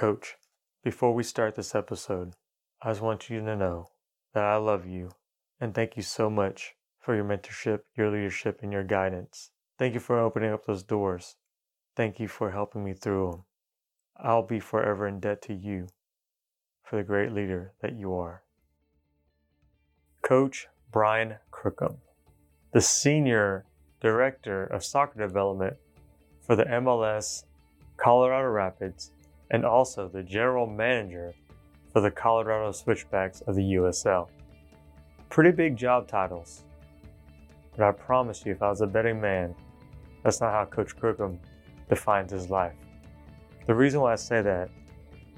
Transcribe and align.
Coach, 0.00 0.38
before 0.82 1.12
we 1.12 1.22
start 1.22 1.56
this 1.56 1.74
episode, 1.74 2.32
I 2.80 2.88
just 2.88 3.02
want 3.02 3.28
you 3.28 3.40
to 3.40 3.54
know 3.54 3.90
that 4.32 4.44
I 4.44 4.56
love 4.56 4.86
you 4.86 5.10
and 5.60 5.74
thank 5.74 5.94
you 5.94 6.02
so 6.02 6.30
much 6.30 6.74
for 6.98 7.14
your 7.14 7.26
mentorship, 7.26 7.80
your 7.94 8.10
leadership, 8.10 8.60
and 8.62 8.72
your 8.72 8.82
guidance. 8.82 9.50
Thank 9.78 9.92
you 9.92 10.00
for 10.00 10.18
opening 10.18 10.54
up 10.54 10.64
those 10.64 10.82
doors. 10.82 11.36
Thank 11.96 12.18
you 12.18 12.28
for 12.28 12.50
helping 12.50 12.82
me 12.82 12.94
through 12.94 13.30
them. 13.30 13.44
I'll 14.16 14.42
be 14.42 14.58
forever 14.58 15.06
in 15.06 15.20
debt 15.20 15.42
to 15.42 15.52
you 15.52 15.88
for 16.82 16.96
the 16.96 17.02
great 17.02 17.32
leader 17.32 17.74
that 17.82 17.94
you 17.94 18.14
are. 18.14 18.42
Coach 20.22 20.68
Brian 20.90 21.34
Crookham, 21.50 21.98
the 22.72 22.80
Senior 22.80 23.66
Director 24.00 24.64
of 24.64 24.82
Soccer 24.82 25.20
Development 25.20 25.76
for 26.40 26.56
the 26.56 26.64
MLS 26.64 27.44
Colorado 27.98 28.48
Rapids 28.48 29.10
and 29.50 29.64
also 29.64 30.08
the 30.08 30.22
General 30.22 30.66
Manager 30.66 31.34
for 31.92 32.00
the 32.00 32.10
Colorado 32.10 32.72
Switchbacks 32.72 33.40
of 33.42 33.56
the 33.56 33.62
USL. 33.74 34.28
Pretty 35.28 35.50
big 35.50 35.76
job 35.76 36.08
titles, 36.08 36.64
but 37.76 37.84
I 37.84 37.92
promise 37.92 38.44
you, 38.44 38.52
if 38.52 38.62
I 38.62 38.68
was 38.68 38.80
a 38.80 38.86
betting 38.86 39.20
man, 39.20 39.54
that's 40.22 40.40
not 40.40 40.52
how 40.52 40.64
Coach 40.64 40.96
Crookham 40.96 41.38
defines 41.88 42.32
his 42.32 42.50
life. 42.50 42.74
The 43.66 43.74
reason 43.74 44.00
why 44.00 44.12
I 44.12 44.16
say 44.16 44.42
that 44.42 44.70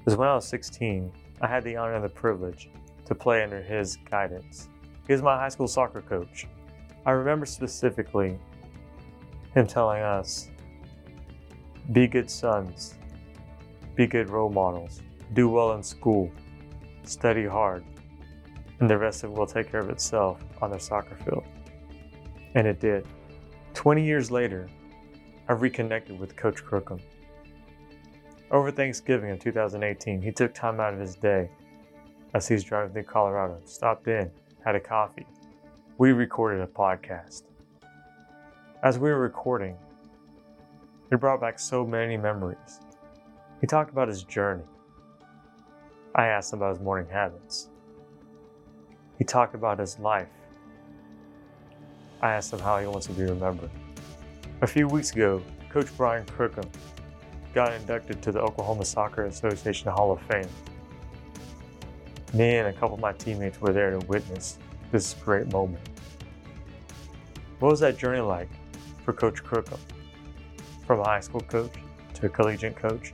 is 0.05 0.15
when 0.15 0.27
I 0.27 0.35
was 0.35 0.47
16, 0.47 1.11
I 1.41 1.47
had 1.47 1.63
the 1.63 1.75
honor 1.75 1.95
and 1.95 2.03
the 2.03 2.09
privilege 2.09 2.69
to 3.05 3.15
play 3.15 3.43
under 3.43 3.61
his 3.61 3.97
guidance. 4.09 4.69
He 5.07 5.13
was 5.13 5.21
my 5.21 5.35
high 5.35 5.49
school 5.49 5.67
soccer 5.67 6.01
coach. 6.01 6.47
I 7.05 7.11
remember 7.11 7.45
specifically 7.45 8.39
him 9.53 9.67
telling 9.67 10.01
us 10.01 10.49
be 11.91 12.07
good 12.07 12.29
sons, 12.29 12.95
be 13.95 14.07
good 14.07 14.29
role 14.29 14.49
models, 14.49 15.01
do 15.33 15.49
well 15.49 15.73
in 15.73 15.83
school, 15.83 16.31
study 17.03 17.45
hard, 17.45 17.83
and 18.79 18.89
the 18.89 18.97
rest 18.97 19.23
of 19.23 19.31
it 19.31 19.37
will 19.37 19.47
take 19.47 19.71
care 19.71 19.79
of 19.79 19.89
itself 19.89 20.43
on 20.61 20.71
the 20.71 20.79
soccer 20.79 21.15
field. 21.23 21.43
And 22.55 22.67
it 22.67 22.79
did. 22.79 23.05
20 23.73 24.03
years 24.03 24.31
later, 24.31 24.67
I 25.47 25.53
reconnected 25.53 26.19
with 26.19 26.35
Coach 26.35 26.63
Crookham. 26.63 26.99
Over 28.51 28.71
Thanksgiving 28.71 29.29
in 29.29 29.39
2018, 29.39 30.21
he 30.21 30.31
took 30.31 30.53
time 30.53 30.79
out 30.79 30.93
of 30.93 30.99
his 30.99 31.15
day 31.15 31.49
as 32.33 32.47
he's 32.47 32.63
driving 32.63 32.93
through 32.93 33.03
Colorado, 33.03 33.59
stopped 33.65 34.07
in, 34.07 34.29
had 34.63 34.75
a 34.75 34.79
coffee. 34.79 35.25
We 35.97 36.11
recorded 36.11 36.61
a 36.61 36.67
podcast. 36.67 37.43
As 38.81 38.97
we 38.97 39.09
were 39.09 39.19
recording, 39.19 39.77
it 41.11 41.19
brought 41.19 41.41
back 41.41 41.59
so 41.59 41.85
many 41.85 42.17
memories. 42.17 42.79
He 43.63 43.67
talked 43.67 43.91
about 43.91 44.09
his 44.09 44.23
journey. 44.23 44.65
I 46.15 46.25
asked 46.25 46.51
him 46.51 46.59
about 46.59 46.75
his 46.75 46.83
morning 46.83 47.09
habits. 47.09 47.69
He 49.17 49.23
talked 49.23 49.55
about 49.55 49.79
his 49.79 49.97
life. 49.99 50.27
I 52.21 52.33
asked 52.33 52.51
him 52.51 52.59
how 52.59 52.77
he 52.79 52.87
wants 52.87 53.05
to 53.07 53.13
be 53.13 53.23
remembered. 53.23 53.69
A 54.63 54.67
few 54.67 54.89
weeks 54.89 55.13
ago, 55.13 55.41
Coach 55.69 55.87
Brian 55.95 56.25
Crookham 56.25 56.69
got 57.53 57.71
inducted 57.71 58.21
to 58.23 58.33
the 58.33 58.41
Oklahoma 58.41 58.83
Soccer 58.83 59.27
Association 59.27 59.89
Hall 59.89 60.11
of 60.11 60.19
Fame. 60.23 60.49
Me 62.33 62.57
and 62.57 62.67
a 62.67 62.73
couple 62.73 62.95
of 62.95 62.99
my 62.99 63.13
teammates 63.13 63.61
were 63.61 63.71
there 63.71 63.91
to 63.97 64.05
witness 64.07 64.57
this 64.91 65.13
great 65.23 65.49
moment. 65.53 65.87
What 67.59 67.69
was 67.69 67.79
that 67.79 67.97
journey 67.97 68.19
like 68.19 68.49
for 69.05 69.13
Coach 69.13 69.41
Crookham? 69.41 69.79
From 70.85 70.99
a 70.99 71.05
high 71.05 71.21
school 71.21 71.39
coach 71.39 71.71
to 72.15 72.25
a 72.25 72.29
collegiate 72.29 72.75
coach 72.75 73.13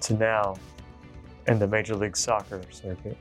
to 0.00 0.14
now 0.14 0.56
in 1.46 1.58
the 1.58 1.66
Major 1.66 1.94
League 1.94 2.16
Soccer 2.16 2.62
circuit. 2.70 3.16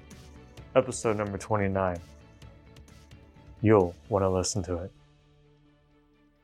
Episode 0.75 1.17
number 1.17 1.37
29. 1.37 1.97
You'll 3.61 3.95
want 4.09 4.23
to 4.23 4.29
listen 4.29 4.61
to 4.63 4.77
it. 4.77 4.91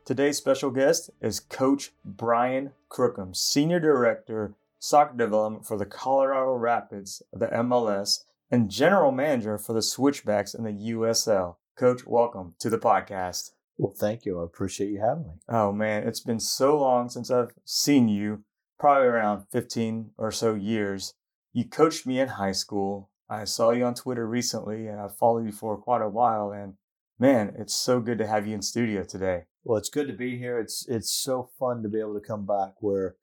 Today's 0.05 0.37
special 0.37 0.71
guest 0.71 1.11
is 1.21 1.39
Coach 1.39 1.91
Brian 2.03 2.71
Crookham, 2.89 3.33
Senior 3.33 3.79
Director, 3.79 4.53
Soccer 4.79 5.15
Development 5.15 5.65
for 5.65 5.77
the 5.77 5.85
Colorado 5.85 6.55
Rapids 6.55 7.21
of 7.31 7.39
the 7.39 7.47
MLS 7.47 8.25
and 8.51 8.69
General 8.69 9.11
Manager 9.11 9.57
for 9.57 9.73
the 9.73 9.81
Switchbacks 9.81 10.53
in 10.53 10.63
the 10.63 10.91
USL. 10.93 11.55
Coach, 11.77 12.05
welcome 12.05 12.53
to 12.59 12.69
the 12.69 12.77
podcast. 12.77 13.51
Well, 13.77 13.93
thank 13.97 14.25
you. 14.25 14.41
I 14.41 14.43
appreciate 14.43 14.91
you 14.91 14.99
having 14.99 15.23
me. 15.23 15.33
Oh 15.47 15.71
man, 15.71 16.07
it's 16.07 16.19
been 16.19 16.39
so 16.39 16.77
long 16.77 17.09
since 17.09 17.31
I've 17.31 17.53
seen 17.63 18.07
you, 18.07 18.43
probably 18.79 19.07
around 19.07 19.45
15 19.51 20.11
or 20.17 20.31
so 20.31 20.55
years. 20.55 21.13
You 21.51 21.65
coached 21.65 22.05
me 22.05 22.19
in 22.19 22.29
high 22.29 22.51
school. 22.51 23.09
I 23.29 23.45
saw 23.45 23.71
you 23.71 23.85
on 23.85 23.93
Twitter 23.93 24.27
recently 24.27 24.87
and 24.87 24.99
I've 24.99 25.15
followed 25.15 25.45
you 25.45 25.51
for 25.51 25.77
quite 25.77 26.01
a 26.01 26.09
while 26.09 26.51
and 26.51 26.75
man, 27.19 27.55
it's 27.57 27.73
so 27.73 27.99
good 27.99 28.17
to 28.17 28.27
have 28.27 28.47
you 28.47 28.53
in 28.53 28.61
studio 28.61 29.03
today. 29.03 29.45
Well, 29.63 29.77
it's 29.77 29.89
good 29.89 30.07
to 30.07 30.13
be 30.13 30.37
here. 30.37 30.59
It's 30.59 30.85
it's 30.87 31.11
so 31.11 31.49
fun 31.57 31.83
to 31.83 31.89
be 31.89 31.99
able 31.99 32.15
to 32.15 32.25
come 32.25 32.45
back 32.45 32.73
where 32.79 33.15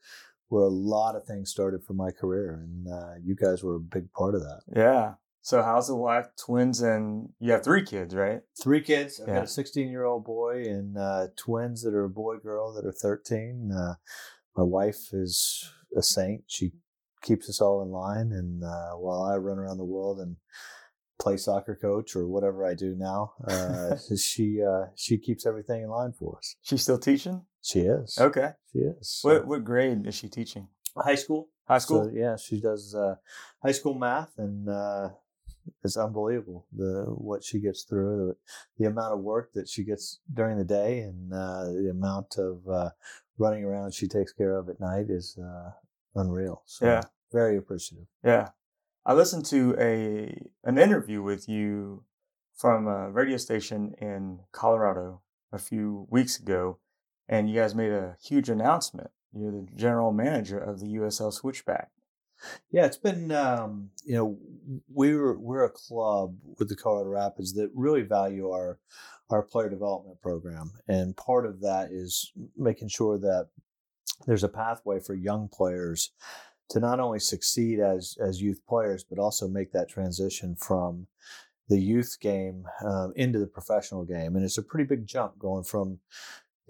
where 0.48 0.64
a 0.64 0.68
lot 0.68 1.14
of 1.14 1.24
things 1.24 1.50
started 1.50 1.84
for 1.84 1.92
my 1.92 2.10
career, 2.10 2.54
and 2.54 2.88
uh, 2.88 3.14
you 3.22 3.36
guys 3.36 3.62
were 3.62 3.76
a 3.76 3.80
big 3.80 4.12
part 4.12 4.34
of 4.34 4.40
that. 4.40 4.62
Yeah. 4.74 5.14
So 5.42 5.62
how's 5.62 5.88
the 5.88 5.96
wife, 5.96 6.26
twins, 6.36 6.82
and 6.82 7.30
you 7.40 7.52
have 7.52 7.64
three 7.64 7.82
kids, 7.82 8.14
right? 8.14 8.40
Three 8.62 8.82
kids. 8.82 9.20
I've 9.20 9.28
yeah. 9.28 9.34
got 9.36 9.44
a 9.44 9.48
16 9.48 9.88
year 9.88 10.04
old 10.04 10.24
boy 10.24 10.64
and 10.66 10.98
uh, 10.98 11.28
twins 11.36 11.82
that 11.82 11.94
are 11.94 12.04
a 12.04 12.10
boy 12.10 12.36
girl 12.36 12.74
that 12.74 12.84
are 12.84 12.92
13. 12.92 13.72
Uh, 13.72 13.94
my 14.56 14.62
wife 14.62 15.12
is 15.12 15.70
a 15.96 16.02
saint. 16.02 16.44
She 16.46 16.72
keeps 17.22 17.48
us 17.48 17.60
all 17.60 17.82
in 17.82 17.90
line, 17.90 18.32
and 18.32 18.64
uh, 18.64 18.92
while 18.92 19.22
I 19.22 19.36
run 19.36 19.58
around 19.58 19.78
the 19.78 19.84
world 19.84 20.20
and 20.20 20.36
play 21.20 21.36
soccer 21.36 21.78
coach 21.80 22.16
or 22.16 22.26
whatever 22.26 22.64
I 22.64 22.74
do 22.74 22.96
now. 22.96 23.34
Uh, 23.46 23.96
she 24.16 24.62
uh, 24.62 24.86
she 24.96 25.18
keeps 25.18 25.46
everything 25.46 25.82
in 25.82 25.90
line 25.90 26.12
for 26.12 26.38
us. 26.38 26.56
She's 26.62 26.82
still 26.82 26.98
teaching. 26.98 27.42
She 27.62 27.80
is. 27.80 28.18
Okay. 28.18 28.50
She 28.72 28.78
is. 28.78 29.20
What 29.22 29.46
what 29.46 29.64
grade 29.64 30.06
is 30.06 30.14
she 30.14 30.28
teaching? 30.28 30.68
High 30.96 31.14
school. 31.14 31.48
High 31.68 31.78
school. 31.78 32.04
So, 32.04 32.10
yeah, 32.12 32.36
she 32.36 32.60
does 32.60 32.94
uh, 32.96 33.14
high 33.62 33.72
school 33.72 33.94
math, 33.94 34.32
and 34.38 34.68
uh, 34.68 35.10
it's 35.84 35.96
unbelievable 35.96 36.66
the 36.72 37.04
what 37.08 37.44
she 37.44 37.60
gets 37.60 37.84
through, 37.84 38.34
the, 38.78 38.84
the, 38.84 38.90
amount 38.90 39.14
of 39.14 39.20
work 39.20 39.52
that 39.54 39.68
she 39.68 39.84
gets 39.84 40.18
during 40.32 40.58
the 40.58 40.64
day, 40.64 41.00
and 41.00 41.32
uh, 41.32 41.66
the 41.66 41.90
amount 41.90 42.38
of 42.38 42.66
uh, 42.68 42.90
running 43.40 43.64
around 43.64 43.94
she 43.94 44.06
takes 44.06 44.32
care 44.32 44.56
of 44.56 44.68
at 44.68 44.78
night 44.78 45.06
is 45.08 45.36
uh, 45.42 45.70
unreal. 46.14 46.62
So, 46.66 46.86
yeah. 46.86 47.02
Very 47.32 47.56
appreciative. 47.56 48.06
Yeah. 48.24 48.50
I 49.06 49.14
listened 49.14 49.46
to 49.46 49.74
a 49.78 50.48
an 50.62 50.78
interview 50.78 51.22
with 51.22 51.48
you 51.48 52.04
from 52.54 52.86
a 52.86 53.10
radio 53.10 53.38
station 53.38 53.94
in 54.00 54.40
Colorado 54.52 55.22
a 55.52 55.58
few 55.58 56.06
weeks 56.10 56.38
ago, 56.38 56.78
and 57.28 57.48
you 57.48 57.56
guys 57.56 57.74
made 57.74 57.92
a 57.92 58.16
huge 58.22 58.50
announcement. 58.50 59.10
You're 59.32 59.52
the 59.52 59.66
general 59.74 60.12
manager 60.12 60.58
of 60.58 60.80
the 60.80 60.86
USL 60.86 61.32
Switchback. 61.32 61.90
Yeah, 62.70 62.86
it's 62.86 62.96
been 62.96 63.30
um, 63.32 63.90
you 64.04 64.14
know 64.14 64.38
we're 64.88 65.38
we're 65.38 65.64
a 65.64 65.70
club 65.70 66.36
with 66.58 66.68
the 66.68 66.76
Colorado 66.76 67.10
Rapids 67.10 67.54
that 67.54 67.70
really 67.74 68.02
value 68.02 68.50
our 68.50 68.78
our 69.30 69.42
player 69.42 69.68
development 69.68 70.20
program, 70.20 70.72
and 70.88 71.16
part 71.16 71.46
of 71.46 71.60
that 71.60 71.90
is 71.90 72.32
making 72.56 72.88
sure 72.88 73.18
that 73.18 73.48
there's 74.26 74.44
a 74.44 74.48
pathway 74.48 75.00
for 75.00 75.14
young 75.14 75.48
players 75.48 76.12
to 76.70 76.80
not 76.80 77.00
only 77.00 77.18
succeed 77.18 77.80
as 77.80 78.16
as 78.20 78.42
youth 78.42 78.60
players, 78.68 79.04
but 79.04 79.18
also 79.18 79.48
make 79.48 79.72
that 79.72 79.88
transition 79.88 80.56
from 80.56 81.06
the 81.68 81.80
youth 81.80 82.16
game 82.20 82.64
um, 82.84 83.12
into 83.16 83.38
the 83.38 83.46
professional 83.46 84.04
game. 84.04 84.34
And 84.34 84.44
it's 84.44 84.58
a 84.58 84.62
pretty 84.62 84.84
big 84.84 85.06
jump 85.06 85.38
going 85.38 85.62
from 85.62 86.00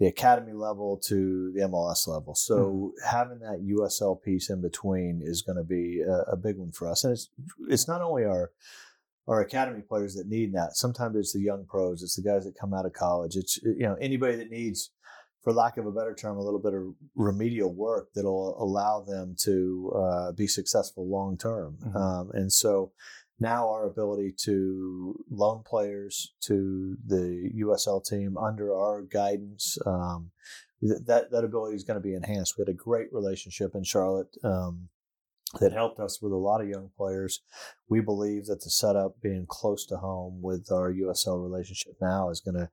the 0.01 0.07
academy 0.07 0.51
level 0.51 0.97
to 0.97 1.51
the 1.53 1.61
MLS 1.61 2.07
level. 2.07 2.33
So 2.33 2.91
mm. 2.97 3.07
having 3.07 3.37
that 3.41 3.63
USL 3.63 4.19
piece 4.19 4.49
in 4.49 4.59
between 4.59 5.21
is 5.23 5.43
going 5.43 5.57
to 5.57 5.63
be 5.63 6.01
a, 6.01 6.31
a, 6.31 6.35
big 6.35 6.57
one 6.57 6.71
for 6.71 6.89
us. 6.89 7.03
And 7.03 7.13
it's 7.13 7.29
it's 7.69 7.87
not 7.87 8.01
only 8.01 8.25
our 8.25 8.49
our 9.27 9.41
academy 9.41 9.83
players 9.87 10.15
that 10.15 10.27
need 10.27 10.55
that. 10.55 10.75
Sometimes 10.75 11.15
it's 11.17 11.33
the 11.33 11.39
young 11.39 11.65
pros. 11.65 12.01
It's 12.01 12.15
the 12.15 12.23
guys 12.23 12.45
that 12.45 12.57
come 12.59 12.73
out 12.73 12.87
of 12.87 12.93
college. 12.93 13.35
It's 13.35 13.59
you 13.61 13.83
know 13.83 13.95
anybody 14.01 14.37
that 14.37 14.49
needs 14.49 14.89
for 15.43 15.53
lack 15.53 15.77
of 15.77 15.85
a 15.85 15.91
better 15.91 16.15
term, 16.15 16.37
a 16.37 16.41
little 16.41 16.59
bit 16.59 16.73
of 16.73 16.95
remedial 17.15 17.71
work 17.71 18.09
that'll 18.15 18.55
allow 18.59 19.01
them 19.01 19.35
to 19.41 19.93
uh, 19.95 20.31
be 20.31 20.47
successful 20.47 21.07
long 21.07 21.37
term. 21.37 21.77
Mm-hmm. 21.79 21.97
Um, 21.97 22.31
and 22.33 22.51
so 22.51 22.91
now 23.41 23.69
our 23.69 23.85
ability 23.85 24.33
to 24.43 25.19
loan 25.29 25.63
players 25.65 26.33
to 26.41 26.95
the 27.05 27.49
USL 27.55 28.05
team 28.05 28.37
under 28.37 28.73
our 28.73 29.01
guidance, 29.01 29.77
um, 29.85 30.31
that 30.81 31.31
that 31.31 31.43
ability 31.43 31.75
is 31.75 31.83
going 31.83 31.99
to 31.99 32.07
be 32.07 32.13
enhanced. 32.13 32.57
We 32.57 32.61
had 32.61 32.69
a 32.69 32.73
great 32.73 33.11
relationship 33.11 33.75
in 33.75 33.83
Charlotte. 33.83 34.35
Um, 34.43 34.89
that 35.59 35.73
helped 35.73 35.99
us 35.99 36.21
with 36.21 36.31
a 36.31 36.37
lot 36.37 36.61
of 36.61 36.69
young 36.69 36.89
players. 36.95 37.41
We 37.89 37.99
believe 37.99 38.45
that 38.45 38.61
the 38.61 38.69
setup 38.69 39.19
being 39.21 39.45
close 39.47 39.85
to 39.87 39.97
home 39.97 40.41
with 40.41 40.71
our 40.71 40.93
USL 40.93 41.43
relationship 41.43 41.95
now 41.99 42.29
is 42.29 42.39
going 42.39 42.55
to 42.55 42.69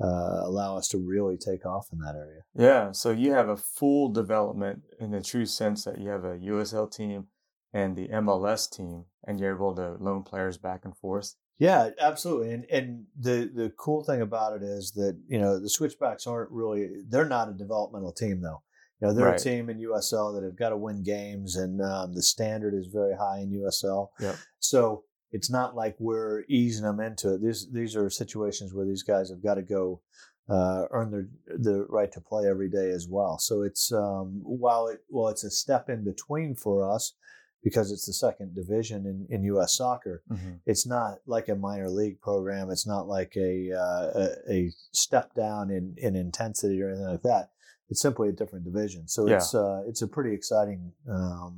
uh, 0.00 0.40
allow 0.42 0.76
us 0.76 0.88
to 0.88 0.98
really 0.98 1.36
take 1.36 1.66
off 1.66 1.88
in 1.92 1.98
that 1.98 2.14
area. 2.16 2.40
Yeah, 2.56 2.92
so 2.92 3.10
you 3.10 3.32
have 3.32 3.48
a 3.48 3.56
full 3.56 4.08
development 4.08 4.82
in 4.98 5.10
the 5.10 5.22
true 5.22 5.46
sense 5.46 5.84
that 5.84 6.00
you 6.00 6.08
have 6.08 6.24
a 6.24 6.38
USL 6.38 6.90
team 6.90 7.26
and 7.74 7.96
the 7.96 8.08
MLS 8.08 8.70
team, 8.70 9.04
and 9.26 9.38
you're 9.38 9.54
able 9.54 9.74
to 9.74 9.96
loan 10.00 10.22
players 10.22 10.56
back 10.56 10.84
and 10.84 10.96
forth. 10.96 11.34
Yeah, 11.58 11.90
absolutely. 12.00 12.52
And 12.52 12.64
and 12.70 13.04
the 13.18 13.50
the 13.54 13.72
cool 13.76 14.02
thing 14.02 14.22
about 14.22 14.56
it 14.56 14.62
is 14.62 14.92
that 14.92 15.18
you 15.28 15.38
know 15.38 15.58
the 15.60 15.68
Switchbacks 15.68 16.26
aren't 16.26 16.50
really 16.50 17.02
they're 17.08 17.28
not 17.28 17.48
a 17.50 17.52
developmental 17.52 18.12
team 18.12 18.40
though. 18.40 18.62
You 19.00 19.08
know 19.08 19.14
they're 19.14 19.26
Right. 19.26 19.40
a 19.40 19.44
team 19.44 19.68
in 19.68 19.78
USL 19.78 20.34
that 20.34 20.44
have 20.44 20.56
got 20.56 20.70
to 20.70 20.76
win 20.76 21.02
games, 21.02 21.56
and 21.56 21.82
um, 21.82 22.14
the 22.14 22.22
standard 22.22 22.74
is 22.74 22.86
very 22.86 23.14
high 23.16 23.40
in 23.40 23.50
USL. 23.50 24.08
Yep. 24.20 24.36
So 24.60 25.04
it's 25.32 25.50
not 25.50 25.74
like 25.74 25.96
we're 25.98 26.44
easing 26.48 26.84
them 26.84 27.00
into 27.00 27.34
it. 27.34 27.42
These 27.42 27.70
these 27.72 27.96
are 27.96 28.08
situations 28.08 28.72
where 28.72 28.86
these 28.86 29.02
guys 29.02 29.30
have 29.30 29.42
got 29.42 29.54
to 29.54 29.62
go 29.62 30.00
uh, 30.48 30.84
earn 30.90 31.10
their 31.10 31.28
the 31.58 31.86
right 31.88 32.12
to 32.12 32.20
play 32.20 32.46
every 32.48 32.68
day 32.68 32.90
as 32.90 33.08
well. 33.08 33.38
So 33.38 33.62
it's 33.62 33.92
um, 33.92 34.40
while 34.44 34.86
it 34.88 35.00
while 35.08 35.28
it's 35.28 35.44
a 35.44 35.50
step 35.50 35.88
in 35.88 36.04
between 36.04 36.54
for 36.54 36.88
us 36.88 37.14
because 37.64 37.90
it's 37.90 38.06
the 38.06 38.12
second 38.12 38.54
division 38.54 39.06
in, 39.06 39.26
in 39.34 39.42
U.S. 39.54 39.74
soccer 39.76 40.22
Mhm. 40.30 40.60
it's 40.66 40.86
not 40.86 41.18
like 41.26 41.48
a 41.48 41.56
minor 41.56 41.88
league 41.90 42.20
program. 42.20 42.70
It's 42.70 42.86
not 42.86 43.08
like 43.08 43.32
a 43.36 43.72
uh, 43.72 44.06
a, 44.22 44.52
a 44.56 44.72
step 44.92 45.34
down 45.34 45.70
in, 45.70 45.94
in 45.96 46.14
intensity 46.14 46.80
or 46.82 46.90
anything 46.90 47.06
like 47.08 47.22
that. 47.22 47.50
It's 47.90 48.00
simply 48.00 48.28
a 48.28 48.32
different 48.32 48.64
division. 48.64 49.08
So 49.08 49.26
Yeah. 49.26 49.36
it's 49.36 49.54
uh, 49.54 49.82
it's 49.88 50.02
a 50.02 50.08
pretty 50.08 50.32
exciting 50.34 50.92
um, 51.10 51.54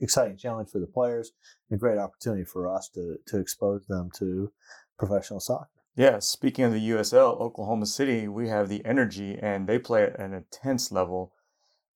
exciting 0.00 0.36
challenge 0.36 0.70
for 0.70 0.78
the 0.80 0.86
players 0.86 1.32
and 1.70 1.76
a 1.76 1.80
great 1.80 1.98
opportunity 1.98 2.44
for 2.44 2.62
us 2.76 2.88
to 2.94 3.16
to 3.26 3.38
expose 3.38 3.86
them 3.86 4.10
to 4.18 4.50
professional 4.98 5.40
soccer. 5.40 5.68
Yeah, 5.96 6.18
speaking 6.18 6.64
of 6.66 6.72
the 6.72 6.90
USL, 6.90 7.40
Oklahoma 7.40 7.86
City, 7.86 8.28
we 8.28 8.48
have 8.48 8.68
the 8.68 8.84
energy, 8.84 9.38
and 9.40 9.66
they 9.66 9.78
play 9.78 10.02
at 10.04 10.18
an 10.20 10.34
intense 10.34 10.92
level. 10.92 11.32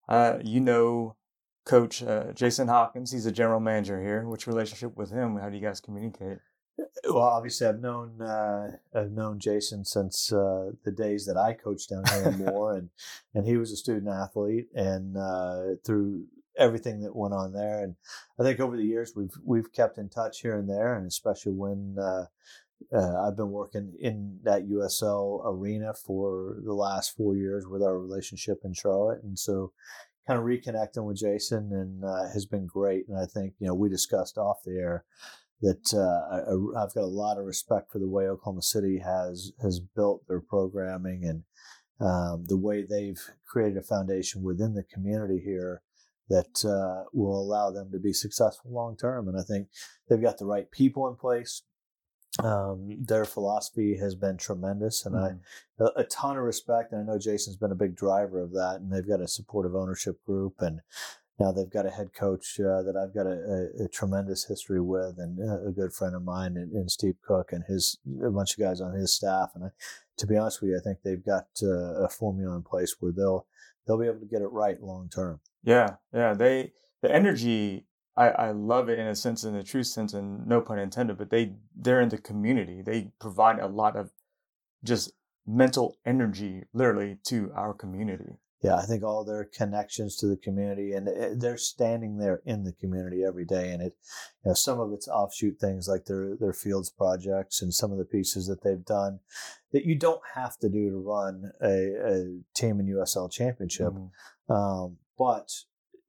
Uh, 0.08 0.38
you 0.42 0.58
know, 0.60 1.16
Coach 1.64 2.02
uh, 2.02 2.32
Jason 2.32 2.68
Hawkins, 2.68 3.12
he's 3.12 3.26
a 3.26 3.32
general 3.32 3.60
manager 3.60 4.00
here. 4.00 4.22
Your 4.22 4.38
relationship 4.46 4.96
with 4.96 5.10
him? 5.10 5.36
How 5.36 5.48
do 5.48 5.56
you 5.56 5.62
guys 5.62 5.80
communicate? 5.80 6.38
Well, 7.04 7.18
obviously, 7.18 7.66
I've 7.66 7.80
known 7.80 8.20
uh, 8.20 8.72
I've 8.94 9.12
known 9.12 9.38
Jason 9.38 9.84
since 9.84 10.32
uh, 10.32 10.70
the 10.84 10.92
days 10.92 11.26
that 11.26 11.36
I 11.36 11.52
coached 11.52 11.90
down 11.90 12.04
here 12.06 12.28
in 12.30 12.38
Moore, 12.38 12.74
and 12.74 12.90
and 13.34 13.46
he 13.46 13.56
was 13.56 13.72
a 13.72 13.76
student 13.76 14.08
athlete, 14.08 14.68
and 14.74 15.16
uh, 15.16 15.76
through 15.84 16.24
everything 16.56 17.00
that 17.00 17.14
went 17.16 17.34
on 17.34 17.52
there, 17.52 17.82
and 17.82 17.96
I 18.38 18.42
think 18.42 18.60
over 18.60 18.76
the 18.76 18.84
years 18.84 19.12
we've 19.14 19.34
we've 19.44 19.72
kept 19.72 19.98
in 19.98 20.08
touch 20.08 20.40
here 20.40 20.58
and 20.58 20.68
there, 20.68 20.94
and 20.94 21.06
especially 21.06 21.52
when 21.52 21.96
uh, 21.98 22.26
uh, 22.92 23.26
I've 23.26 23.36
been 23.36 23.50
working 23.50 23.94
in 24.00 24.38
that 24.44 24.68
USL 24.68 25.42
arena 25.44 25.94
for 25.94 26.56
the 26.64 26.74
last 26.74 27.16
four 27.16 27.36
years 27.36 27.66
with 27.66 27.82
our 27.82 27.98
relationship 27.98 28.60
in 28.64 28.74
Charlotte, 28.74 29.22
and 29.22 29.38
so 29.38 29.72
kind 30.30 30.38
of 30.38 30.46
reconnecting 30.46 31.04
with 31.04 31.16
Jason 31.16 31.72
and 31.72 32.04
uh, 32.04 32.28
has 32.32 32.46
been 32.46 32.64
great, 32.64 33.08
and 33.08 33.18
I 33.18 33.26
think 33.26 33.54
you 33.58 33.66
know 33.66 33.74
we 33.74 33.88
discussed 33.88 34.38
off 34.38 34.58
the 34.64 34.78
air 34.78 35.04
that 35.60 35.92
uh, 35.92 36.78
I, 36.78 36.82
I've 36.84 36.94
got 36.94 37.02
a 37.02 37.06
lot 37.06 37.36
of 37.36 37.44
respect 37.44 37.90
for 37.90 37.98
the 37.98 38.08
way 38.08 38.28
Oklahoma 38.28 38.62
City 38.62 39.00
has 39.04 39.50
has 39.60 39.80
built 39.80 40.22
their 40.28 40.40
programming 40.40 41.24
and 41.24 41.42
um, 42.00 42.44
the 42.46 42.56
way 42.56 42.86
they've 42.88 43.20
created 43.44 43.76
a 43.76 43.82
foundation 43.82 44.42
within 44.42 44.74
the 44.74 44.84
community 44.84 45.42
here 45.44 45.82
that 46.28 46.64
uh, 46.64 47.08
will 47.12 47.40
allow 47.40 47.72
them 47.72 47.90
to 47.90 47.98
be 47.98 48.12
successful 48.12 48.72
long 48.72 48.96
term. 48.96 49.26
And 49.26 49.36
I 49.36 49.42
think 49.42 49.66
they've 50.08 50.22
got 50.22 50.38
the 50.38 50.46
right 50.46 50.70
people 50.70 51.08
in 51.08 51.16
place. 51.16 51.62
Um, 52.38 52.96
their 53.00 53.24
philosophy 53.24 53.96
has 53.98 54.14
been 54.14 54.36
tremendous, 54.36 55.04
and 55.04 55.16
I 55.16 55.34
a, 55.80 56.00
a 56.00 56.04
ton 56.04 56.36
of 56.36 56.44
respect. 56.44 56.92
And 56.92 57.02
I 57.02 57.12
know 57.12 57.18
Jason's 57.18 57.56
been 57.56 57.72
a 57.72 57.76
big 57.76 57.96
driver 57.96 58.40
of 58.40 58.52
that, 58.52 58.76
and 58.80 58.92
they've 58.92 59.06
got 59.06 59.20
a 59.20 59.28
supportive 59.28 59.74
ownership 59.74 60.24
group, 60.24 60.54
and 60.60 60.80
now 61.40 61.50
they've 61.50 61.68
got 61.68 61.86
a 61.86 61.90
head 61.90 62.12
coach 62.12 62.60
uh, 62.60 62.82
that 62.82 62.96
I've 62.96 63.14
got 63.14 63.26
a, 63.26 63.70
a, 63.80 63.84
a 63.84 63.88
tremendous 63.88 64.44
history 64.44 64.80
with, 64.80 65.18
and 65.18 65.40
uh, 65.40 65.68
a 65.68 65.72
good 65.72 65.92
friend 65.92 66.14
of 66.14 66.22
mine, 66.22 66.56
and, 66.56 66.70
and 66.72 66.90
Steve 66.90 67.16
Cooke, 67.20 67.52
and 67.52 67.64
his 67.66 67.98
a 68.24 68.30
bunch 68.30 68.52
of 68.52 68.60
guys 68.60 68.80
on 68.80 68.94
his 68.94 69.14
staff. 69.14 69.50
And 69.56 69.64
I, 69.64 69.68
to 70.18 70.26
be 70.26 70.36
honest 70.36 70.62
with 70.62 70.70
you, 70.70 70.76
I 70.78 70.80
think 70.80 70.98
they've 71.02 71.24
got 71.24 71.48
uh, 71.62 72.04
a 72.04 72.08
formula 72.08 72.54
in 72.54 72.62
place 72.62 72.94
where 73.00 73.12
they'll 73.12 73.46
they'll 73.86 73.98
be 73.98 74.06
able 74.06 74.20
to 74.20 74.26
get 74.26 74.42
it 74.42 74.52
right 74.52 74.80
long 74.80 75.08
term. 75.08 75.40
Yeah, 75.64 75.96
yeah. 76.14 76.34
They 76.34 76.72
the 77.02 77.12
energy. 77.12 77.86
I, 78.20 78.28
I 78.28 78.50
love 78.50 78.90
it 78.90 78.98
in 78.98 79.06
a 79.06 79.14
sense, 79.16 79.44
in 79.44 79.54
the 79.54 79.62
true 79.62 79.82
sense, 79.82 80.12
and 80.12 80.46
no 80.46 80.60
pun 80.60 80.78
intended. 80.78 81.16
But 81.16 81.30
they 81.30 81.54
they're 81.74 82.02
in 82.02 82.10
the 82.10 82.18
community. 82.18 82.82
They 82.82 83.12
provide 83.18 83.58
a 83.58 83.66
lot 83.66 83.96
of 83.96 84.10
just 84.84 85.12
mental 85.46 85.96
energy, 86.04 86.64
literally, 86.74 87.16
to 87.24 87.50
our 87.54 87.72
community. 87.72 88.34
Yeah, 88.62 88.74
I 88.76 88.82
think 88.82 89.02
all 89.02 89.24
their 89.24 89.44
connections 89.44 90.16
to 90.16 90.26
the 90.26 90.36
community, 90.36 90.92
and 90.92 91.08
uh, 91.08 91.28
they're 91.34 91.56
standing 91.56 92.18
there 92.18 92.42
in 92.44 92.64
the 92.64 92.72
community 92.74 93.24
every 93.24 93.46
day. 93.46 93.70
And 93.72 93.80
it, 93.80 93.96
you 94.44 94.50
know, 94.50 94.54
some 94.54 94.78
of 94.78 94.92
it's 94.92 95.08
offshoot 95.08 95.58
things 95.58 95.88
like 95.88 96.04
their 96.04 96.36
their 96.38 96.52
fields 96.52 96.90
projects 96.90 97.62
and 97.62 97.72
some 97.72 97.90
of 97.90 97.96
the 97.96 98.04
pieces 98.04 98.46
that 98.48 98.62
they've 98.62 98.84
done 98.84 99.20
that 99.72 99.86
you 99.86 99.94
don't 99.94 100.20
have 100.34 100.58
to 100.58 100.68
do 100.68 100.90
to 100.90 100.98
run 100.98 101.52
a, 101.62 101.94
a 102.04 102.40
team 102.54 102.80
in 102.80 102.86
USL 102.86 103.32
Championship. 103.32 103.94
Mhm. 103.94 104.10
um, 104.54 104.98
but 105.16 105.50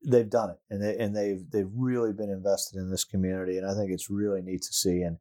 they've 0.04 0.28
done 0.30 0.50
it 0.50 0.58
and 0.70 0.82
they 0.82 0.96
and 0.98 1.14
they've 1.16 1.42
they've 1.50 1.70
really 1.74 2.12
been 2.12 2.30
invested 2.30 2.78
in 2.78 2.90
this 2.90 3.04
community 3.04 3.56
and 3.58 3.66
I 3.66 3.74
think 3.74 3.90
it's 3.92 4.10
really 4.10 4.42
neat 4.42 4.62
to 4.62 4.72
see 4.72 5.02
and 5.02 5.18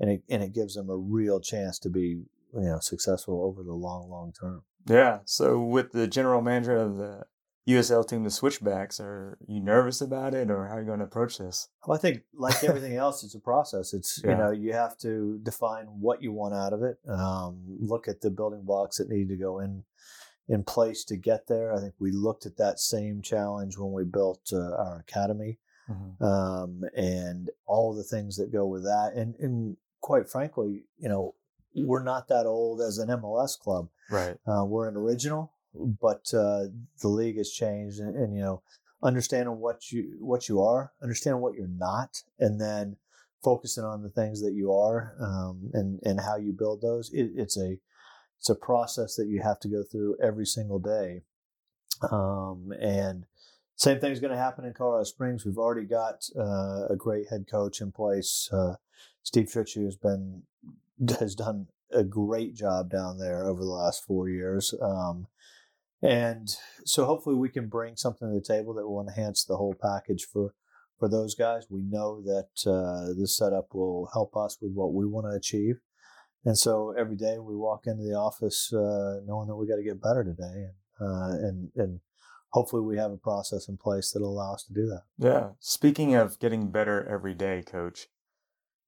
and 0.00 0.10
it 0.10 0.22
and 0.28 0.42
it 0.42 0.52
gives 0.52 0.74
them 0.74 0.90
a 0.90 0.96
real 0.96 1.40
chance 1.40 1.78
to 1.80 1.88
be 1.88 2.22
you 2.52 2.60
know 2.60 2.78
successful 2.80 3.42
over 3.44 3.62
the 3.62 3.72
long 3.74 4.08
long 4.10 4.32
term. 4.32 4.62
Yeah. 4.86 5.20
So 5.24 5.60
with 5.60 5.92
the 5.92 6.06
general 6.06 6.42
manager 6.42 6.76
of 6.76 6.96
the 6.96 7.22
USL 7.66 8.06
team, 8.06 8.24
the 8.24 8.30
Switchbacks, 8.30 9.00
are 9.00 9.38
you 9.48 9.58
nervous 9.58 10.02
about 10.02 10.34
it, 10.34 10.50
or 10.50 10.66
how 10.68 10.74
are 10.74 10.80
you 10.80 10.86
going 10.86 10.98
to 10.98 11.06
approach 11.06 11.38
this? 11.38 11.68
Well, 11.86 11.96
I 11.96 12.00
think 12.00 12.20
like 12.34 12.62
everything 12.70 12.94
else, 12.96 13.24
it's 13.24 13.34
a 13.34 13.40
process. 13.40 13.94
It's 13.94 14.20
Yeah. 14.22 14.30
you 14.32 14.36
know 14.36 14.50
you 14.50 14.72
have 14.74 14.98
to 14.98 15.40
define 15.42 15.86
what 15.86 16.22
you 16.22 16.32
want 16.32 16.54
out 16.54 16.72
of 16.74 16.82
it. 16.82 16.98
Um, 17.08 17.62
look 17.80 18.06
at 18.08 18.20
the 18.20 18.30
building 18.30 18.62
blocks 18.64 18.98
that 18.98 19.08
need 19.08 19.28
to 19.30 19.36
go 19.36 19.60
in 19.60 19.84
in 20.48 20.62
place 20.62 21.04
to 21.04 21.16
get 21.16 21.46
there. 21.46 21.72
I 21.72 21.80
think 21.80 21.94
we 21.98 22.10
looked 22.12 22.46
at 22.46 22.56
that 22.58 22.78
same 22.78 23.22
challenge 23.22 23.78
when 23.78 23.92
we 23.92 24.04
built 24.04 24.50
uh, 24.52 24.74
our 24.76 25.04
academy. 25.08 25.58
um, 26.20 26.82
and 26.96 27.50
all 27.66 27.94
the 27.94 28.02
things 28.02 28.36
that 28.36 28.50
go 28.50 28.66
with 28.66 28.84
that. 28.84 29.12
And, 29.14 29.34
and 29.38 29.76
quite 30.00 30.28
frankly, 30.30 30.84
you 30.98 31.08
know, 31.08 31.34
we're 31.74 32.02
not 32.02 32.28
that 32.28 32.46
old 32.46 32.80
as 32.80 32.98
an 32.98 33.08
MLS 33.08 33.58
club. 33.58 33.88
Right. 34.10 34.36
Uh, 34.46 34.64
we're 34.64 34.88
an 34.88 34.96
original, 34.96 35.52
but 35.74 36.32
uh, 36.32 36.66
the 37.00 37.08
league 37.08 37.36
has 37.36 37.50
changed, 37.50 37.98
and, 37.98 38.14
and 38.14 38.34
you 38.34 38.40
know, 38.40 38.62
understanding 39.02 39.58
what 39.58 39.90
you 39.90 40.16
what 40.20 40.48
you 40.48 40.62
are, 40.62 40.92
understanding 41.02 41.42
what 41.42 41.54
you're 41.54 41.66
not, 41.66 42.22
and 42.38 42.60
then 42.60 42.96
focusing 43.42 43.84
on 43.84 44.02
the 44.02 44.08
things 44.10 44.40
that 44.42 44.52
you 44.54 44.72
are, 44.72 45.14
um, 45.20 45.70
and 45.72 46.00
and 46.04 46.20
how 46.20 46.36
you 46.36 46.52
build 46.52 46.80
those. 46.80 47.10
It, 47.12 47.32
it's 47.34 47.58
a 47.58 47.78
it's 48.44 48.50
a 48.50 48.54
process 48.54 49.16
that 49.16 49.26
you 49.26 49.40
have 49.40 49.58
to 49.58 49.68
go 49.68 49.82
through 49.82 50.18
every 50.22 50.44
single 50.44 50.78
day, 50.78 51.22
um, 52.12 52.74
and 52.78 53.24
same 53.76 53.98
thing's 53.98 54.20
going 54.20 54.34
to 54.34 54.36
happen 54.36 54.66
in 54.66 54.74
Colorado 54.74 55.04
Springs. 55.04 55.46
We've 55.46 55.56
already 55.56 55.86
got 55.86 56.28
uh, 56.38 56.88
a 56.90 56.94
great 56.94 57.28
head 57.30 57.46
coach 57.50 57.80
in 57.80 57.90
place. 57.90 58.50
Uh, 58.52 58.74
Steve 59.22 59.46
Trittschuh 59.46 59.86
has 59.86 59.96
been 59.96 60.42
has 61.18 61.34
done 61.34 61.68
a 61.90 62.04
great 62.04 62.54
job 62.54 62.90
down 62.90 63.16
there 63.16 63.46
over 63.46 63.62
the 63.62 63.70
last 63.70 64.04
four 64.04 64.28
years, 64.28 64.74
um, 64.82 65.26
and 66.02 66.54
so 66.84 67.06
hopefully 67.06 67.36
we 67.36 67.48
can 67.48 67.68
bring 67.68 67.96
something 67.96 68.28
to 68.28 68.34
the 68.34 68.54
table 68.54 68.74
that 68.74 68.86
will 68.86 69.00
enhance 69.00 69.42
the 69.42 69.56
whole 69.56 69.74
package 69.80 70.26
for 70.30 70.52
for 70.98 71.08
those 71.08 71.34
guys. 71.34 71.64
We 71.70 71.80
know 71.80 72.20
that 72.20 72.70
uh, 72.70 73.18
this 73.18 73.38
setup 73.38 73.72
will 73.72 74.10
help 74.12 74.36
us 74.36 74.58
with 74.60 74.72
what 74.72 74.92
we 74.92 75.06
want 75.06 75.28
to 75.28 75.34
achieve, 75.34 75.80
and 76.44 76.56
so 76.56 76.94
every 76.98 77.16
day 77.16 77.38
we 77.38 77.56
walk 77.56 77.86
into 77.86 78.02
the 78.02 78.14
office 78.14 78.72
uh, 78.72 79.20
knowing 79.26 79.48
that 79.48 79.56
we 79.56 79.66
got 79.66 79.76
to 79.76 79.82
get 79.82 80.02
better 80.02 80.24
today, 80.24 80.68
and 80.68 80.74
uh, 81.00 81.46
and 81.46 81.70
and 81.76 82.00
hopefully 82.54 82.82
we 82.82 82.96
have 82.96 83.10
a 83.10 83.16
process 83.16 83.68
in 83.68 83.76
place 83.76 84.12
that'll 84.12 84.30
allow 84.30 84.54
us 84.54 84.62
to 84.64 84.72
do 84.72 84.86
that. 84.86 85.02
Yeah. 85.18 85.48
Speaking 85.58 86.14
of 86.14 86.38
getting 86.38 86.70
better 86.70 87.04
every 87.06 87.34
day, 87.34 87.62
coach, 87.62 88.06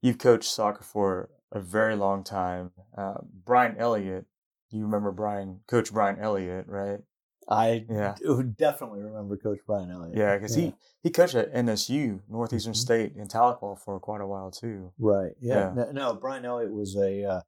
you've 0.01 0.19
coached 0.19 0.51
soccer 0.51 0.85
for 0.85 1.31
a 1.51 1.61
very 1.61 1.97
long 1.97 2.23
time. 2.23 2.71
Uh, 2.97 3.15
Brian 3.45 3.77
Elliott, 3.77 4.27
you 4.71 4.83
remember 4.85 5.11
Brian, 5.11 5.61
Coach 5.67 5.93
Brian 5.93 6.19
Elliott, 6.21 6.67
right? 6.69 7.01
I 7.49 7.87
Yeah. 7.89 8.17
definitely 8.57 9.03
remember 9.03 9.37
Coach 9.37 9.61
Brian 9.67 9.91
Elliott. 9.91 10.17
Yeah, 10.17 10.37
because 10.37 10.55
he 10.55 10.75
he 11.03 11.11
coached 11.11 11.37
at 11.37 11.53
NSU, 11.55 12.21
Northeastern 12.29 12.73
Mhm. 12.73 12.77
State, 12.77 13.13
in 13.15 13.29
Tahlequah 13.29 13.79
for 13.79 14.01
quite 14.01 14.21
a 14.21 14.27
while 14.27 14.51
too. 14.51 14.93
Right. 14.99 15.37
Yeah. 15.41 15.75
Yeah. 15.77 15.85
No, 15.85 15.93
no, 15.93 16.15
Brian 16.15 16.45
Elliott 16.45 16.73
was 16.73 16.97
a 16.97 17.25
uh, 17.25 17.41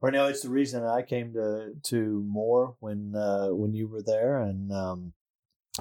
Brian 0.00 0.14
Elliott's 0.16 0.42
the 0.42 0.50
reason 0.50 0.84
I 0.84 1.02
came 1.02 1.32
to 1.32 1.74
to 1.84 2.22
Moore 2.26 2.76
when 2.80 3.14
uh, 3.14 3.48
when 3.48 3.72
you 3.72 3.88
were 3.88 4.02
there, 4.02 4.38
and 4.38 4.70
um, 4.72 5.12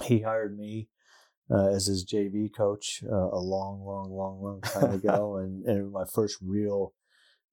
he 0.04 0.22
hired 0.22 0.58
me 0.58 0.88
uh, 1.52 1.68
as 1.68 1.88
his 1.88 2.06
JV 2.06 2.54
coach 2.54 3.04
uh, 3.10 3.16
a 3.16 3.40
long, 3.40 3.84
long, 3.86 4.12
long, 4.12 4.42
long 4.42 4.62
time 4.62 4.92
ago, 4.94 5.38
and, 5.42 5.66
and 5.66 5.78
it 5.80 5.84
was 5.84 5.92
my 5.94 6.06
first 6.06 6.38
real 6.42 6.94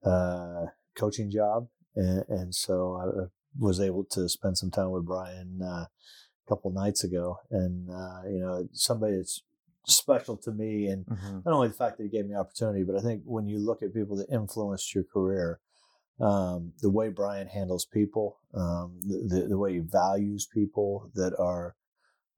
uh, 0.04 0.66
coaching 0.94 1.30
job, 1.30 1.68
and, 1.96 2.24
and 2.28 2.54
so 2.54 2.96
I've 2.96 3.30
was 3.58 3.80
able 3.80 4.04
to 4.04 4.28
spend 4.28 4.58
some 4.58 4.70
time 4.70 4.90
with 4.90 5.04
Brian 5.06 5.60
uh, 5.62 5.86
a 5.86 5.88
couple 6.48 6.70
nights 6.72 7.04
ago, 7.04 7.38
and 7.50 7.90
uh, 7.90 8.22
you 8.26 8.40
know, 8.40 8.68
somebody 8.72 9.16
that's 9.16 9.42
special 9.86 10.36
to 10.38 10.50
me, 10.50 10.86
and 10.86 11.04
Mhm. 11.06 11.44
not 11.44 11.54
only 11.54 11.68
the 11.68 11.74
fact 11.74 11.96
that 11.98 12.04
he 12.04 12.08
gave 12.08 12.26
me 12.26 12.34
opportunity, 12.34 12.82
but 12.84 12.96
I 12.96 13.00
think 13.00 13.22
when 13.24 13.46
you 13.46 13.58
look 13.58 13.82
at 13.82 13.92
people 13.94 14.16
that 14.16 14.28
influenced 14.30 14.94
your 14.94 15.04
career, 15.04 15.60
um, 16.20 16.72
the 16.80 16.90
way 16.90 17.08
Brian 17.10 17.48
handles 17.48 17.84
people, 17.86 18.38
um, 18.54 18.98
the, 19.02 19.18
the 19.28 19.48
the 19.48 19.58
way 19.58 19.74
he 19.74 19.78
values 19.80 20.46
people 20.46 21.10
that 21.14 21.34
are 21.38 21.76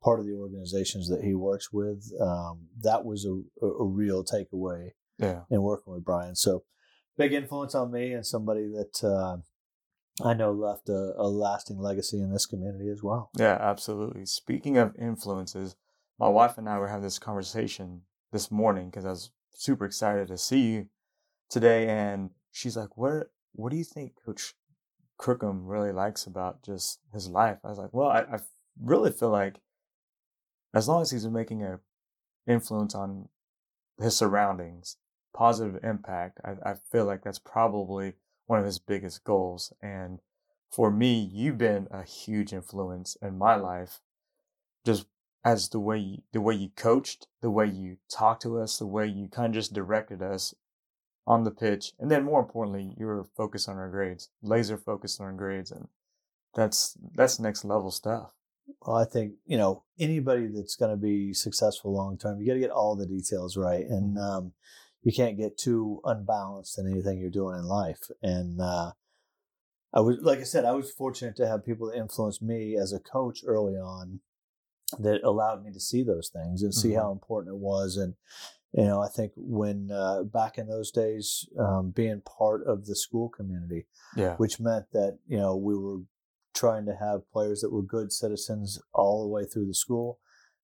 part 0.02 0.18
of 0.20 0.26
the 0.26 0.34
organizations 0.34 1.08
that 1.08 1.22
he 1.24 1.34
works 1.34 1.72
with, 1.72 2.12
um, 2.20 2.68
that 2.82 3.04
was 3.04 3.24
a, 3.24 3.34
a, 3.64 3.66
a 3.66 3.84
real 3.84 4.24
takeaway 4.24 4.92
Yeah. 5.18 5.42
in 5.50 5.62
working 5.62 5.92
with 5.92 6.04
Brian. 6.04 6.34
So 6.36 6.64
big 7.16 7.32
influence 7.32 7.74
on 7.74 7.90
me 7.90 8.12
and 8.12 8.24
somebody 8.26 8.66
that 8.68 9.02
uh, 9.04 9.38
I 10.22 10.34
know 10.34 10.52
left 10.52 10.88
a, 10.88 11.14
a 11.16 11.28
lasting 11.28 11.78
legacy 11.78 12.20
in 12.20 12.32
this 12.32 12.46
community 12.46 12.88
as 12.88 13.02
well. 13.02 13.30
Yeah, 13.36 13.58
absolutely. 13.60 14.24
Speaking 14.26 14.78
of 14.78 14.96
influences, 14.96 15.76
my 16.18 16.28
wife 16.28 16.56
and 16.56 16.68
I 16.68 16.78
were 16.78 16.88
having 16.88 17.02
this 17.02 17.18
conversation 17.18 18.02
this 18.32 18.50
morning 18.50 18.88
because 18.90 19.04
I 19.04 19.10
was 19.10 19.30
super 19.50 19.84
excited 19.84 20.28
to 20.28 20.38
see 20.38 20.60
you 20.60 20.86
today, 21.50 21.88
and 21.88 22.30
she's 22.50 22.76
like, 22.76 22.96
"What? 22.96 23.30
What 23.52 23.70
do 23.70 23.76
you 23.76 23.84
think 23.84 24.12
Coach 24.24 24.54
Crookham 25.18 25.66
really 25.66 25.92
likes 25.92 26.26
about 26.26 26.62
just 26.62 27.00
his 27.12 27.28
life?" 27.28 27.58
I 27.64 27.68
was 27.68 27.78
like, 27.78 27.92
"Well, 27.92 28.08
I, 28.08 28.20
I 28.20 28.38
really 28.82 29.12
feel 29.12 29.30
like 29.30 29.60
as 30.74 30.88
long 30.88 31.02
as 31.02 31.10
he's 31.10 31.26
making 31.26 31.62
a 31.62 31.80
influence 32.46 32.94
on 32.94 33.28
his 34.00 34.16
surroundings, 34.16 34.96
positive 35.34 35.82
impact, 35.84 36.38
I, 36.44 36.70
I 36.70 36.74
feel 36.90 37.04
like 37.04 37.22
that's 37.22 37.38
probably 37.38 38.14
one 38.46 38.58
of 38.58 38.64
his 38.64 38.78
biggest 38.78 39.24
goals. 39.24 39.72
And 39.82 40.20
for 40.70 40.90
me, 40.90 41.18
you've 41.32 41.58
been 41.58 41.88
a 41.90 42.02
huge 42.02 42.52
influence 42.52 43.16
in 43.22 43.38
my 43.38 43.56
life, 43.56 44.00
just 44.84 45.06
as 45.44 45.68
the 45.68 45.80
way 45.80 45.98
you, 45.98 46.22
the 46.32 46.40
way 46.40 46.54
you 46.54 46.70
coached, 46.76 47.28
the 47.40 47.50
way 47.50 47.66
you 47.66 47.98
talked 48.10 48.42
to 48.42 48.58
us, 48.58 48.78
the 48.78 48.86
way 48.86 49.06
you 49.06 49.28
kind 49.28 49.46
of 49.46 49.54
just 49.54 49.72
directed 49.72 50.22
us 50.22 50.54
on 51.26 51.44
the 51.44 51.50
pitch, 51.50 51.92
and 51.98 52.10
then 52.10 52.24
more 52.24 52.40
importantly, 52.40 52.94
you 52.96 53.06
were 53.06 53.24
focused 53.36 53.68
on 53.68 53.76
our 53.76 53.90
grades, 53.90 54.30
laser 54.42 54.78
focused 54.78 55.20
on 55.20 55.26
our 55.26 55.32
grades, 55.32 55.72
and 55.72 55.88
that's 56.54 56.96
that's 57.14 57.40
next 57.40 57.64
level 57.64 57.90
stuff. 57.90 58.32
Well, 58.80 58.96
I 58.96 59.04
think 59.04 59.34
you 59.44 59.58
know 59.58 59.82
anybody 59.98 60.46
that's 60.46 60.76
going 60.76 60.92
to 60.92 60.96
be 60.96 61.34
successful 61.34 61.92
long 61.92 62.16
term, 62.16 62.40
you 62.40 62.46
got 62.46 62.54
to 62.54 62.60
get 62.60 62.70
all 62.70 62.94
the 62.94 63.06
details 63.06 63.56
right, 63.56 63.84
and 63.84 64.18
um, 64.18 64.52
you 65.06 65.12
can't 65.12 65.38
get 65.38 65.56
too 65.56 66.00
unbalanced 66.02 66.80
in 66.80 66.90
anything 66.90 67.20
you're 67.20 67.30
doing 67.30 67.56
in 67.56 67.64
life. 67.64 68.10
And 68.22 68.60
uh, 68.60 68.90
I 69.94 70.00
was, 70.00 70.18
like 70.20 70.40
I 70.40 70.42
said, 70.42 70.64
I 70.64 70.72
was 70.72 70.90
fortunate 70.90 71.36
to 71.36 71.46
have 71.46 71.64
people 71.64 71.86
that 71.86 71.96
influenced 71.96 72.42
me 72.42 72.76
as 72.76 72.92
a 72.92 72.98
coach 72.98 73.44
early 73.46 73.74
on, 73.74 74.18
that 74.98 75.22
allowed 75.22 75.64
me 75.64 75.72
to 75.72 75.78
see 75.78 76.02
those 76.02 76.28
things 76.28 76.60
and 76.62 76.74
see 76.74 76.90
Mhm. 76.90 76.96
how 76.96 77.12
important 77.12 77.54
it 77.54 77.60
was. 77.60 77.96
And 77.96 78.14
you 78.72 78.82
know, 78.82 79.00
I 79.00 79.06
think 79.06 79.32
when 79.36 79.92
uh, 79.92 80.24
back 80.24 80.58
in 80.58 80.66
those 80.66 80.90
days, 80.90 81.48
um, 81.56 81.90
being 81.90 82.20
part 82.22 82.66
of 82.66 82.86
the 82.86 82.96
school 82.96 83.28
community, 83.28 83.86
Yeah, 84.16 84.34
which 84.38 84.58
meant 84.58 84.90
that 84.90 85.18
you 85.28 85.38
know 85.38 85.54
we 85.56 85.78
were 85.78 86.00
trying 86.52 86.84
to 86.86 86.96
have 86.96 87.30
players 87.30 87.60
that 87.60 87.70
were 87.70 87.82
good 87.82 88.10
citizens 88.12 88.80
all 88.92 89.22
the 89.22 89.28
way 89.28 89.44
through 89.44 89.66
the 89.66 89.74
school 89.74 90.18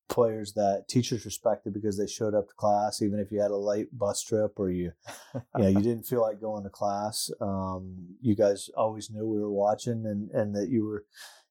players 0.09 0.53
that 0.55 0.85
teachers 0.89 1.25
respected 1.25 1.73
because 1.73 1.97
they 1.97 2.07
showed 2.07 2.35
up 2.35 2.49
to 2.49 2.55
class 2.55 3.01
even 3.01 3.19
if 3.19 3.33
you 3.33 3.41
had 3.41 3.51
a 3.51 3.57
late 3.57 3.89
bus 3.97 4.23
trip 4.23 4.53
or 4.59 4.71
you 4.71 4.93
you 5.35 5.41
know 5.57 5.69
you 5.69 5.81
didn't 5.81 6.05
feel 6.05 6.21
like 6.21 6.41
going 6.41 6.63
to 6.65 6.71
class. 6.71 7.31
Um, 7.41 8.17
you 8.21 8.37
guys 8.37 8.69
always 8.77 9.11
knew 9.11 9.27
we 9.27 9.41
were 9.41 9.53
watching 9.53 10.05
and 10.07 10.31
and 10.31 10.55
that 10.55 10.69
you 10.69 10.85
were 10.85 11.05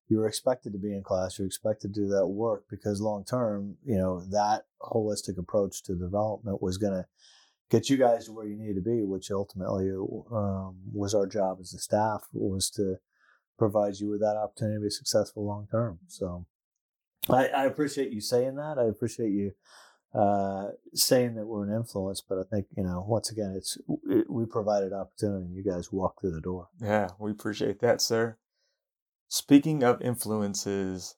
you 0.10 0.18
were 0.18 0.28
expected 0.28 0.74
to 0.74 0.80
be 0.80 0.94
in 0.94 1.04
class. 1.04 1.40
You're 1.40 1.48
expected 1.48 1.94
to 1.94 2.02
do 2.02 2.08
that 2.10 2.28
work 2.28 2.66
because 2.70 3.02
long 3.02 3.24
term 3.24 3.78
you 3.84 3.98
know 3.98 4.22
that 4.32 4.66
holistic 4.82 5.38
approach 5.38 5.84
to 5.84 5.96
development 5.96 6.62
was 6.62 6.78
going 6.78 6.94
to 6.94 7.06
get 7.70 7.90
you 7.90 7.98
guys 7.98 8.26
to 8.26 8.34
where 8.34 8.46
you 8.46 8.58
need 8.58 8.76
to 8.76 8.82
be 8.82 9.06
which 9.06 9.32
ultimately 9.32 9.90
um, 9.90 10.76
was 10.92 11.16
our 11.16 11.26
job 11.26 11.58
as 11.62 11.74
a 11.74 11.80
staff 11.80 12.28
was 12.34 12.70
to 12.70 12.98
provide 13.58 13.96
you 14.00 14.10
with 14.10 14.20
that 14.20 14.36
opportunity 14.36 14.78
to 14.78 14.84
be 14.84 14.90
successful 14.90 15.46
long 15.46 15.68
term. 15.72 16.00
So 16.08 16.46
I, 17.30 17.48
I 17.48 17.66
appreciate 17.66 18.12
you 18.12 18.22
saying 18.22 18.56
that 18.56 18.78
i 18.80 18.86
appreciate 18.86 19.32
you 19.32 19.54
uh, 20.14 20.72
saying 20.94 21.36
that 21.36 21.46
we're 21.46 21.64
an 21.66 21.74
influence 21.74 22.22
but 22.22 22.38
i 22.38 22.44
think 22.44 22.68
you 22.76 22.84
know 22.84 23.06
once 23.08 23.32
again 23.32 23.54
it's 23.56 23.78
it, 24.10 24.30
we 24.30 24.46
provided 24.46 24.92
opportunity 24.92 25.46
and 25.46 25.56
you 25.56 25.64
guys 25.64 25.92
walked 25.92 26.20
through 26.22 26.32
the 26.32 26.42
door 26.42 26.68
yeah, 26.82 27.10
we 27.20 27.32
appreciate 27.32 27.80
that, 27.82 28.02
sir. 28.02 28.38
Speaking 29.28 29.84
of 29.84 30.02
influences, 30.02 31.16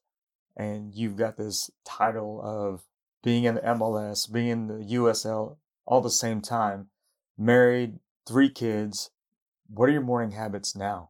and 0.56 0.94
you've 0.94 1.16
got 1.16 1.38
this 1.38 1.72
title 1.86 2.42
of 2.44 2.84
being 3.24 3.46
in 3.46 3.56
the 3.56 3.62
MLS, 3.62 4.32
being 4.32 4.50
in 4.50 4.68
the 4.68 4.96
USL, 4.96 5.58
all 5.86 6.02
the 6.02 6.12
same 6.12 6.42
time, 6.42 6.90
married, 7.38 8.00
three 8.28 8.50
kids. 8.50 9.10
What 9.68 9.90
are 9.90 9.94
your 9.94 10.02
morning 10.02 10.32
habits 10.32 10.76
now? 10.76 11.10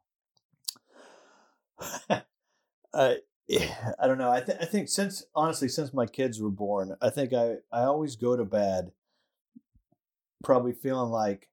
uh, 2.94 3.16
I 4.00 4.08
don't 4.08 4.18
know. 4.18 4.32
I, 4.32 4.42
th- 4.42 4.58
I 4.62 4.66
think 4.66 4.90
since 4.90 5.26
honestly, 5.36 5.68
since 5.68 5.94
my 5.94 6.06
kids 6.06 6.42
were 6.42 6.50
born, 6.50 6.96
I 7.02 7.10
think 7.10 7.34
I, 7.34 7.56
I 7.72 7.84
always 7.84 8.16
go 8.16 8.36
to 8.36 8.46
bed 8.46 8.92
probably 10.44 10.74
feeling 10.74 11.10
like 11.10 11.50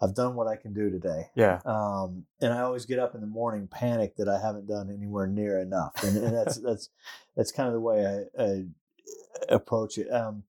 I've 0.00 0.14
done 0.14 0.34
what 0.34 0.48
I 0.48 0.56
can 0.56 0.72
do 0.72 0.90
today. 0.90 1.30
Yeah, 1.36 1.60
Um, 1.64 2.26
and 2.40 2.52
I 2.52 2.60
always 2.60 2.86
get 2.86 2.98
up 2.98 3.14
in 3.14 3.20
the 3.20 3.26
morning 3.26 3.68
panic 3.68 4.16
that 4.16 4.28
I 4.28 4.40
haven't 4.40 4.66
done 4.66 4.90
anywhere 4.90 5.26
near 5.26 5.60
enough. 5.60 5.92
And, 6.02 6.16
and 6.16 6.34
that's, 6.34 6.56
that's, 6.62 6.88
that's 7.36 7.52
kind 7.52 7.68
of 7.68 7.74
the 7.74 7.80
way 7.80 8.26
I, 8.38 8.42
I 8.42 8.64
approach 9.48 9.98
it. 9.98 10.12
Um, 10.12 10.42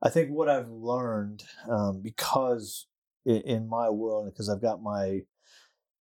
I 0.00 0.10
think 0.10 0.30
what 0.30 0.48
I've 0.48 0.68
learned, 0.68 1.44
um, 1.68 2.00
because 2.02 2.86
in, 3.26 3.40
in 3.42 3.68
my 3.68 3.90
world, 3.90 4.26
because 4.26 4.48
I've 4.48 4.62
got 4.62 4.82
my 4.82 5.22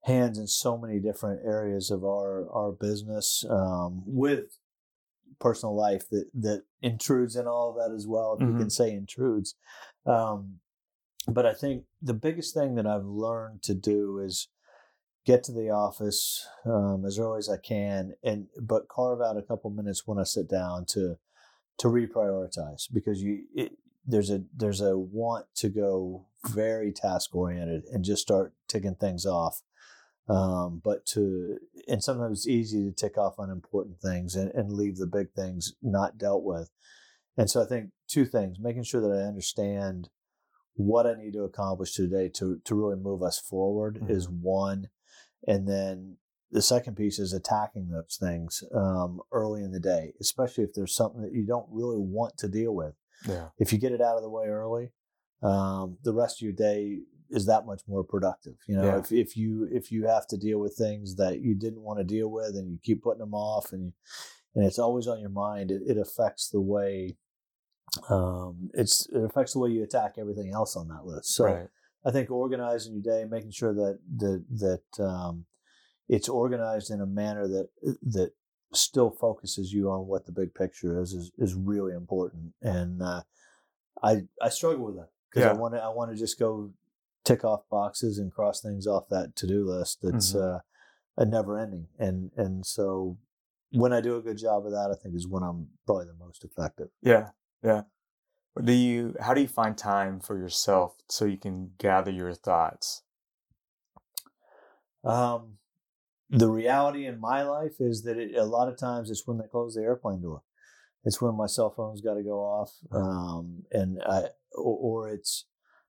hands 0.03 0.37
in 0.37 0.47
so 0.47 0.77
many 0.77 0.99
different 0.99 1.41
areas 1.45 1.91
of 1.91 2.03
our, 2.03 2.49
our 2.51 2.71
business, 2.71 3.45
um, 3.49 4.03
with 4.05 4.59
personal 5.39 5.75
life 5.75 6.09
that, 6.09 6.25
that 6.33 6.63
intrudes 6.81 7.35
in 7.35 7.47
all 7.47 7.69
of 7.69 7.75
that 7.75 7.95
as 7.95 8.05
well, 8.07 8.37
if 8.39 8.41
you 8.41 8.57
can 8.57 8.69
say 8.69 8.91
intrudes. 8.91 9.55
Um, 10.05 10.59
but 11.27 11.45
I 11.45 11.53
think 11.53 11.83
the 12.01 12.13
biggest 12.13 12.53
thing 12.53 12.75
that 12.75 12.87
I've 12.87 13.05
learned 13.05 13.61
to 13.63 13.73
do 13.73 14.19
is 14.19 14.47
get 15.25 15.43
to 15.43 15.51
the 15.51 15.69
office 15.69 16.47
um, 16.65 17.03
as 17.05 17.19
early 17.19 17.37
as 17.37 17.49
I 17.49 17.57
can, 17.57 18.13
and 18.23 18.47
but 18.59 18.87
carve 18.87 19.21
out 19.21 19.37
a 19.37 19.43
couple 19.43 19.69
minutes 19.69 20.03
when 20.05 20.17
I 20.17 20.23
sit 20.23 20.49
down 20.49 20.85
to 20.89 21.17
to 21.77 21.87
reprioritize 21.87 22.87
because 22.91 23.21
you 23.21 23.43
it, 23.53 23.73
there's 24.05 24.29
a 24.29 24.43
there's 24.55 24.81
a 24.81 24.97
want 24.97 25.45
to 25.55 25.69
go 25.69 26.25
very 26.47 26.91
task 26.91 27.35
oriented 27.35 27.83
and 27.91 28.03
just 28.03 28.21
start 28.21 28.53
ticking 28.67 28.95
things 28.95 29.25
off. 29.25 29.61
Um, 30.29 30.81
but 30.83 31.05
to 31.07 31.57
and 31.87 32.03
sometimes 32.03 32.39
it's 32.39 32.47
easy 32.47 32.85
to 32.85 32.91
tick 32.91 33.17
off 33.17 33.39
unimportant 33.39 33.99
things 33.99 34.35
and, 34.35 34.51
and 34.53 34.71
leave 34.71 34.97
the 34.97 35.07
big 35.07 35.31
things 35.31 35.73
not 35.81 36.17
dealt 36.17 36.43
with. 36.43 36.69
And 37.37 37.49
so 37.49 37.61
I 37.63 37.65
think 37.65 37.91
two 38.07 38.25
things: 38.25 38.59
making 38.59 38.83
sure 38.83 39.01
that 39.01 39.11
I 39.11 39.27
understand 39.27 40.09
what 40.75 41.07
I 41.07 41.15
need 41.15 41.33
to 41.33 41.43
accomplish 41.43 41.93
today 41.93 42.29
to 42.35 42.59
to 42.63 42.75
really 42.75 42.95
move 42.95 43.23
us 43.23 43.39
forward 43.39 43.99
Mhm. 44.01 44.09
is 44.09 44.29
one, 44.29 44.89
and 45.47 45.67
then 45.67 46.17
the 46.51 46.61
second 46.61 46.95
piece 46.95 47.19
is 47.19 47.33
attacking 47.33 47.89
those 47.89 48.17
things 48.19 48.63
um, 48.73 49.21
early 49.31 49.63
in 49.63 49.71
the 49.71 49.79
day, 49.79 50.13
especially 50.19 50.63
if 50.63 50.73
there's 50.73 50.95
something 50.95 51.21
that 51.21 51.33
you 51.33 51.45
don't 51.45 51.67
really 51.71 51.99
want 51.99 52.37
to 52.37 52.47
deal 52.47 52.73
with. 52.73 52.95
yeah, 53.27 53.49
If 53.57 53.71
you 53.71 53.77
get 53.79 53.91
it 53.91 54.01
out 54.01 54.15
of 54.15 54.23
the 54.23 54.29
way 54.29 54.47
early, 54.47 54.91
um, 55.43 55.97
the 56.03 56.13
rest 56.13 56.37
of 56.37 56.41
your 56.41 56.53
day 56.53 57.01
is 57.29 57.45
that 57.45 57.65
much 57.65 57.81
more 57.87 58.03
productive. 58.03 58.55
You 58.67 58.77
know, 58.77 58.85
Yeah. 58.85 58.99
if 58.99 59.11
if 59.11 59.37
you 59.37 59.67
if 59.71 59.91
you 59.91 60.07
have 60.07 60.27
to 60.27 60.37
deal 60.37 60.59
with 60.59 60.75
things 60.75 61.15
that 61.15 61.41
you 61.41 61.55
didn't 61.55 61.81
want 61.81 61.99
to 61.99 62.03
deal 62.05 62.29
with 62.29 62.55
and 62.55 62.71
you 62.71 62.79
keep 62.81 63.03
putting 63.03 63.19
them 63.19 63.33
off 63.33 63.71
and 63.71 63.85
you, 63.85 63.93
and 64.55 64.65
it's 64.65 64.79
always 64.79 65.07
on 65.07 65.19
your 65.19 65.29
mind, 65.29 65.71
it, 65.71 65.81
it 65.85 65.97
affects 65.97 66.49
the 66.49 66.61
way 66.61 67.17
um, 68.09 68.69
it's 68.73 69.07
it 69.09 69.23
affects 69.23 69.53
the 69.53 69.59
way 69.59 69.69
you 69.69 69.83
attack 69.83 70.13
everything 70.17 70.51
else 70.53 70.75
on 70.75 70.87
that 70.89 71.05
list. 71.05 71.33
So 71.33 71.45
right. 71.45 71.67
I 72.05 72.11
think 72.11 72.31
organizing 72.31 72.93
your 72.93 73.01
day, 73.01 73.25
making 73.29 73.51
sure 73.51 73.73
that 73.73 73.99
that 74.17 74.45
that 74.97 75.03
um, 75.03 75.45
it's 76.07 76.29
organized 76.29 76.91
in 76.91 77.01
a 77.01 77.05
manner 77.05 77.47
that 77.47 77.69
that 78.03 78.31
still 78.73 79.09
focuses 79.09 79.73
you 79.73 79.89
on 79.89 80.05
what 80.05 80.25
the 80.25 80.31
big 80.31 80.53
picture 80.53 81.01
is 81.01 81.13
is, 81.13 81.31
is 81.37 81.55
really 81.55 81.93
important. 81.93 82.53
And 82.61 83.01
uh, 83.01 83.23
I 84.03 84.23
I 84.41 84.49
struggle 84.49 84.85
with 84.85 84.95
that 84.95 85.09
because 85.29 85.45
I 85.45 85.53
want 85.53 85.73
to 85.73 85.81
I 85.81 85.89
want 85.89 86.11
to 86.11 86.17
just 86.17 86.39
go 86.39 86.71
tick 87.29 87.43
off 87.45 87.61
boxes 87.69 88.17
and 88.17 88.31
cross 88.31 88.61
things 88.61 88.87
off 88.87 89.07
that 89.09 89.35
to 89.35 89.47
do 89.47 89.65
list. 89.65 89.99
That's 90.01 90.33
Mhm. 90.33 90.55
uh, 90.55 90.59
a 91.17 91.25
never 91.25 91.57
ending. 91.57 91.87
And 91.97 92.31
and 92.35 92.65
so 92.65 93.17
when 93.71 93.93
I 93.93 94.01
do 94.01 94.17
a 94.17 94.21
good 94.21 94.37
job 94.37 94.65
of 94.65 94.71
that, 94.71 94.89
I 94.91 94.95
think 94.95 95.15
is 95.15 95.27
when 95.27 95.43
I'm 95.43 95.69
probably 95.85 96.05
the 96.07 96.13
most 96.25 96.43
effective. 96.43 96.89
Yeah, 97.01 97.29
yeah. 97.63 97.83
But 98.55 98.65
do 98.65 98.73
you? 98.73 99.15
How 99.19 99.33
do 99.33 99.41
you 99.41 99.47
find 99.47 99.77
time 99.77 100.19
for 100.19 100.37
yourself 100.37 100.95
so 101.07 101.25
you 101.25 101.37
can 101.37 101.73
gather 101.77 102.11
your 102.11 102.33
thoughts? 102.33 103.03
Um, 105.03 105.59
the 106.29 106.49
reality 106.49 107.05
in 107.05 107.19
my 107.19 107.43
life 107.43 107.79
is 107.79 108.03
that 108.03 108.17
it, 108.17 108.35
a 108.35 108.43
lot 108.43 108.67
of 108.67 108.77
times 108.77 109.09
it's 109.09 109.25
when 109.27 109.37
they 109.37 109.47
close 109.47 109.75
the 109.75 109.81
airplane 109.81 110.21
door. 110.21 110.43
It's 111.05 111.21
when 111.21 111.35
my 111.35 111.45
cell 111.47 111.69
phone's 111.69 112.01
got 112.01 112.15
to 112.15 112.23
go 112.23 112.39
off, 112.39 112.73
um, 112.91 113.63
and 113.71 114.01
I, 114.03 114.23
or, 114.51 115.05
or 115.05 115.09
it's 115.09 115.45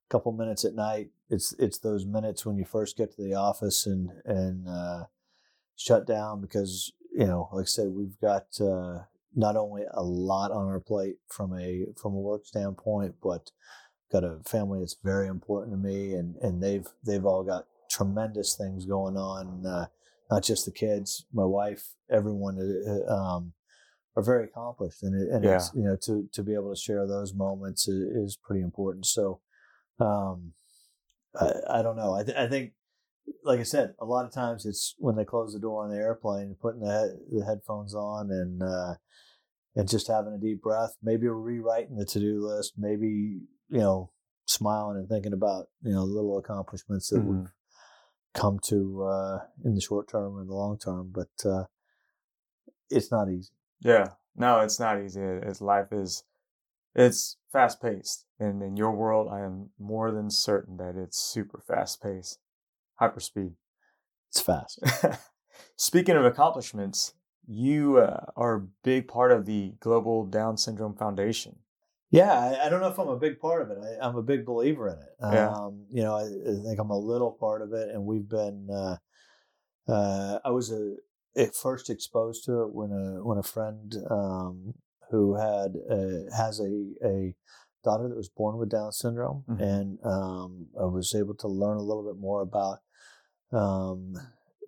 a 0.09 0.13
couple 0.13 0.31
minutes 0.33 0.65
at 0.65 0.75
night. 0.75 1.11
It's 1.31 1.55
it's 1.59 1.79
those 1.79 2.05
minutes 2.05 2.45
when 2.45 2.57
you 2.57 2.65
first 2.65 2.97
get 2.97 3.15
to 3.15 3.23
the 3.23 3.35
office 3.35 3.87
and 3.87 4.11
and 4.25 4.69
uh, 4.69 5.05
shut 5.77 6.07
down 6.07 6.41
because 6.41 6.93
you 7.13 7.27
know, 7.27 7.49
like 7.53 7.65
I 7.65 7.67
said, 7.67 7.89
we've 7.89 8.19
got 8.21 8.47
uh, 8.61 9.01
not 9.35 9.57
only 9.57 9.83
a 9.93 10.03
lot 10.03 10.51
on 10.51 10.67
our 10.67 10.81
plate 10.81 11.17
from 11.29 11.59
a 11.59 11.87
from 12.01 12.15
a 12.15 12.21
work 12.21 12.47
standpoint, 12.47 13.15
but 13.23 13.51
got 14.13 14.25
a 14.25 14.39
family 14.45 14.81
that's 14.81 14.97
very 15.03 15.29
important 15.29 15.73
to 15.73 15.79
me, 15.79 16.15
and 16.15 16.37
and 16.37 16.63
they've 16.63 16.87
they've 17.07 17.25
all 17.25 17.45
got 17.45 17.67
tremendous 17.91 18.57
things 18.57 18.87
going 18.87 19.17
on. 19.17 19.65
Uh, 19.67 19.87
not 20.31 20.45
just 20.45 20.65
the 20.65 20.73
kids, 20.73 21.27
my 21.33 21.45
wife, 21.45 21.95
everyone 22.11 22.57
uh, 23.09 23.13
um, 23.13 23.53
are 24.17 24.23
very 24.23 24.45
accomplished, 24.45 25.03
and, 25.03 25.21
it, 25.21 25.29
and 25.33 25.45
Yeah. 25.45 25.57
it's, 25.57 25.73
you 25.75 25.83
know 25.83 25.97
to 26.03 26.29
to 26.33 26.43
be 26.43 26.55
able 26.55 26.75
to 26.75 26.81
share 26.81 27.07
those 27.07 27.35
moments 27.35 27.89
is, 27.89 28.03
is 28.17 28.37
pretty 28.37 28.63
important. 28.63 29.07
So, 29.07 29.41
um, 29.99 30.53
I, 31.39 31.79
I 31.79 31.83
don't 31.83 31.97
know. 31.97 32.15
I, 32.15 32.23
th- 32.25 32.37
I 32.37 32.49
think, 32.49 32.73
like 33.45 33.61
I 33.61 33.65
said, 33.65 33.95
a 34.01 34.05
lot 34.05 34.25
of 34.25 34.33
times 34.33 34.67
it's 34.67 34.95
when 34.99 35.17
they 35.17 35.25
close 35.25 35.53
the 35.53 35.61
door 35.61 35.85
on 35.85 35.91
the 35.91 35.97
airplane, 35.97 36.57
putting 36.61 36.81
the 36.81 37.19
the 37.31 37.45
headphones 37.45 37.95
on, 37.95 38.31
and 38.31 38.63
uh, 38.63 38.95
and 39.77 39.89
just 39.89 40.09
having 40.09 40.35
a 40.35 40.39
deep 40.39 40.63
breath. 40.63 40.97
Maybe 41.03 41.29
rewriting 41.29 41.97
the 41.97 42.05
to 42.07 42.19
do 42.21 42.47
list. 42.47 42.75
Maybe 42.77 43.41
you 43.69 43.79
know 43.79 44.11
smiling 44.47 44.97
and 44.97 45.09
thinking 45.09 45.33
about 45.33 45.67
you 45.83 45.93
know 45.93 46.03
little 46.05 46.39
accomplishments 46.39 47.09
that 47.11 47.21
we've 47.23 47.37
Mhm. 47.47 47.53
come 48.35 48.59
to 48.65 49.03
uh, 49.05 49.39
in 49.65 49.75
the 49.75 49.81
short 49.81 50.09
term 50.09 50.39
and 50.39 50.49
the 50.49 50.55
long 50.55 50.79
term. 50.79 51.13
But 51.15 51.49
uh, 51.49 51.65
it's 52.91 53.11
not 53.13 53.29
easy. 53.31 53.51
Yeah. 53.81 54.09
No, 54.37 54.61
it's 54.61 54.81
not 54.81 55.01
easy. 55.03 55.21
It's 55.21 55.61
life 55.61 55.93
is 55.93 56.25
it's 56.95 57.37
fast 57.53 57.81
paced. 57.81 58.27
And 58.39 58.63
in 58.63 58.77
your 58.77 58.93
world 58.93 59.29
I 59.31 59.41
am 59.41 59.71
more 59.79 60.11
than 60.11 60.31
certain 60.31 60.77
that 60.79 60.97
it's 60.97 61.19
super 61.19 61.63
fast 61.67 62.03
paced. 62.03 62.39
Hyperspeed. 63.01 63.55
It's 64.31 64.41
fast. 64.41 64.83
Speaking 65.77 66.17
of 66.17 66.25
accomplishments, 66.25 67.15
you 67.47 67.99
uh, 67.99 68.27
are 68.37 68.55
a 68.57 68.67
big 68.85 69.09
part 69.09 69.33
of 69.33 69.47
the 69.47 69.75
Global 69.81 70.25
Down 70.25 70.57
Syndrome 70.57 70.95
Foundation. 70.95 71.57
Yeah, 72.11 72.33
I, 72.33 72.67
I 72.67 72.69
don't 72.69 72.81
know 72.81 72.89
if 72.89 72.99
I'm 72.99 73.09
a 73.09 73.17
big 73.17 73.39
part 73.39 73.63
of 73.63 73.71
it. 73.71 73.79
I, 73.83 74.07
I'm 74.07 74.17
a 74.17 74.23
big 74.23 74.45
believer 74.45 74.89
in 74.89 74.95
it. 74.95 75.35
Yeah. 75.35 75.51
Um, 75.51 75.87
you 75.91 76.03
know, 76.03 76.15
I, 76.15 76.23
I 76.23 76.63
think 76.65 76.79
I'm 76.79 76.91
a 76.91 76.99
little 76.99 77.33
part 77.33 77.63
of 77.63 77.73
it, 77.73 77.89
and 77.91 78.05
we've 78.05 78.29
been. 78.29 78.69
Uh, 78.71 78.97
uh, 79.89 80.39
I 80.45 80.51
was 80.51 80.71
a, 80.71 80.95
at 81.37 81.55
first 81.55 81.91
exposed 81.91 82.45
to 82.45 82.63
it 82.63 82.73
when 82.73 82.91
a 82.91 83.25
when 83.25 83.39
a 83.39 83.43
friend 83.43 83.97
um, 84.11 84.75
who 85.11 85.35
had 85.37 85.77
uh, 85.91 86.35
has 86.37 86.61
a 86.61 86.73
a 87.05 87.35
daughter 87.83 88.09
that 88.09 88.17
was 88.17 88.29
born 88.29 88.57
with 88.59 88.69
Down 88.71 88.93
syndrome, 88.93 89.45
Mhm. 89.49 89.61
and 89.61 89.99
um, 90.05 90.69
I 90.79 90.85
was 90.85 91.15
able 91.15 91.35
to 91.37 91.49
learn 91.49 91.79
a 91.79 91.83
little 91.83 92.05
bit 92.05 92.19
more 92.21 92.43
about 92.43 92.79
um, 93.53 94.15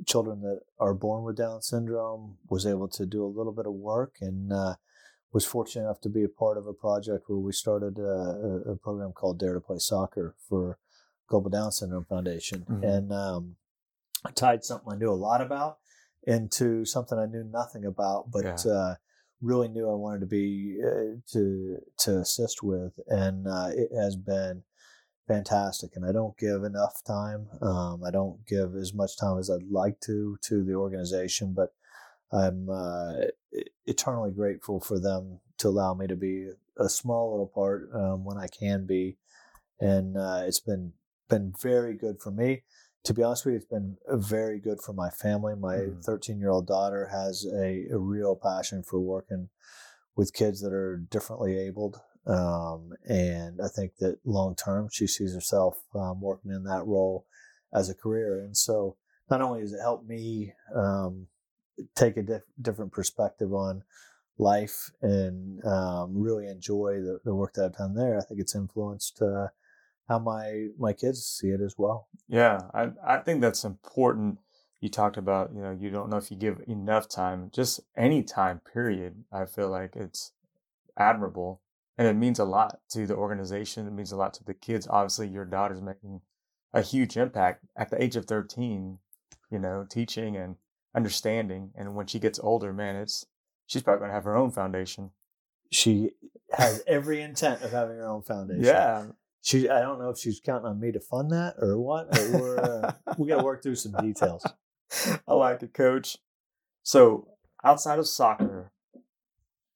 children 0.06 0.40
that 0.40 0.60
are 0.78 0.94
born 0.94 1.22
with 1.24 1.36
Down 1.36 1.60
syndrome. 1.62 2.38
Was 2.48 2.66
able 2.66 2.88
to 2.88 3.06
do 3.06 3.24
a 3.24 3.34
little 3.38 3.52
bit 3.52 3.66
of 3.66 3.74
work 3.74 4.16
and. 4.20 4.52
Uh, 4.52 4.74
was 5.34 5.46
fortunate 5.46 5.84
enough 5.84 5.98
to 6.02 6.10
be 6.10 6.22
a 6.22 6.28
part 6.28 6.58
of 6.58 6.66
a 6.66 6.74
project 6.74 7.24
where 7.26 7.38
we 7.38 7.52
started 7.52 7.96
a, 7.98 8.02
a, 8.02 8.72
a 8.72 8.76
program 8.76 9.12
called 9.12 9.38
Dare 9.38 9.54
to 9.54 9.60
Play 9.62 9.78
Soccer 9.78 10.34
for 10.46 10.78
Global 11.26 11.48
Down 11.48 11.72
Syndrome 11.72 12.04
Foundation, 12.04 12.66
Mhm. 12.68 12.84
and 12.84 13.12
um, 13.14 13.56
I 14.26 14.30
tied 14.32 14.62
something 14.62 14.92
I 14.92 14.96
knew 14.96 15.10
a 15.10 15.14
lot 15.28 15.40
about 15.40 15.78
into 16.24 16.84
something 16.84 17.18
I 17.18 17.24
knew 17.24 17.44
nothing 17.44 17.86
about, 17.86 18.30
but 18.30 18.44
Yeah. 18.44 18.72
uh, 18.72 18.94
really 19.42 19.68
knew 19.68 19.90
I 19.90 19.94
wanted 19.94 20.20
to 20.20 20.26
be 20.26 20.78
uh, 20.82 21.20
to 21.32 21.78
to 21.98 22.18
assist 22.18 22.62
with, 22.62 22.92
and 23.08 23.46
uh, 23.46 23.70
it 23.72 23.90
has 23.94 24.16
been 24.16 24.62
fantastic. 25.26 25.90
And 25.94 26.06
I 26.06 26.12
don't 26.12 26.38
give 26.38 26.64
enough 26.64 27.02
time. 27.06 27.48
Um, 27.60 28.02
I 28.04 28.10
don't 28.10 28.46
give 28.46 28.74
as 28.76 28.94
much 28.94 29.18
time 29.18 29.38
as 29.38 29.50
I'd 29.50 29.70
like 29.70 30.00
to 30.02 30.38
to 30.42 30.64
the 30.64 30.74
organization, 30.74 31.54
but 31.54 31.74
I'm 32.32 32.68
uh, 32.70 33.12
eternally 33.84 34.30
grateful 34.30 34.80
for 34.80 34.98
them 34.98 35.40
to 35.58 35.68
allow 35.68 35.94
me 35.94 36.06
to 36.06 36.16
be 36.16 36.48
a 36.78 36.88
small 36.88 37.30
little 37.32 37.46
part 37.46 37.90
um, 37.94 38.24
when 38.24 38.38
I 38.38 38.46
can 38.46 38.86
be, 38.86 39.18
and 39.80 40.16
uh, 40.16 40.42
it's 40.46 40.60
been 40.60 40.92
been 41.28 41.52
very 41.60 41.94
good 41.94 42.20
for 42.20 42.30
me. 42.30 42.62
To 43.04 43.14
be 43.14 43.22
honest 43.22 43.44
with 43.44 43.52
you, 43.52 43.56
it's 43.58 43.66
been 43.66 43.96
very 44.08 44.60
good 44.60 44.80
for 44.80 44.92
my 44.92 45.10
family. 45.10 45.56
My 45.56 45.76
Mhm. 45.76 46.04
13 46.04 46.38
year 46.38 46.50
old 46.50 46.66
daughter 46.66 47.06
has 47.06 47.44
a, 47.46 47.88
a 47.88 47.98
real 47.98 48.36
passion 48.36 48.82
for 48.82 49.00
working 49.00 49.48
with 50.14 50.32
kids 50.32 50.60
that 50.60 50.72
are 50.72 50.98
differently 50.98 51.58
abled. 51.58 52.00
Um, 52.26 52.92
and 53.04 53.60
I 53.60 53.68
think 53.68 53.96
that 53.96 54.20
long 54.24 54.54
term, 54.54 54.88
she 54.90 55.08
sees 55.08 55.34
herself 55.34 55.82
um, 55.94 56.20
working 56.20 56.52
in 56.52 56.62
that 56.64 56.86
role 56.86 57.26
as 57.72 57.88
a 57.90 57.94
career. 57.94 58.38
And 58.38 58.56
so, 58.56 58.96
not 59.28 59.40
only 59.40 59.60
has 59.60 59.72
it 59.72 59.80
helped 59.80 60.06
me 60.06 60.52
um, 60.74 61.26
take 61.96 62.16
a 62.16 62.22
diff- 62.22 62.42
different 62.60 62.92
perspective 62.92 63.52
on 63.52 63.82
life 64.38 64.90
and 65.00 65.64
um, 65.64 66.16
really 66.16 66.46
enjoy 66.46 67.00
the, 67.00 67.20
the 67.24 67.34
work 67.34 67.54
that 67.54 67.64
I've 67.64 67.76
done 67.76 67.94
there, 67.94 68.18
I 68.18 68.22
think 68.22 68.40
it's 68.40 68.54
influenced 68.54 69.20
uh, 69.20 69.48
how 70.08 70.18
my 70.18 70.68
my 70.78 70.92
kids 70.92 71.24
see 71.24 71.48
it 71.48 71.60
as 71.60 71.74
well. 71.78 72.08
Yeah, 72.28 72.58
I 72.74 72.90
I 73.04 73.18
think 73.18 73.40
that's 73.40 73.64
important. 73.64 74.38
You 74.80 74.88
talked 74.88 75.16
about, 75.16 75.52
you 75.54 75.62
know, 75.62 75.76
you 75.78 75.90
don't 75.90 76.10
know 76.10 76.16
if 76.16 76.30
you 76.30 76.36
give 76.36 76.60
enough 76.66 77.08
time, 77.08 77.50
just 77.54 77.80
any 77.96 78.24
time 78.24 78.60
period. 78.72 79.24
I 79.32 79.46
feel 79.46 79.68
like 79.68 79.94
it's 79.94 80.32
admirable 80.96 81.60
and 81.98 82.08
it 82.08 82.14
means 82.14 82.38
a 82.38 82.44
lot 82.44 82.80
to 82.90 83.06
the 83.06 83.14
organization. 83.14 83.86
It 83.86 83.92
means 83.92 84.12
a 84.12 84.16
lot 84.16 84.34
to 84.34 84.44
the 84.44 84.54
kids. 84.54 84.88
Obviously, 84.88 85.28
your 85.28 85.44
daughter's 85.44 85.82
making 85.82 86.20
a 86.72 86.82
huge 86.82 87.16
impact 87.16 87.64
at 87.76 87.90
the 87.90 88.02
age 88.02 88.16
of 88.16 88.24
13, 88.24 88.98
you 89.50 89.58
know, 89.58 89.86
teaching 89.88 90.36
and 90.36 90.56
understanding. 90.96 91.70
And 91.76 91.94
when 91.94 92.06
she 92.06 92.18
gets 92.18 92.40
older, 92.40 92.72
man, 92.72 92.96
it's 92.96 93.26
she's 93.66 93.82
probably 93.82 94.00
going 94.00 94.10
to 94.10 94.14
have 94.14 94.24
her 94.24 94.36
own 94.36 94.50
foundation. 94.50 95.10
She 95.70 96.10
has 96.52 96.82
every 96.86 97.20
intent 97.20 97.62
of 97.62 97.72
having 97.72 97.96
her 97.96 98.06
own 98.06 98.22
foundation. 98.22 98.64
Yeah. 98.64 99.04
She, 99.42 99.68
I 99.68 99.80
don't 99.80 99.98
know 99.98 100.10
if 100.10 100.18
she's 100.18 100.40
counting 100.40 100.68
on 100.70 100.78
me 100.80 100.92
to 100.92 101.00
fund 101.00 101.30
that 101.32 101.56
or 101.58 101.78
what. 101.78 102.10
But 102.10 102.28
we're 102.28 102.58
uh, 102.58 102.92
we 103.18 103.28
got 103.28 103.38
to 103.38 103.44
work 103.44 103.62
through 103.62 103.74
some 103.74 103.92
details. 103.92 104.46
I 105.26 105.34
like 105.34 105.62
it, 105.62 105.74
coach. 105.74 106.16
So, 106.84 107.28
outside 107.64 107.98
of 107.98 108.06
soccer, 108.06 108.72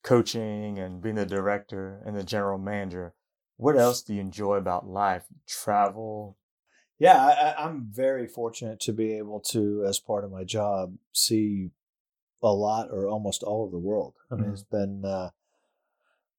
coaching 0.03 0.79
and 0.79 1.03
being 1.03 1.17
the 1.17 1.27
director 1.27 2.01
and 2.07 2.17
the 2.17 2.23
general 2.25 2.59
manager, 2.59 3.15
what 3.57 3.77
else 3.77 4.03
do 4.03 4.15
you 4.15 4.21
enjoy 4.21 4.57
about 4.57 4.87
life? 4.87 5.25
Travel. 5.49 6.37
Yeah, 6.99 7.19
I, 7.25 7.65
I'm 7.65 7.89
very 7.91 8.27
fortunate 8.27 8.81
to 8.81 8.93
be 8.93 9.15
able 9.19 9.41
to, 9.51 9.85
as 9.87 9.99
part 9.99 10.25
of 10.25 10.31
my 10.31 10.45
job, 10.45 10.95
see 11.13 11.71
a 12.43 12.53
lot 12.53 12.89
or 12.91 13.09
almost 13.09 13.43
all 13.43 13.65
of 13.65 13.73
the 13.73 13.79
world. 13.79 14.15
I 14.31 14.37
mean, 14.37 14.47
Mhm. 14.47 14.53
it's 14.53 14.63
been 14.65 15.05
uh, 15.05 15.31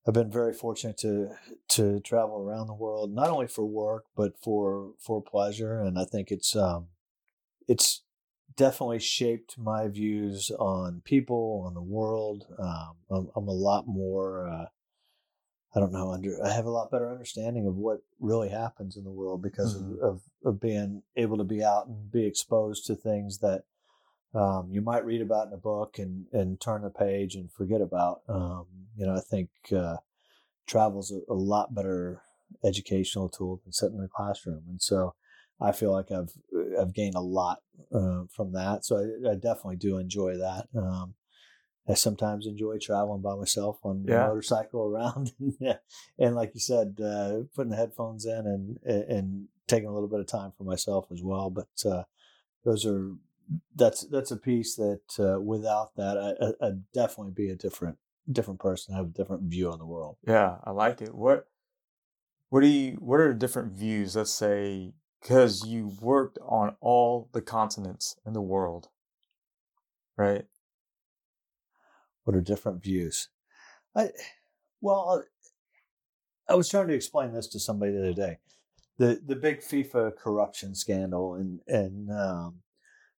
I've 0.07 0.13
been 0.13 0.31
very 0.31 0.53
fortunate 0.53 0.97
to 0.99 1.31
to 1.69 1.99
travel 1.99 2.37
around 2.39 2.67
the 2.67 2.73
world, 2.73 3.13
not 3.13 3.29
only 3.29 3.47
for 3.47 3.65
work 3.65 4.05
but 4.15 4.39
for 4.41 4.93
for 4.99 5.21
pleasure, 5.21 5.81
and 5.81 5.99
I 5.99 6.05
think 6.05 6.31
it's 6.31 6.55
um, 6.55 6.87
it's 7.67 8.03
definitely 8.55 8.99
shaped 8.99 9.57
my 9.57 9.87
views 9.89 10.49
on 10.57 11.01
people, 11.03 11.63
on 11.67 11.73
the 11.73 11.81
world. 11.81 12.45
Um, 12.57 12.95
I'm, 13.11 13.29
I'm 13.35 13.47
a 13.47 13.51
lot 13.51 13.85
more. 13.85 14.47
Uh, 14.47 14.65
I 15.75 15.79
don't 15.81 15.91
know. 15.91 16.11
Under 16.13 16.41
I 16.43 16.51
have 16.53 16.65
a 16.65 16.71
lot 16.71 16.89
better 16.89 17.11
understanding 17.11 17.67
of 17.67 17.75
what 17.75 17.99
really 18.19 18.49
happens 18.49 18.95
in 18.95 19.03
the 19.03 19.11
world 19.11 19.41
because 19.41 19.75
Mhm. 19.75 19.97
of, 19.97 19.99
of 19.99 20.21
of 20.45 20.59
being 20.61 21.03
able 21.17 21.37
to 21.37 21.43
be 21.43 21.61
out 21.61 21.87
and 21.87 22.09
be 22.09 22.25
exposed 22.25 22.85
to 22.85 22.95
things 22.95 23.39
that 23.39 23.65
um, 24.33 24.69
you 24.71 24.81
might 24.81 25.05
read 25.05 25.21
about 25.21 25.47
in 25.47 25.53
a 25.53 25.57
book 25.57 25.97
and 25.99 26.25
and 26.33 26.59
turn 26.59 26.81
the 26.81 26.89
page 26.89 27.35
and 27.35 27.51
forget 27.51 27.81
about. 27.81 28.21
Um, 28.27 28.65
you 28.95 29.05
know, 29.05 29.15
I 29.15 29.21
think 29.21 29.49
uh, 29.75 29.97
travel's 30.65 31.11
a, 31.11 31.19
a 31.31 31.35
lot 31.35 31.73
better 31.73 32.21
educational 32.63 33.29
tool 33.29 33.61
than 33.63 33.73
sitting 33.73 33.97
in 33.97 34.03
a 34.03 34.07
classroom, 34.07 34.63
and 34.67 34.81
so 34.81 35.15
I 35.59 35.71
feel 35.71 35.91
like 35.91 36.11
I've 36.11 36.31
I've 36.79 36.93
gained 36.93 37.15
a 37.15 37.21
lot 37.21 37.59
uh, 37.93 38.23
from 38.35 38.53
that. 38.53 38.85
So 38.85 38.97
I, 38.97 39.31
I 39.31 39.35
definitely 39.35 39.77
do 39.77 39.97
enjoy 39.97 40.37
that. 40.37 40.67
Um, 40.75 41.15
I 41.89 41.93
sometimes 41.93 42.47
enjoy 42.47 42.79
traveling 42.79 43.21
by 43.21 43.35
myself 43.35 43.79
on 43.83 44.05
a 44.07 44.27
motorcycle 44.27 44.81
around, 44.87 45.31
and 46.19 46.35
like 46.35 46.51
you 46.53 46.59
said, 46.59 46.97
uh, 47.03 47.39
putting 47.55 47.71
the 47.71 47.77
headphones 47.77 48.25
in 48.25 48.77
and 48.85 49.05
and 49.09 49.47
taking 49.67 49.87
a 49.87 49.93
little 49.93 50.09
bit 50.09 50.19
of 50.19 50.27
time 50.27 50.51
for 50.57 50.63
myself 50.63 51.07
as 51.11 51.21
well. 51.23 51.49
But 51.49 51.89
uh, 51.89 52.03
those 52.65 52.85
are 52.85 53.11
that's 53.75 54.05
that's 54.07 54.31
a 54.31 54.37
piece 54.37 54.75
that 54.75 55.01
uh, 55.19 55.39
without 55.39 55.95
that, 55.95 56.17
I, 56.17 56.65
I'd 56.65 56.91
definitely 56.91 57.33
be 57.33 57.49
a 57.49 57.55
different 57.55 57.97
different 58.31 58.59
person, 58.59 58.95
have 58.95 59.05
a 59.05 59.09
different 59.09 59.43
view 59.43 59.71
on 59.71 59.79
the 59.79 59.85
world. 59.85 60.17
Yeah, 60.27 60.57
I 60.63 60.71
like 60.71 61.01
it. 61.01 61.13
What 61.13 61.47
what 62.49 62.61
do 62.61 62.67
you 62.67 62.93
what 62.93 63.19
are 63.19 63.29
the 63.29 63.39
different 63.39 63.73
views? 63.73 64.15
Let's 64.15 64.33
say 64.33 64.93
because 65.21 65.65
you 65.65 65.93
worked 66.01 66.37
on 66.41 66.75
all 66.79 67.29
the 67.33 67.41
continents 67.41 68.15
in 68.25 68.33
the 68.33 68.41
world. 68.41 68.89
Right. 70.15 70.45
What 72.23 72.35
are 72.35 72.41
different 72.41 72.83
views? 72.83 73.29
I 73.95 74.09
well, 74.81 75.23
I 76.47 76.55
was 76.55 76.69
trying 76.69 76.87
to 76.87 76.93
explain 76.93 77.33
this 77.33 77.47
to 77.47 77.59
somebody 77.59 77.93
the 77.93 77.99
other 77.99 78.13
day. 78.13 78.37
The 78.97 79.21
the 79.25 79.35
big 79.35 79.61
FIFA 79.61 80.17
corruption 80.17 80.75
scandal 80.75 81.35
and 81.35 81.59
and 81.67 82.11
um, 82.11 82.59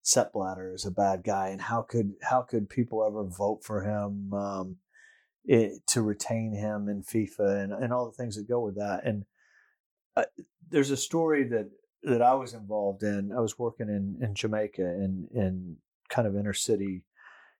Sepp 0.02 0.32
Blatter 0.32 0.72
is 0.72 0.86
a 0.86 0.90
bad 0.90 1.22
guy, 1.22 1.48
and 1.48 1.60
how 1.60 1.82
could 1.82 2.14
how 2.22 2.42
could 2.42 2.70
people 2.70 3.04
ever 3.04 3.24
vote 3.24 3.62
for 3.62 3.82
him 3.82 4.32
um, 4.32 4.76
it, 5.44 5.86
to 5.88 6.02
retain 6.02 6.52
him 6.52 6.88
in 6.88 7.02
FIFA 7.02 7.64
and 7.64 7.72
and 7.72 7.92
all 7.92 8.06
the 8.06 8.16
things 8.16 8.36
that 8.36 8.48
go 8.48 8.60
with 8.60 8.76
that? 8.76 9.04
And 9.04 9.24
uh, 10.16 10.24
there's 10.70 10.90
a 10.90 10.96
story 10.96 11.44
that 11.48 11.70
that 12.04 12.22
I 12.22 12.34
was 12.34 12.54
involved 12.54 13.02
in. 13.02 13.32
I 13.32 13.40
was 13.40 13.58
working 13.58 13.88
in 13.88 14.18
in 14.22 14.34
Jamaica 14.34 14.82
in 14.82 15.28
in 15.34 15.76
kind 16.08 16.26
of 16.26 16.36
inner 16.36 16.54
city 16.54 17.04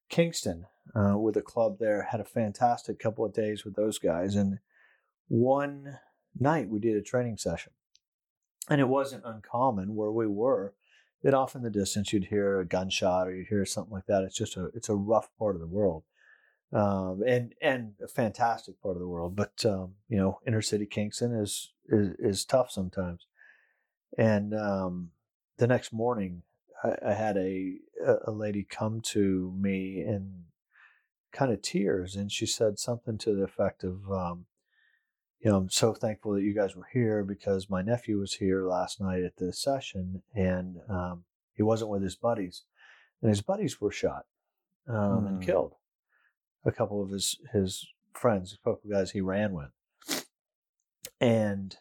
Kingston 0.09 0.65
uh, 0.95 1.19
with 1.19 1.37
a 1.37 1.43
club 1.43 1.79
there. 1.79 2.03
Had 2.03 2.21
a 2.21 2.25
fantastic 2.25 2.99
couple 2.99 3.25
of 3.25 3.35
days 3.35 3.65
with 3.65 3.75
those 3.75 3.99
guys, 3.99 4.37
and 4.37 4.59
one 5.29 5.99
night 6.39 6.69
we 6.69 6.79
did 6.79 6.97
a 6.97 7.03
training 7.03 7.37
session, 7.37 7.73
and 8.71 8.81
it 8.81 8.89
wasn't 8.89 9.25
uncommon 9.27 9.95
where 9.95 10.13
we 10.13 10.27
were 10.27 10.75
that 11.23 11.35
off 11.35 11.55
in 11.55 11.63
the 11.63 11.71
distance 11.71 12.13
you'd 12.13 12.27
hear 12.27 12.61
a 12.61 12.67
gunshot 12.67 13.29
or 13.29 13.35
you'd 13.35 13.49
hear 13.49 13.65
something 13.65 13.93
like 13.93 14.07
that. 14.07 14.23
It's 14.23 14.37
just 14.37 14.57
a 14.57 14.67
it's 14.75 14.89
a 14.89 14.95
rough 14.95 15.29
part 15.39 15.55
of 15.55 15.61
the 15.61 15.67
world, 15.67 16.05
um, 16.73 17.23
and 17.27 17.55
and 17.61 17.95
a 18.03 18.09
fantastic 18.09 18.81
part 18.83 18.97
of 18.97 19.01
the 19.01 19.09
world. 19.09 19.35
But 19.37 19.65
um, 19.65 19.95
you 20.09 20.17
know, 20.17 20.41
inner 20.47 20.63
city 20.63 20.87
Kingston 20.87 21.35
is 21.35 21.73
is, 21.89 22.15
is 22.19 22.45
tough 22.45 22.71
sometimes. 22.71 23.27
And 24.17 24.55
um, 24.55 25.11
the 25.59 25.67
next 25.67 25.93
morning, 25.93 26.43
I, 26.83 27.11
I 27.11 27.13
had 27.15 27.37
a 27.37 27.77
a 28.27 28.31
lady 28.31 28.65
come 28.69 29.01
to 29.13 29.53
me 29.59 30.05
in 30.07 30.45
kind 31.33 31.53
of 31.53 31.63
tears, 31.63 32.17
and 32.17 32.31
she 32.31 32.47
said 32.47 32.79
something 32.79 33.19
to 33.19 33.35
the 33.35 33.45
effect 33.45 33.85
of, 33.85 34.11
um, 34.11 34.47
you 35.41 35.51
know, 35.51 35.57
I'm 35.57 35.71
so 35.71 35.95
thankful 35.95 36.33
that 36.33 36.43
you 36.43 36.55
guys 36.55 36.75
were 36.75 36.89
here 36.93 37.23
because 37.23 37.71
my 37.71 37.81
nephew 37.83 38.19
was 38.19 38.35
here 38.35 38.67
last 38.67 39.01
night 39.01 39.23
at 39.23 39.37
the 39.37 39.53
session 39.53 40.23
and 40.35 40.79
um, 40.89 41.25
he 41.55 41.63
wasn't 41.63 41.91
with 41.91 42.03
his 42.03 42.17
buddies, 42.17 42.63
and 43.21 43.29
his 43.29 43.43
buddies 43.43 43.81
were 43.81 43.91
shot 43.91 44.27
um, 44.89 44.97
mm. 44.97 45.29
and 45.29 45.43
killed. 45.43 45.75
A 46.65 46.73
couple 46.73 47.03
of 47.03 47.11
his 47.11 47.37
his 47.53 47.87
friends, 48.15 48.53
a 48.53 48.57
couple 48.59 48.81
of 48.85 48.91
guys 48.91 49.11
he 49.11 49.21
ran 49.21 49.53
with, 49.53 50.25
and 51.21 51.77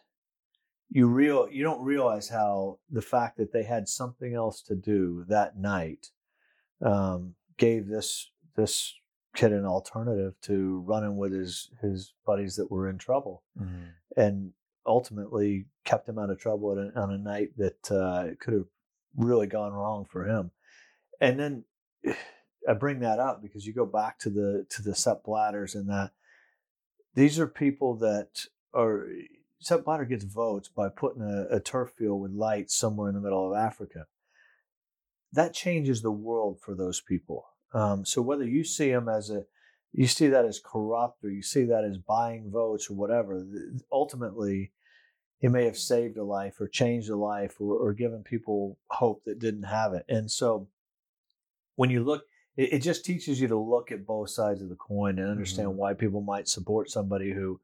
you 0.90 1.06
real 1.06 1.48
you 1.50 1.62
don't 1.62 1.82
realize 1.82 2.28
how 2.28 2.78
the 2.90 3.02
fact 3.02 3.36
that 3.36 3.52
they 3.52 3.62
had 3.62 3.88
something 3.88 4.34
else 4.34 4.62
to 4.62 4.74
do 4.74 5.24
that 5.28 5.56
night 5.56 6.08
um, 6.80 7.34
gave 7.56 7.86
this 7.86 8.30
this 8.56 8.94
kid 9.38 9.52
an 9.52 9.64
alternative 9.64 10.34
to 10.42 10.82
running 10.84 11.16
with 11.16 11.32
his 11.32 11.70
his 11.80 12.12
buddies 12.26 12.56
that 12.56 12.70
were 12.70 12.88
in 12.88 12.98
trouble, 12.98 13.44
mm-hmm. 13.58 13.84
and 14.16 14.50
ultimately 14.84 15.66
kept 15.84 16.08
him 16.08 16.18
out 16.18 16.30
of 16.30 16.40
trouble 16.40 16.72
a, 16.72 17.00
on 17.00 17.12
a 17.12 17.18
night 17.18 17.50
that 17.56 17.90
uh, 17.92 18.34
could 18.40 18.54
have 18.54 18.66
really 19.16 19.46
gone 19.46 19.72
wrong 19.72 20.04
for 20.10 20.26
him. 20.26 20.50
And 21.20 21.38
then 21.38 21.64
I 22.68 22.74
bring 22.74 23.00
that 23.00 23.20
up 23.20 23.40
because 23.40 23.64
you 23.64 23.72
go 23.72 23.86
back 23.86 24.18
to 24.20 24.30
the 24.30 24.66
to 24.70 24.82
the 24.82 24.94
Sepp 24.94 25.22
Blatters 25.22 25.76
and 25.76 25.88
that 25.88 26.10
these 27.14 27.38
are 27.38 27.46
people 27.46 27.94
that 27.98 28.46
are 28.74 29.06
Sepp 29.60 29.84
Blatter 29.84 30.04
gets 30.04 30.24
votes 30.24 30.68
by 30.68 30.88
putting 30.88 31.22
a, 31.22 31.56
a 31.56 31.60
turf 31.60 31.92
field 31.96 32.20
with 32.20 32.32
lights 32.32 32.76
somewhere 32.76 33.08
in 33.08 33.14
the 33.14 33.20
middle 33.20 33.48
of 33.48 33.56
Africa. 33.56 34.06
That 35.32 35.54
changes 35.54 36.02
the 36.02 36.10
world 36.10 36.58
for 36.60 36.74
those 36.74 37.00
people. 37.00 37.46
Um, 37.72 38.04
so 38.04 38.22
whether 38.22 38.44
you 38.44 38.64
see 38.64 38.90
them 38.90 39.08
as 39.08 39.30
a, 39.30 39.44
you 39.92 40.06
see 40.06 40.28
that 40.28 40.44
as 40.44 40.60
corrupt 40.64 41.24
or 41.24 41.30
you 41.30 41.42
see 41.42 41.64
that 41.64 41.84
as 41.84 41.98
buying 41.98 42.50
votes 42.50 42.90
or 42.90 42.94
whatever, 42.94 43.44
ultimately, 43.90 44.72
he 45.38 45.48
may 45.48 45.64
have 45.64 45.78
saved 45.78 46.16
a 46.16 46.24
life 46.24 46.60
or 46.60 46.68
changed 46.68 47.10
a 47.10 47.16
life 47.16 47.56
or, 47.60 47.76
or 47.76 47.92
given 47.92 48.22
people 48.22 48.78
hope 48.90 49.22
that 49.24 49.38
didn't 49.38 49.64
have 49.64 49.92
it. 49.94 50.04
And 50.08 50.30
so 50.30 50.68
when 51.76 51.90
you 51.90 52.02
look, 52.02 52.24
it, 52.56 52.74
it 52.74 52.78
just 52.80 53.04
teaches 53.04 53.40
you 53.40 53.48
to 53.48 53.58
look 53.58 53.92
at 53.92 54.06
both 54.06 54.30
sides 54.30 54.60
of 54.62 54.68
the 54.68 54.76
coin 54.76 55.18
and 55.18 55.30
understand 55.30 55.68
mm-hmm. 55.68 55.78
why 55.78 55.94
people 55.94 56.20
might 56.20 56.48
support 56.48 56.90
somebody 56.90 57.32
who 57.32 57.60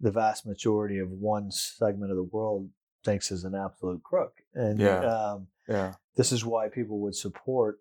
the 0.00 0.10
vast 0.10 0.44
majority 0.44 0.98
of 0.98 1.08
one 1.08 1.50
segment 1.50 2.10
of 2.10 2.16
the 2.16 2.24
world 2.24 2.68
thinks 3.04 3.30
is 3.30 3.44
an 3.44 3.54
absolute 3.54 4.02
crook. 4.02 4.34
And 4.54 4.80
yeah, 4.80 5.00
um, 5.00 5.46
yeah. 5.68 5.94
this 6.16 6.32
is 6.32 6.44
why 6.44 6.68
people 6.68 6.98
would 7.00 7.14
support 7.14 7.78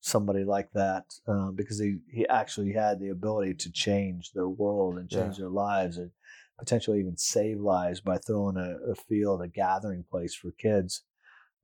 somebody 0.00 0.44
like 0.44 0.70
that 0.72 1.04
um, 1.26 1.54
because 1.54 1.78
he, 1.78 1.98
he 2.10 2.26
actually 2.28 2.72
had 2.72 3.00
the 3.00 3.08
ability 3.08 3.54
to 3.54 3.72
change 3.72 4.32
their 4.32 4.48
world 4.48 4.96
and 4.96 5.10
change 5.10 5.36
yeah. 5.36 5.42
their 5.42 5.50
lives 5.50 5.98
and 5.98 6.10
potentially 6.58 7.00
even 7.00 7.16
save 7.16 7.58
lives 7.60 8.00
by 8.00 8.16
throwing 8.18 8.56
a, 8.56 8.90
a 8.90 8.94
field, 8.94 9.42
a 9.42 9.48
gathering 9.48 10.04
place 10.10 10.34
for 10.34 10.50
kids 10.52 11.02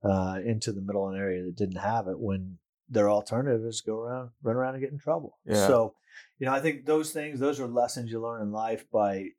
uh, 0.03 0.39
into 0.45 0.71
the 0.71 0.81
middle 0.81 1.07
of 1.07 1.13
an 1.13 1.19
area 1.19 1.43
that 1.43 1.55
didn't 1.55 1.77
have 1.77 2.07
it 2.07 2.19
when 2.19 2.57
their 2.89 3.09
alternative 3.09 3.65
is 3.65 3.81
go 3.81 3.99
around, 3.99 4.29
run 4.43 4.55
around 4.55 4.75
and 4.75 4.83
get 4.83 4.91
in 4.91 4.99
trouble. 4.99 5.39
Yeah. 5.45 5.67
So, 5.67 5.95
you 6.37 6.45
know, 6.45 6.53
I 6.53 6.59
think 6.59 6.85
those 6.85 7.11
things, 7.11 7.39
those 7.39 7.59
are 7.59 7.67
lessons 7.67 8.11
you 8.11 8.21
learn 8.21 8.41
in 8.41 8.51
life 8.51 8.85
by 8.91 9.29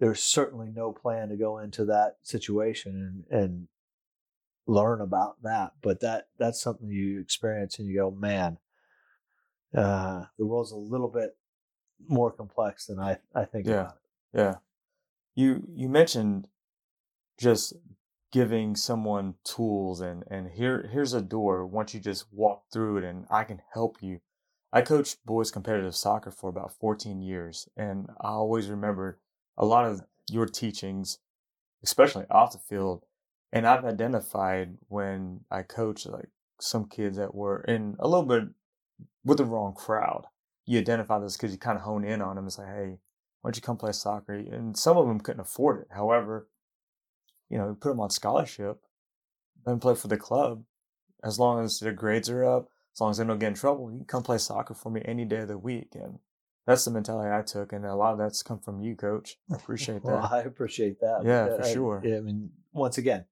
there's 0.00 0.22
certainly 0.22 0.68
no 0.74 0.92
plan 0.92 1.28
to 1.28 1.36
go 1.36 1.58
into 1.58 1.84
that 1.84 2.16
situation 2.22 3.24
and, 3.30 3.40
and 3.40 3.68
learn 4.66 5.00
about 5.00 5.42
that. 5.42 5.72
But 5.82 6.00
that 6.00 6.28
that's 6.38 6.60
something 6.60 6.88
you 6.88 7.20
experience 7.20 7.78
and 7.78 7.88
you 7.88 7.96
go, 7.96 8.10
man, 8.10 8.58
uh, 9.76 10.24
the 10.38 10.46
world's 10.46 10.72
a 10.72 10.76
little 10.76 11.08
bit 11.08 11.36
more 12.08 12.30
complex 12.30 12.86
than 12.86 12.98
I 12.98 13.18
I 13.34 13.44
think 13.44 13.66
yeah. 13.66 13.72
about 13.72 13.94
it. 13.94 14.38
Yeah. 14.38 14.54
You 15.34 15.66
you 15.74 15.88
mentioned 15.88 16.48
just 17.38 17.74
giving 18.30 18.74
someone 18.74 19.34
tools 19.44 20.00
and 20.00 20.24
and 20.30 20.48
here 20.50 20.88
here's 20.90 21.12
a 21.12 21.20
door 21.20 21.66
once 21.66 21.92
you 21.92 22.00
just 22.00 22.26
walk 22.32 22.64
through 22.72 22.98
it 22.98 23.04
and 23.04 23.26
I 23.30 23.44
can 23.44 23.60
help 23.72 24.02
you. 24.02 24.20
I 24.72 24.80
coached 24.80 25.24
boys 25.26 25.50
competitive 25.50 25.94
soccer 25.94 26.30
for 26.30 26.48
about 26.48 26.72
14 26.78 27.20
years 27.20 27.68
and 27.76 28.08
I 28.20 28.28
always 28.28 28.68
remember 28.68 29.18
a 29.58 29.66
lot 29.66 29.84
of 29.84 30.02
your 30.30 30.46
teachings, 30.46 31.18
especially 31.82 32.24
off 32.30 32.52
the 32.52 32.58
field. 32.58 33.04
And 33.52 33.66
I've 33.66 33.84
identified 33.84 34.78
when 34.88 35.40
I 35.50 35.62
coach 35.62 36.06
like 36.06 36.30
some 36.60 36.86
kids 36.88 37.16
that 37.18 37.34
were 37.34 37.60
in 37.62 37.96
a 37.98 38.08
little 38.08 38.24
bit 38.24 38.44
with 39.24 39.38
the 39.38 39.44
wrong 39.44 39.74
crowd. 39.74 40.26
You 40.64 40.78
identify 40.78 41.18
those 41.18 41.36
kids, 41.36 41.52
you 41.52 41.58
kind 41.58 41.76
of 41.76 41.84
hone 41.84 42.04
in 42.04 42.22
on 42.22 42.36
them 42.36 42.44
and 42.44 42.52
say, 42.52 42.64
hey, 42.64 42.98
why 43.40 43.48
don't 43.48 43.56
you 43.56 43.62
come 43.62 43.76
play 43.76 43.92
soccer? 43.92 44.34
And 44.34 44.76
some 44.76 44.96
of 44.96 45.06
them 45.06 45.20
couldn't 45.20 45.40
afford 45.40 45.80
it. 45.80 45.88
However, 45.90 46.48
you 47.50 47.58
know, 47.58 47.76
put 47.78 47.90
them 47.90 48.00
on 48.00 48.10
scholarship, 48.10 48.80
then 49.66 49.80
play 49.80 49.94
for 49.94 50.08
the 50.08 50.16
club. 50.16 50.62
As 51.24 51.38
long 51.38 51.64
as 51.64 51.78
their 51.80 51.92
grades 51.92 52.30
are 52.30 52.44
up, 52.44 52.68
as 52.94 53.00
long 53.00 53.10
as 53.10 53.18
they 53.18 53.24
don't 53.24 53.38
get 53.38 53.48
in 53.48 53.54
trouble, 53.54 53.90
you 53.90 53.98
can 53.98 54.06
come 54.06 54.22
play 54.22 54.38
soccer 54.38 54.74
for 54.74 54.90
me 54.90 55.02
any 55.04 55.24
day 55.24 55.38
of 55.38 55.48
the 55.48 55.58
week. 55.58 55.90
And 55.94 56.18
that's 56.66 56.84
the 56.84 56.90
mentality 56.90 57.30
I 57.30 57.42
took, 57.42 57.72
and 57.72 57.84
a 57.84 57.94
lot 57.94 58.12
of 58.12 58.18
that's 58.18 58.42
come 58.42 58.58
from 58.58 58.80
you, 58.80 58.94
Coach. 58.94 59.36
I 59.50 59.56
appreciate 59.56 60.02
that. 60.02 60.12
well, 60.12 60.28
I 60.30 60.40
appreciate 60.40 61.00
that. 61.00 61.22
Yeah, 61.24 61.56
for 61.56 61.64
I, 61.64 61.72
sure. 61.72 62.02
I, 62.04 62.16
I 62.16 62.20
mean, 62.20 62.50
once 62.72 62.98
again, 62.98 63.24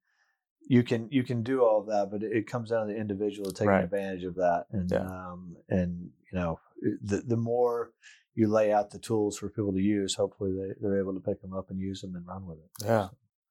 you 0.71 0.83
can 0.83 1.09
you 1.11 1.21
can 1.21 1.43
do 1.43 1.65
all 1.65 1.81
of 1.81 1.87
that, 1.87 2.07
but 2.09 2.23
it 2.23 2.47
comes 2.47 2.69
down 2.69 2.87
to 2.87 2.93
the 2.93 2.97
individual 2.97 3.51
taking 3.51 3.67
right. 3.67 3.83
advantage 3.83 4.23
of 4.23 4.35
that, 4.35 4.67
and 4.71 4.89
yeah. 4.89 5.05
um, 5.05 5.57
and 5.67 6.09
you 6.31 6.39
know, 6.39 6.61
the 7.03 7.17
the 7.17 7.35
more 7.35 7.91
you 8.35 8.47
lay 8.47 8.71
out 8.71 8.89
the 8.89 8.97
tools 8.97 9.37
for 9.37 9.49
people 9.49 9.73
to 9.73 9.81
use, 9.81 10.15
hopefully 10.15 10.53
they 10.53 10.73
they're 10.79 11.01
able 11.01 11.13
to 11.13 11.19
pick 11.19 11.41
them 11.41 11.53
up 11.53 11.71
and 11.71 11.81
use 11.81 11.99
them 11.99 12.15
and 12.15 12.25
run 12.25 12.45
with 12.45 12.59
it. 12.59 12.85
Yeah, 12.85 13.09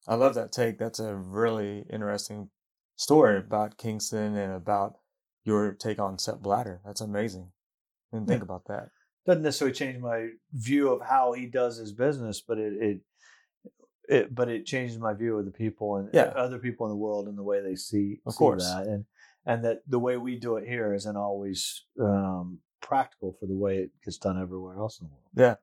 I 0.08 0.14
love 0.14 0.34
that 0.36 0.50
take. 0.50 0.78
That's 0.78 0.98
a 0.98 1.14
really 1.14 1.84
interesting 1.92 2.48
story 2.96 3.36
about 3.36 3.76
Kingston 3.76 4.34
and 4.34 4.54
about 4.54 4.94
your 5.44 5.72
take 5.72 5.98
on 5.98 6.18
Sepp 6.18 6.38
Blatter. 6.38 6.80
That's 6.86 7.02
amazing. 7.02 7.52
And 8.12 8.26
think 8.26 8.40
yeah. 8.40 8.44
about 8.44 8.64
that 8.68 8.88
doesn't 9.26 9.42
necessarily 9.42 9.74
change 9.74 9.98
my 9.98 10.28
view 10.54 10.90
of 10.90 11.06
how 11.06 11.32
he 11.32 11.46
does 11.46 11.76
his 11.76 11.92
business, 11.92 12.40
but 12.40 12.58
it, 12.58 12.72
it, 12.80 13.00
it 14.10 14.34
but 14.34 14.48
it 14.48 14.66
changes 14.66 14.98
my 14.98 15.14
view 15.14 15.38
of 15.38 15.44
the 15.44 15.50
people 15.52 15.96
and 15.96 16.10
yeah. 16.12 16.32
other 16.34 16.58
people 16.58 16.86
in 16.86 16.90
the 16.90 16.96
world 16.96 17.28
and 17.28 17.38
the 17.38 17.42
way 17.42 17.62
they 17.62 17.76
see, 17.76 18.20
of 18.26 18.32
see 18.32 18.38
course. 18.38 18.64
that, 18.64 18.86
and 18.86 19.04
and 19.46 19.64
that 19.64 19.82
the 19.86 20.00
way 20.00 20.16
we 20.16 20.36
do 20.36 20.56
it 20.56 20.68
here 20.68 20.92
isn't 20.92 21.16
always 21.16 21.84
um, 22.00 22.58
practical 22.82 23.36
for 23.38 23.46
the 23.46 23.56
way 23.56 23.78
it 23.78 23.90
gets 24.04 24.18
done 24.18 24.40
everywhere 24.40 24.76
else 24.78 25.00
in 25.00 25.06
the 25.06 25.12
world. 25.12 25.22
Yeah. 25.34 25.54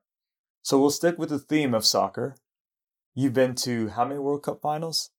So 0.62 0.80
we'll 0.80 0.90
stick 0.90 1.18
with 1.18 1.28
the 1.28 1.38
theme 1.38 1.74
of 1.74 1.84
soccer. 1.84 2.36
You've 3.14 3.34
been 3.34 3.54
to 3.56 3.88
how 3.88 4.04
many 4.04 4.18
World 4.18 4.42
Cup 4.42 4.60
finals? 4.62 5.10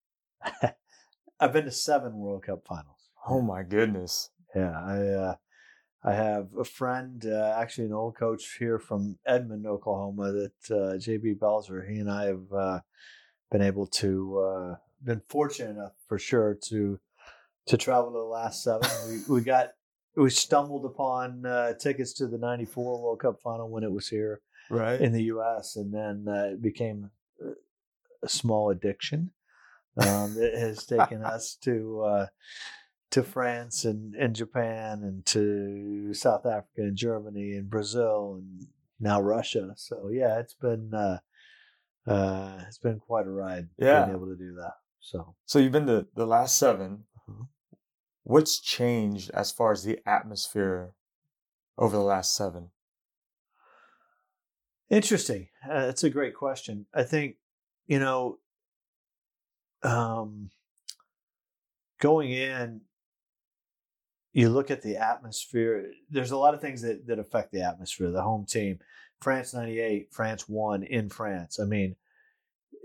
I've 1.40 1.54
been 1.54 1.66
to 1.66 1.72
seven 1.72 2.18
World 2.18 2.44
Cup 2.44 2.66
finals. 2.68 3.10
Oh 3.28 3.42
my 3.42 3.62
goodness. 3.64 4.32
Yeah, 4.56 4.72
I 4.72 5.08
uh, 5.08 5.36
I 6.04 6.14
have 6.14 6.48
a 6.60 6.64
friend, 6.64 7.24
uh, 7.26 7.54
actually 7.56 7.86
an 7.86 7.94
old 7.94 8.16
coach 8.16 8.58
here 8.58 8.80
from 8.80 9.20
Edmond, 9.26 9.68
Oklahoma, 9.68 10.32
that 10.32 10.72
uh, 10.72 10.98
JB 10.98 11.38
Belzer. 11.38 11.88
He 11.88 12.00
and 12.00 12.10
I 12.10 12.26
have 12.26 12.54
uh, 12.54 12.80
been 13.52 13.62
able 13.62 13.88
to 13.88 14.40
uh, 14.40 14.76
been 15.04 15.22
fortunate 15.30 15.72
enough 15.72 15.94
for 16.08 16.18
sure 16.20 16.58
to 16.66 17.00
to 17.68 17.78
travel 17.78 18.12
to 18.12 18.18
the 18.18 18.24
last 18.24 18.64
seven. 18.64 18.90
we 19.08 19.36
we 19.36 19.42
got 19.42 19.70
we 20.16 20.30
stumbled 20.30 20.86
upon 20.86 21.46
uh, 21.46 21.74
tickets 21.76 22.14
to 22.14 22.28
the 22.28 22.38
'94 22.38 23.02
World 23.02 23.20
Cup 23.20 23.40
final 23.42 23.70
when 23.70 23.84
it 23.84 23.92
was 23.92 24.08
here 24.10 24.42
Right. 24.72 25.02
in 25.02 25.14
the 25.14 25.24
U.S., 25.24 25.76
and 25.78 25.92
then 25.94 26.26
uh, 26.28 26.50
it 26.54 26.62
became 26.62 27.10
a- 27.42 28.28
small 28.28 28.70
addiction 28.70 29.32
um, 29.98 30.36
that 30.36 30.54
has 30.56 30.86
taken 30.98 31.24
us 31.24 31.56
to 31.64 32.02
uh, 32.04 32.28
to 33.12 33.24
France 33.24 33.86
and, 33.86 34.14
and 34.16 34.36
Japan 34.36 35.02
and 35.04 35.26
to 35.28 36.14
South 36.14 36.46
Africa 36.46 36.82
and 36.82 36.96
Germany 36.96 37.54
and 37.54 37.68
Brazil 37.70 38.36
and 38.40 38.68
now 39.00 39.20
Russia. 39.22 39.74
So 39.78 40.10
yeah, 40.12 40.40
it's 40.40 40.54
been 40.54 40.94
uh, 42.10 42.64
it's 42.68 42.78
been 42.78 43.00
quite 43.00 43.26
a 43.28 43.32
ride 43.32 43.70
Yeah. 43.78 44.06
being 44.06 44.18
able 44.18 44.28
to 44.28 44.36
do 44.36 44.54
that. 44.56 44.74
So 45.00 45.36
So 45.46 45.60
you've 45.60 45.72
been 45.72 45.88
to 45.88 46.08
the 46.16 46.26
last 46.26 46.58
7 46.58 47.06
Mhm. 47.28 47.48
What's 48.24 48.60
changed 48.60 49.32
as 49.32 49.52
far 49.52 49.72
as 49.72 49.84
the 49.84 50.00
atmosphere 50.06 50.94
over 51.78 51.96
the 51.96 52.04
last 52.04 52.36
seven? 52.36 52.72
Interesting. 54.90 55.50
Uh, 55.64 55.86
that's 55.88 56.04
a 56.04 56.10
great 56.10 56.36
question. 56.36 56.86
I 56.94 57.04
think, 57.04 57.38
you 57.88 58.00
know, 58.00 58.40
um, 59.84 60.50
going 62.00 62.32
in, 62.32 62.82
you 64.34 64.50
look 64.50 64.70
at 64.72 64.82
the 64.82 64.98
atmosphere. 64.98 65.92
There's 66.10 66.32
a 66.32 66.38
lot 66.38 66.54
of 66.54 66.62
things 66.62 66.82
that, 66.82 67.08
that 67.08 67.20
affect 67.20 67.52
the 67.52 67.62
atmosphere. 67.62 68.12
The 68.12 68.22
home 68.22 68.46
team, 68.46 68.80
France 69.22 69.54
'98, 69.54 70.12
France 70.12 70.48
won 70.48 70.84
in 70.84 71.10
France. 71.10 71.60
I 71.60 71.66
mean, 71.66 71.96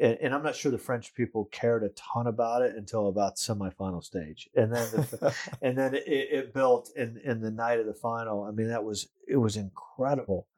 and, 0.01 0.19
and 0.21 0.35
I'm 0.35 0.43
not 0.43 0.57
sure 0.57 0.73
the 0.73 0.79
French 0.79 1.15
people 1.15 1.49
cared 1.53 1.85
a 1.85 1.91
ton 1.91 2.27
about 2.27 2.63
it 2.63 2.75
until 2.75 3.09
about 3.09 3.37
semifinal 3.37 4.03
stage, 4.03 4.49
and 4.55 4.73
then 4.73 4.91
the, 4.91 5.35
and 5.63 5.79
then 5.79 5.95
it, 5.95 6.05
it 6.07 6.55
built 6.55 6.91
in 6.97 7.21
in 7.25 7.41
the 7.41 7.51
night 7.51 7.81
of 7.81 7.87
the 7.87 7.95
final. 7.95 8.45
I 8.45 8.51
mean, 8.51 8.69
that 8.69 8.85
was 8.85 9.09
it 9.29 9.37
was 9.37 9.57
incredible. 9.57 10.49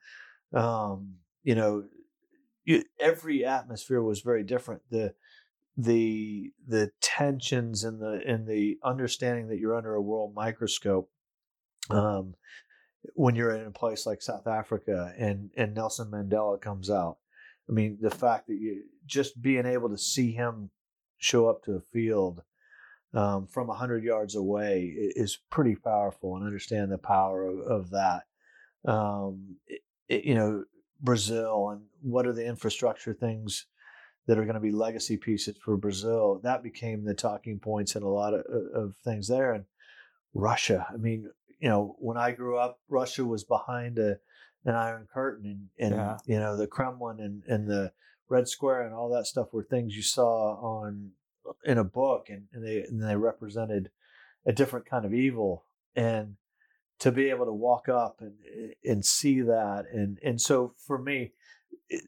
Um, 0.53 1.17
you 1.43 1.55
know, 1.55 1.85
you, 2.65 2.85
every 2.99 3.45
atmosphere 3.45 4.03
was 4.03 4.21
very 4.21 4.43
different. 4.43 4.83
The 4.91 5.15
the 5.77 6.53
the 6.67 6.91
tensions 7.01 7.85
and 7.85 8.01
the 8.01 8.23
and 8.27 8.47
the 8.47 8.79
understanding 8.83 9.49
that 9.49 9.59
you're 9.59 9.77
under 9.77 9.95
a 9.95 10.03
world 10.03 10.35
microscope. 10.35 11.11
Um, 11.91 12.35
when 13.15 13.35
you're 13.35 13.55
in 13.55 13.67
a 13.67 13.71
place 13.71 14.07
like 14.07 14.23
South 14.23 14.47
Africa 14.47 15.13
and 15.19 15.51
and 15.57 15.75
Nelson 15.75 16.11
Mandela 16.11 16.61
comes 16.61 16.91
out, 16.91 17.19
I 17.69 17.73
mean, 17.73 17.99
the 18.01 18.11
fact 18.11 18.47
that 18.49 18.57
you 18.57 18.83
just 19.07 19.41
being 19.41 19.67
able 19.67 19.89
to 19.91 19.99
see 19.99 20.33
him 20.33 20.71
show 21.19 21.49
up 21.49 21.63
to 21.65 21.73
a 21.77 21.81
field 21.81 22.43
um, 23.15 23.47
from 23.47 23.69
100 23.69 24.05
yards 24.05 24.35
away 24.35 24.93
is 24.97 25.39
pretty 25.51 25.75
powerful 25.77 26.37
and 26.37 26.45
understand 26.45 26.91
the 26.93 26.99
power 26.99 27.45
of, 27.47 27.59
of 27.61 27.91
that. 27.91 28.25
Um, 28.85 29.57
it- 29.67 29.83
it- 30.09 30.25
you 30.25 30.35
know, 30.35 30.65
Brazil 31.01 31.71
and 31.71 31.83
what 32.03 32.27
are 32.27 32.33
the 32.33 32.45
infrastructure 32.47 33.13
things 33.15 33.67
that 34.27 34.39
are 34.39 34.45
going 34.45 34.55
to 34.55 34.61
be 34.61 34.73
legacy 34.73 35.17
pieces 35.17 35.57
for 35.65 35.77
Brazil? 35.77 36.41
That 36.43 36.63
became 36.63 37.05
the 37.05 37.15
talking 37.15 37.59
points 37.59 37.95
and 37.97 38.05
a 38.05 38.09
lot 38.09 38.35
of, 38.35 38.45
of 38.75 38.97
things 39.05 39.29
there. 39.29 39.53
And 39.53 39.65
Russia, 40.35 40.87
I 40.93 40.97
mean, 40.97 41.31
you 41.59 41.69
know, 41.69 41.97
when 41.99 42.17
I 42.17 42.33
grew 42.33 42.59
up, 42.59 42.81
Russia 42.89 43.25
was 43.25 43.45
behind 43.45 43.99
a, 43.99 44.19
an 44.65 44.75
Iron 44.75 45.07
Curtain 45.13 45.47
and, 45.79 45.93
and 45.93 45.95
Yeah. 45.95 46.19
you 46.27 46.39
know, 46.39 46.57
the 46.57 46.67
Kremlin 46.67 47.21
and, 47.21 47.43
and 47.47 47.69
the 47.69 47.93
Red 48.29 48.49
Square 48.49 48.83
and 48.83 48.95
all 48.95 49.09
that 49.11 49.27
stuff 49.27 49.53
were 49.53 49.63
things 49.63 49.97
you 49.97 50.03
saw 50.03 50.55
on 50.57 51.13
uh, 51.49 51.53
in 51.65 51.79
a 51.79 51.85
book 51.85 52.29
and, 52.29 52.47
and 52.53 52.65
they 52.65 52.83
and 52.83 53.03
they 53.03 53.17
represented 53.17 53.91
a 54.45 54.53
different 54.53 54.87
kind 54.87 55.05
of 55.05 55.15
evil 55.15 55.65
and 55.95 56.37
to 56.99 57.13
be 57.13 57.31
able 57.31 57.45
to 57.47 57.53
walk 57.53 57.89
up 57.89 58.21
and 58.21 58.35
eh, 58.53 58.73
and 58.85 59.05
see 59.05 59.41
that 59.43 59.87
and 59.93 60.19
and 60.25 60.41
so 60.41 60.75
for 60.77 60.99
me 60.99 61.33
it, 61.89 62.05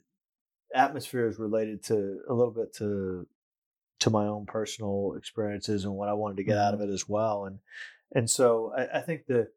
atmosphere 0.74 1.26
is 1.28 1.38
related 1.38 1.82
to 1.84 2.20
a 2.28 2.34
little 2.34 2.52
bit 2.52 2.74
to 2.74 3.26
to 4.00 4.10
my 4.10 4.26
own 4.26 4.46
personal 4.46 5.14
experiences 5.16 5.84
and 5.84 5.94
what 5.94 6.08
I 6.08 6.14
wanted 6.14 6.36
to 6.38 6.44
get 6.44 6.58
out 6.58 6.74
mm-hmm. 6.74 6.82
of 6.82 6.90
it 6.90 6.92
as 6.92 7.08
well 7.08 7.44
and 7.46 7.58
and 8.14 8.28
so 8.28 8.72
I, 8.76 8.98
I 8.98 9.00
think 9.00 9.26
the 9.26 9.48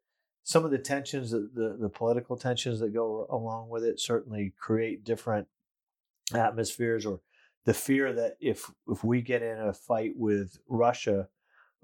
some 0.44 0.64
of 0.64 0.70
the 0.70 0.78
tensions 0.78 1.30
the, 1.30 1.50
the 1.54 1.76
the 1.80 1.88
political 1.88 2.36
tensions 2.36 2.80
that 2.80 2.92
go 2.92 3.26
along 3.30 3.68
with 3.68 3.84
it 3.84 4.00
certainly 4.00 4.52
create 4.58 5.04
different 5.04 5.46
atmospheres 6.34 7.06
or 7.06 7.20
the 7.64 7.74
fear 7.74 8.12
that 8.12 8.36
if 8.40 8.70
if 8.88 9.04
we 9.04 9.22
get 9.22 9.42
in 9.42 9.58
a 9.58 9.72
fight 9.72 10.12
with 10.16 10.58
Russia 10.68 11.28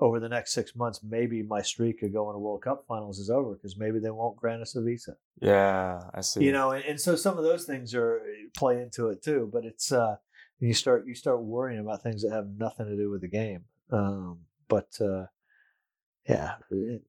over 0.01 0.21
the 0.21 0.29
next 0.29 0.53
six 0.53 0.77
months, 0.77 1.01
maybe 1.03 1.43
my 1.43 1.61
streak 1.61 2.03
of 2.03 2.13
going 2.13 2.35
to 2.35 2.39
World 2.39 2.63
Cup 2.63 2.85
finals 2.87 3.19
is 3.19 3.31
over 3.31 3.55
because 3.55 3.77
maybe 3.77 3.99
they 3.99 4.11
won't 4.11 4.37
grant 4.37 4.63
us 4.63 4.77
a 4.77 4.83
visa. 4.83 5.17
Yeah, 5.41 6.03
I 6.15 6.21
see. 6.21 6.45
You 6.45 6.53
know, 6.53 6.71
and, 6.71 6.85
and 6.85 7.01
so 7.01 7.17
some 7.17 7.37
of 7.37 7.45
those 7.45 7.65
things 7.65 7.95
are 7.95 8.23
play 8.57 8.81
into 8.81 9.09
it 9.09 9.23
too. 9.23 9.49
But 9.53 9.65
it's 9.65 9.91
uh, 9.93 10.17
you 10.61 10.75
start 10.75 11.07
you 11.07 11.15
start 11.15 11.43
worrying 11.43 11.81
about 11.81 12.03
things 12.03 12.23
that 12.23 12.33
have 12.33 12.49
nothing 12.57 12.87
to 12.87 12.97
do 12.97 13.11
with 13.11 13.23
the 13.23 13.29
game. 13.29 13.65
Um, 13.91 14.41
but 14.69 14.89
uh, 15.01 15.27
yeah, 16.29 16.57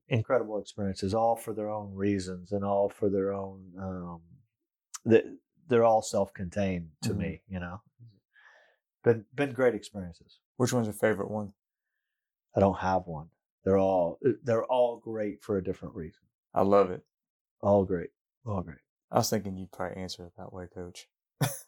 incredible 0.07 0.59
experiences, 0.59 1.13
all 1.13 1.35
for 1.35 1.53
their 1.53 1.69
own 1.69 1.93
reasons 1.93 2.51
and 2.51 2.63
all 2.63 2.89
for 2.89 3.09
their 3.09 3.33
own. 3.33 3.73
Um, 3.77 4.21
that 5.05 5.25
they're 5.67 5.83
all 5.83 6.01
self-contained 6.01 6.89
to 7.03 7.13
Mhm. 7.13 7.17
me. 7.17 7.41
You 7.47 7.59
know, 7.59 7.81
been 9.03 9.25
been 9.33 9.53
great 9.53 9.75
experiences. 9.75 10.39
Which 10.57 10.73
one's 10.73 10.87
your 10.87 10.93
favorite 10.93 11.29
one? 11.31 11.53
I 12.55 12.59
don't 12.59 12.77
have 12.79 13.07
one. 13.07 13.29
They're 13.63 13.77
all 13.77 14.19
they're 14.43 14.65
all 14.65 14.97
great 14.97 15.41
for 15.43 15.57
a 15.57 15.63
different 15.63 15.95
reason. 15.95 16.23
I 16.53 16.61
love 16.63 16.89
it. 16.91 17.05
All 17.61 17.85
great. 17.85 18.09
All 18.45 18.61
great. 18.61 18.79
I 19.11 19.17
was 19.17 19.29
thinking 19.29 19.57
you'd 19.57 19.71
probably 19.71 19.97
answer 20.01 20.25
it 20.25 20.33
that 20.37 20.53
way, 20.53 20.67
coach. 20.67 21.09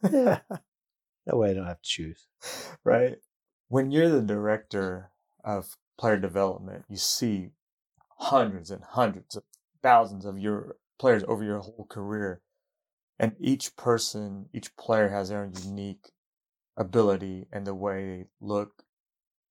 Yeah. 0.09 0.41
That 1.27 1.37
way 1.37 1.51
I 1.51 1.53
don't 1.53 1.67
have 1.67 1.81
to 1.83 1.87
choose. 1.87 2.27
right? 2.83 3.21
When 3.67 3.91
you're 3.91 4.09
the 4.09 4.23
director 4.23 5.11
of 5.43 5.77
player 6.01 6.17
development, 6.17 6.83
you 6.89 6.97
see 6.97 7.51
hundreds 8.17 8.71
and 8.71 8.83
hundreds 8.83 9.35
of 9.35 9.43
thousands 9.83 10.25
of 10.25 10.39
your 10.39 10.77
players 10.99 11.23
over 11.27 11.43
your 11.43 11.59
whole 11.59 11.85
career. 11.87 12.41
And 13.19 13.35
each 13.39 13.75
person, 13.75 14.47
each 14.51 14.75
player 14.75 15.09
has 15.09 15.29
their 15.29 15.43
own 15.43 15.53
unique 15.63 16.09
ability 16.75 17.45
and 17.51 17.67
the 17.67 17.75
way 17.75 18.03
they 18.03 18.25
look 18.39 18.83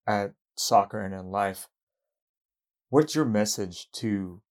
at 0.09 0.33
soccer 0.57 1.01
and 1.01 1.15
in 1.15 1.27
life. 1.27 1.69
What's 2.89 3.15
your 3.15 3.27
message 3.27 3.89
to 3.93 4.43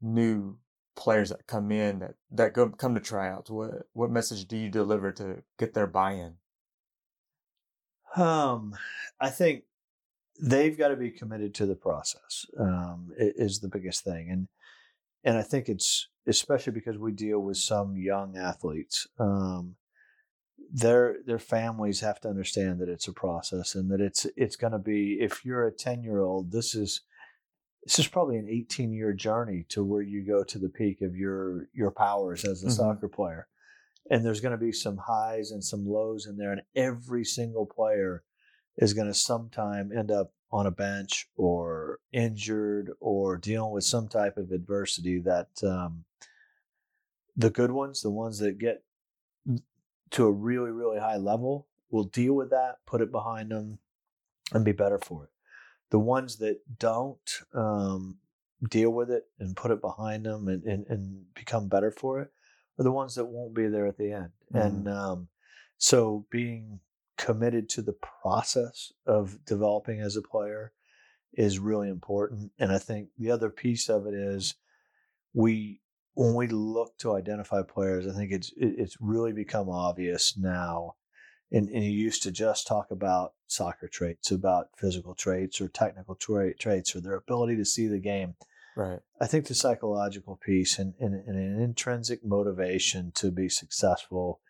new 0.00 0.56
players 0.96 1.28
that 1.28 1.46
come 1.46 1.70
in 1.70 1.98
that, 1.98 2.14
that 2.30 2.54
go, 2.54 2.70
come 2.70 2.94
to 2.94 3.00
tryouts? 3.00 3.50
What 3.50 3.88
what 3.92 4.10
message 4.10 4.46
do 4.46 4.56
you 4.56 4.70
deliver 4.70 5.12
to 5.12 5.42
get 5.58 5.74
their 5.74 5.86
buy-in? 5.86 6.36
Um, 8.16 8.74
I 9.20 9.28
think 9.28 9.64
they've 10.40 10.76
got 10.76 10.88
to 10.88 10.96
be 10.96 11.10
committed 11.10 11.54
to 11.54 11.66
the 11.66 11.76
process. 11.76 12.46
Um, 12.58 13.10
is 13.16 13.60
the 13.60 13.68
biggest 13.68 14.04
thing, 14.04 14.30
and 14.30 14.48
and 15.24 15.38
I 15.38 15.42
think 15.42 15.68
it's 15.68 16.08
especially 16.26 16.72
because 16.72 16.98
we 16.98 17.12
deal 17.12 17.40
with 17.40 17.56
some 17.56 17.96
young 17.96 18.36
athletes. 18.36 19.06
Um, 19.18 19.76
their 20.72 21.16
their 21.26 21.38
families 21.38 22.00
have 22.00 22.20
to 22.20 22.28
understand 22.28 22.80
that 22.80 22.88
it's 22.88 23.08
a 23.08 23.12
process 23.12 23.74
and 23.74 23.90
that 23.90 24.00
it's 24.00 24.26
it's 24.36 24.56
going 24.56 24.72
to 24.72 24.78
be 24.78 25.18
if 25.20 25.44
you're 25.44 25.66
a 25.66 25.72
10 25.72 26.02
year 26.02 26.20
old 26.22 26.50
this 26.52 26.74
is 26.74 27.02
this 27.84 27.98
is 27.98 28.08
probably 28.08 28.38
an 28.38 28.48
18 28.48 28.92
year 28.92 29.12
journey 29.12 29.66
to 29.68 29.84
where 29.84 30.00
you 30.02 30.24
go 30.26 30.42
to 30.42 30.58
the 30.58 30.70
peak 30.70 31.02
of 31.02 31.14
your 31.14 31.68
your 31.74 31.90
powers 31.90 32.44
as 32.44 32.62
a 32.64 32.68
Mhm. 32.68 32.72
soccer 32.72 33.08
player 33.08 33.46
and 34.10 34.24
there's 34.24 34.40
going 34.40 34.52
to 34.58 34.64
be 34.64 34.72
some 34.72 34.96
highs 34.96 35.50
and 35.50 35.62
some 35.62 35.86
lows 35.86 36.26
in 36.26 36.36
there 36.38 36.52
and 36.52 36.62
every 36.74 37.24
single 37.24 37.66
player 37.66 38.24
is 38.76 38.94
going 38.94 39.06
to 39.06 39.14
sometime 39.14 39.90
end 39.96 40.10
up 40.10 40.32
on 40.50 40.66
a 40.66 40.70
bench 40.70 41.28
or 41.36 41.98
injured 42.12 42.90
or 43.00 43.36
dealing 43.36 43.72
with 43.72 43.84
some 43.84 44.08
type 44.08 44.36
of 44.36 44.52
adversity 44.52 45.18
that 45.18 45.48
um, 45.64 46.04
the 47.36 47.50
good 47.50 47.70
ones 47.72 48.02
the 48.02 48.10
ones 48.10 48.38
that 48.38 48.58
get 48.58 48.84
to 50.10 50.26
a 50.26 50.30
really 50.30 50.70
really 50.70 51.00
high 51.00 51.16
level 51.16 51.66
will 51.90 52.04
deal 52.04 52.34
with 52.34 52.50
that 52.50 52.76
put 52.86 53.00
it 53.00 53.10
behind 53.10 53.50
them 53.50 53.78
and 54.52 54.64
be 54.64 54.72
better 54.72 54.98
for 54.98 55.24
it. 55.24 55.30
The 55.90 55.98
ones 55.98 56.36
that 56.38 56.60
don't 56.78 57.30
um, 57.54 58.18
deal 58.68 58.90
with 58.90 59.10
it 59.10 59.24
and 59.38 59.56
put 59.56 59.70
it 59.70 59.80
behind 59.80 60.26
them 60.26 60.48
and, 60.48 60.62
and, 60.64 60.86
and 60.88 61.34
become 61.34 61.68
better 61.68 61.90
for 61.90 62.20
it 62.20 62.30
are 62.78 62.84
the 62.84 62.92
ones 62.92 63.14
that 63.14 63.26
won't 63.26 63.54
be 63.54 63.68
there 63.68 63.86
at 63.86 63.96
the 63.96 64.12
end. 64.12 64.30
And 64.52 64.88
um, 64.88 65.28
so 65.78 66.26
being 66.30 66.80
committed 67.16 67.68
to 67.68 67.82
the 67.82 67.96
process 68.22 68.92
of 69.06 69.44
developing 69.44 70.00
as 70.00 70.16
a 70.16 70.22
player 70.22 70.72
is 71.32 71.58
really 71.58 71.88
important 71.88 72.52
and 72.58 72.72
i 72.72 72.78
think 72.78 73.08
the 73.18 73.30
other 73.30 73.50
piece 73.50 73.88
of 73.88 74.06
it 74.06 74.14
is 74.14 74.54
we 75.32 75.80
when 76.14 76.34
we 76.34 76.46
look 76.46 76.96
to 76.98 77.14
identify 77.14 77.62
players, 77.62 78.06
I 78.06 78.16
think 78.16 78.32
it's 78.32 78.52
it's 78.56 78.96
really 79.00 79.32
become 79.32 79.68
obvious 79.68 80.36
now. 80.38 80.94
And, 81.52 81.68
and 81.68 81.84
you 81.84 81.90
used 81.90 82.22
to 82.24 82.32
just 82.32 82.66
talk 82.66 82.90
about 82.90 83.34
soccer 83.46 83.86
traits, 83.86 84.30
about 84.30 84.68
physical 84.76 85.14
traits 85.14 85.60
or 85.60 85.68
technical 85.68 86.14
tra- 86.14 86.54
traits 86.54 86.96
or 86.96 87.00
their 87.00 87.16
ability 87.16 87.56
to 87.56 87.64
see 87.64 87.86
the 87.86 88.00
game. 88.00 88.34
Right. 88.76 88.98
I 89.20 89.26
think 89.26 89.46
the 89.46 89.54
psychological 89.54 90.40
piece 90.44 90.78
and, 90.78 90.94
and, 90.98 91.14
and 91.14 91.36
an 91.36 91.60
intrinsic 91.60 92.24
motivation 92.24 93.12
to 93.16 93.30
be 93.30 93.48
successful 93.48 94.40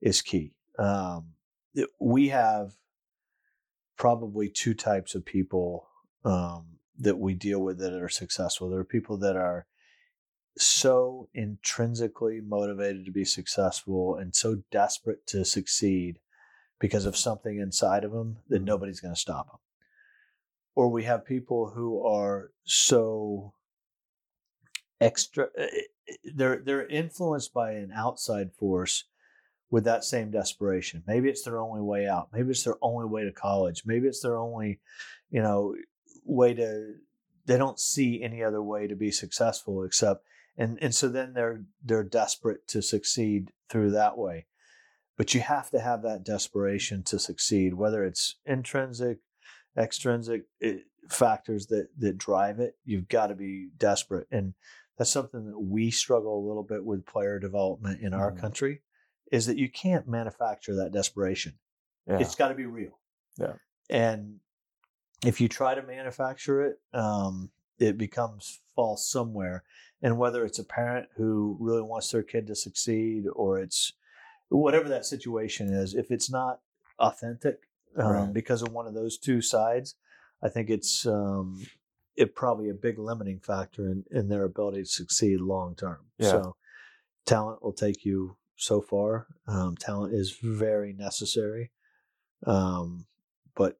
is 0.00 0.22
key. 0.22 0.52
Um, 0.78 1.33
we 2.00 2.28
have 2.28 2.72
probably 3.96 4.48
two 4.48 4.74
types 4.74 5.14
of 5.14 5.24
people 5.24 5.88
um, 6.24 6.78
that 6.98 7.18
we 7.18 7.34
deal 7.34 7.60
with 7.60 7.78
that 7.78 7.92
are 7.92 8.08
successful. 8.08 8.68
There 8.68 8.80
are 8.80 8.84
people 8.84 9.16
that 9.18 9.36
are 9.36 9.66
so 10.56 11.28
intrinsically 11.34 12.40
motivated 12.40 13.04
to 13.04 13.10
be 13.10 13.24
successful 13.24 14.16
and 14.16 14.34
so 14.34 14.62
desperate 14.70 15.26
to 15.26 15.44
succeed 15.44 16.20
because 16.78 17.06
of 17.06 17.16
something 17.16 17.58
inside 17.58 18.04
of 18.04 18.12
them 18.12 18.38
that 18.48 18.62
Mhm. 18.62 18.66
nobody's 18.66 19.00
going 19.00 19.14
to 19.14 19.20
stop 19.20 19.50
them. 19.50 19.58
Or 20.76 20.88
we 20.88 21.04
have 21.04 21.24
people 21.24 21.70
who 21.70 22.04
are 22.04 22.52
so 22.64 23.54
extra 25.00 25.50
eh, 25.56 25.82
eh, 26.08 26.14
they're 26.34 26.58
they're 26.62 26.86
influenced 26.86 27.52
by 27.52 27.72
an 27.72 27.90
outside 27.92 28.52
force 28.54 29.04
with 29.74 29.82
that 29.82 30.04
same 30.04 30.30
desperation. 30.30 31.02
Maybe 31.04 31.28
it's 31.28 31.42
their 31.42 31.58
only 31.58 31.80
way 31.80 32.06
out. 32.06 32.28
Maybe 32.32 32.50
it's 32.50 32.62
their 32.62 32.76
only 32.80 33.06
way 33.06 33.24
to 33.24 33.32
college. 33.32 33.82
Maybe 33.84 34.06
it's 34.06 34.20
their 34.20 34.38
only, 34.38 34.78
you 35.30 35.42
know, 35.42 35.74
way 36.24 36.54
to 36.54 36.92
they 37.46 37.58
don't 37.58 37.80
see 37.80 38.22
any 38.22 38.40
other 38.40 38.62
way 38.62 38.86
to 38.86 38.94
be 38.94 39.10
successful 39.10 39.82
except 39.82 40.24
and 40.56 40.78
and 40.80 40.94
so 40.94 41.08
then 41.08 41.32
they're 41.34 41.64
they're 41.84 42.04
desperate 42.04 42.68
to 42.68 42.82
succeed 42.82 43.50
through 43.68 43.90
that 43.90 44.16
way. 44.16 44.46
But 45.18 45.34
you 45.34 45.40
have 45.40 45.70
to 45.70 45.80
have 45.80 46.02
that 46.02 46.22
desperation 46.24 47.02
to 47.06 47.18
succeed, 47.18 47.74
whether 47.74 48.04
it's 48.04 48.36
intrinsic, 48.46 49.18
extrinsic 49.76 50.42
eh, 50.62 50.78
factors 51.10 51.66
that 51.66 51.88
that 51.98 52.16
drive 52.16 52.60
it. 52.60 52.76
You've 52.84 53.08
got 53.08 53.26
to 53.26 53.34
be 53.34 53.70
desperate, 53.76 54.28
and 54.30 54.54
that's 54.96 55.10
something 55.10 55.46
that 55.46 55.58
we 55.58 55.90
struggle 55.90 56.38
a 56.38 56.46
little 56.46 56.62
bit 56.62 56.84
with 56.84 57.04
player 57.06 57.40
development 57.40 58.02
in 58.02 58.14
our 58.14 58.30
Mhm. 58.30 58.38
country. 58.38 58.83
Is 59.34 59.46
that 59.46 59.58
you 59.58 59.68
can't 59.68 60.06
manufacture 60.06 60.74
that 60.76 60.92
desperation. 60.92 61.54
Yeah. 62.06 62.18
It's 62.20 62.34
got 62.34 62.48
to 62.48 62.54
be 62.54 62.66
real. 62.66 62.98
Yeah. 63.38 63.54
And 63.90 64.40
if 65.24 65.40
you 65.40 65.48
try 65.48 65.74
to 65.74 65.82
manufacture 65.82 66.62
it, 66.66 66.80
um, 66.92 67.50
it 67.78 67.98
becomes 67.98 68.60
false 68.76 69.10
somewhere. 69.10 69.64
And 70.02 70.18
whether 70.18 70.44
it's 70.44 70.58
a 70.58 70.64
parent 70.64 71.08
who 71.16 71.56
really 71.60 71.82
wants 71.82 72.10
their 72.10 72.22
kid 72.22 72.46
to 72.48 72.54
succeed 72.54 73.24
or 73.34 73.58
it's 73.58 73.92
whatever 74.50 74.88
that 74.88 75.04
situation 75.06 75.68
is, 75.72 75.94
if 75.94 76.10
it's 76.10 76.30
not 76.30 76.60
authentic 76.98 77.56
um, 77.96 78.12
Right. 78.12 78.32
because 78.32 78.62
of 78.62 78.72
one 78.72 78.86
of 78.86 78.94
those 78.94 79.18
two 79.18 79.40
sides, 79.40 79.96
I 80.42 80.48
think 80.48 80.68
it's 80.68 81.06
um, 81.06 81.66
it 82.16 82.34
probably 82.34 82.68
a 82.68 82.74
big 82.74 82.98
limiting 82.98 83.40
factor 83.40 83.88
in, 83.88 84.04
in 84.10 84.28
their 84.28 84.44
ability 84.44 84.82
to 84.82 84.88
succeed 84.88 85.40
long 85.40 85.74
term. 85.74 86.00
Yeah. 86.18 86.30
So 86.30 86.56
talent 87.24 87.62
will 87.62 87.72
take 87.72 88.04
you 88.04 88.36
so 88.56 88.80
far. 88.80 89.26
Um, 89.46 89.76
talent 89.76 90.14
is 90.14 90.36
very 90.42 90.92
necessary, 90.92 91.72
um, 92.46 93.06
but 93.56 93.78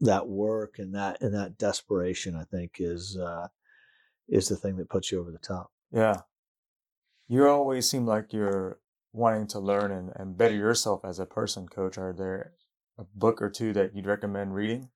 that 0.00 0.28
work 0.28 0.74
and 0.78 0.94
that 0.94 1.20
and 1.20 1.34
that 1.34 1.58
desperation, 1.58 2.36
I 2.36 2.44
think, 2.44 2.76
is 2.78 3.18
uh, 3.20 3.48
is 4.28 4.48
the 4.48 4.56
thing 4.56 4.76
that 4.76 4.90
puts 4.90 5.10
you 5.10 5.20
over 5.20 5.30
the 5.30 5.38
top. 5.38 5.70
Yeah. 5.90 6.22
You 7.28 7.46
always 7.46 7.88
seem 7.88 8.06
like 8.06 8.32
you're 8.32 8.78
wanting 9.12 9.46
to 9.48 9.58
learn 9.58 9.92
and, 9.92 10.12
and 10.16 10.36
better 10.36 10.54
yourself 10.54 11.04
as 11.04 11.18
a 11.18 11.26
person, 11.26 11.68
coach. 11.68 11.98
Are 11.98 12.12
there 12.12 12.52
a 12.98 13.04
book 13.14 13.42
or 13.42 13.50
two 13.50 13.72
that 13.74 13.94
you'd 13.94 14.06
recommend 14.06 14.54
reading? 14.54 14.88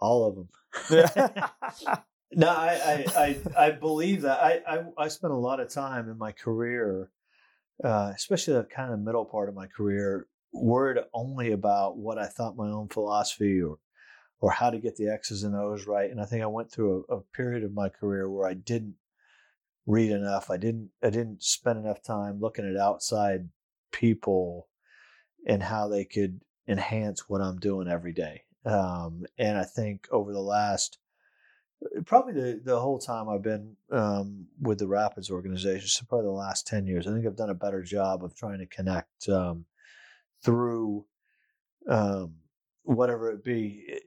All 0.00 0.28
of 0.28 0.34
them. 0.34 0.48
Yeah. 0.90 1.48
No, 2.32 2.48
I, 2.48 3.04
I, 3.16 3.36
I, 3.56 3.66
I 3.66 3.70
believe 3.70 4.22
that. 4.22 4.42
I, 4.42 4.60
I, 4.66 5.04
I 5.04 5.08
spent 5.08 5.32
a 5.32 5.36
lot 5.36 5.60
of 5.60 5.68
time 5.70 6.10
in 6.10 6.18
my 6.18 6.32
career, 6.32 7.10
uh, 7.82 8.12
especially 8.14 8.54
the 8.54 8.64
kind 8.64 8.92
of 8.92 9.00
middle 9.00 9.24
part 9.24 9.48
of 9.48 9.54
my 9.54 9.66
career, 9.66 10.26
worried 10.52 10.98
only 11.12 11.52
about 11.52 11.98
what 11.98 12.18
I 12.18 12.26
thought 12.26 12.56
my 12.56 12.68
own 12.68 12.88
philosophy 12.88 13.60
or, 13.60 13.78
or 14.40 14.50
how 14.50 14.70
to 14.70 14.78
get 14.78 14.96
the 14.96 15.08
X's 15.08 15.42
and 15.42 15.54
O's 15.54 15.86
right. 15.86 16.10
And 16.10 16.20
I 16.20 16.24
think 16.24 16.42
I 16.42 16.46
went 16.46 16.70
through 16.70 17.04
a, 17.08 17.16
a 17.16 17.20
period 17.34 17.64
of 17.64 17.74
my 17.74 17.88
career 17.88 18.30
where 18.30 18.48
I 18.48 18.54
didn't 18.54 18.94
read 19.86 20.10
enough. 20.10 20.50
I 20.50 20.56
didn't, 20.56 20.90
I 21.02 21.10
didn't 21.10 21.42
spend 21.42 21.78
enough 21.78 22.02
time 22.02 22.40
looking 22.40 22.68
at 22.68 22.80
outside 22.80 23.48
people 23.92 24.68
and 25.46 25.62
how 25.62 25.88
they 25.88 26.04
could 26.04 26.40
enhance 26.66 27.28
what 27.28 27.40
I'm 27.40 27.58
doing 27.58 27.88
every 27.88 28.12
day. 28.12 28.42
Um, 28.64 29.24
and 29.38 29.56
I 29.56 29.64
think 29.64 30.08
over 30.10 30.32
the 30.32 30.40
last 30.40 30.98
probably 32.04 32.32
the, 32.32 32.60
the 32.64 32.78
whole 32.80 32.98
time 32.98 33.28
I've 33.28 33.42
been 33.42 33.76
um, 33.90 34.46
with 34.60 34.78
the 34.78 34.86
Rapids 34.86 35.30
organization, 35.30 35.88
so 35.88 36.04
probably 36.08 36.26
the 36.26 36.30
last 36.32 36.66
10 36.66 36.86
years, 36.86 37.06
I 37.06 37.12
think 37.12 37.26
I've 37.26 37.36
done 37.36 37.50
a 37.50 37.54
better 37.54 37.82
job 37.82 38.24
of 38.24 38.34
trying 38.34 38.58
to 38.58 38.66
connect 38.66 39.28
um, 39.28 39.66
through 40.42 41.04
um, 41.88 42.34
whatever 42.82 43.30
it 43.30 43.44
be 43.44 44.00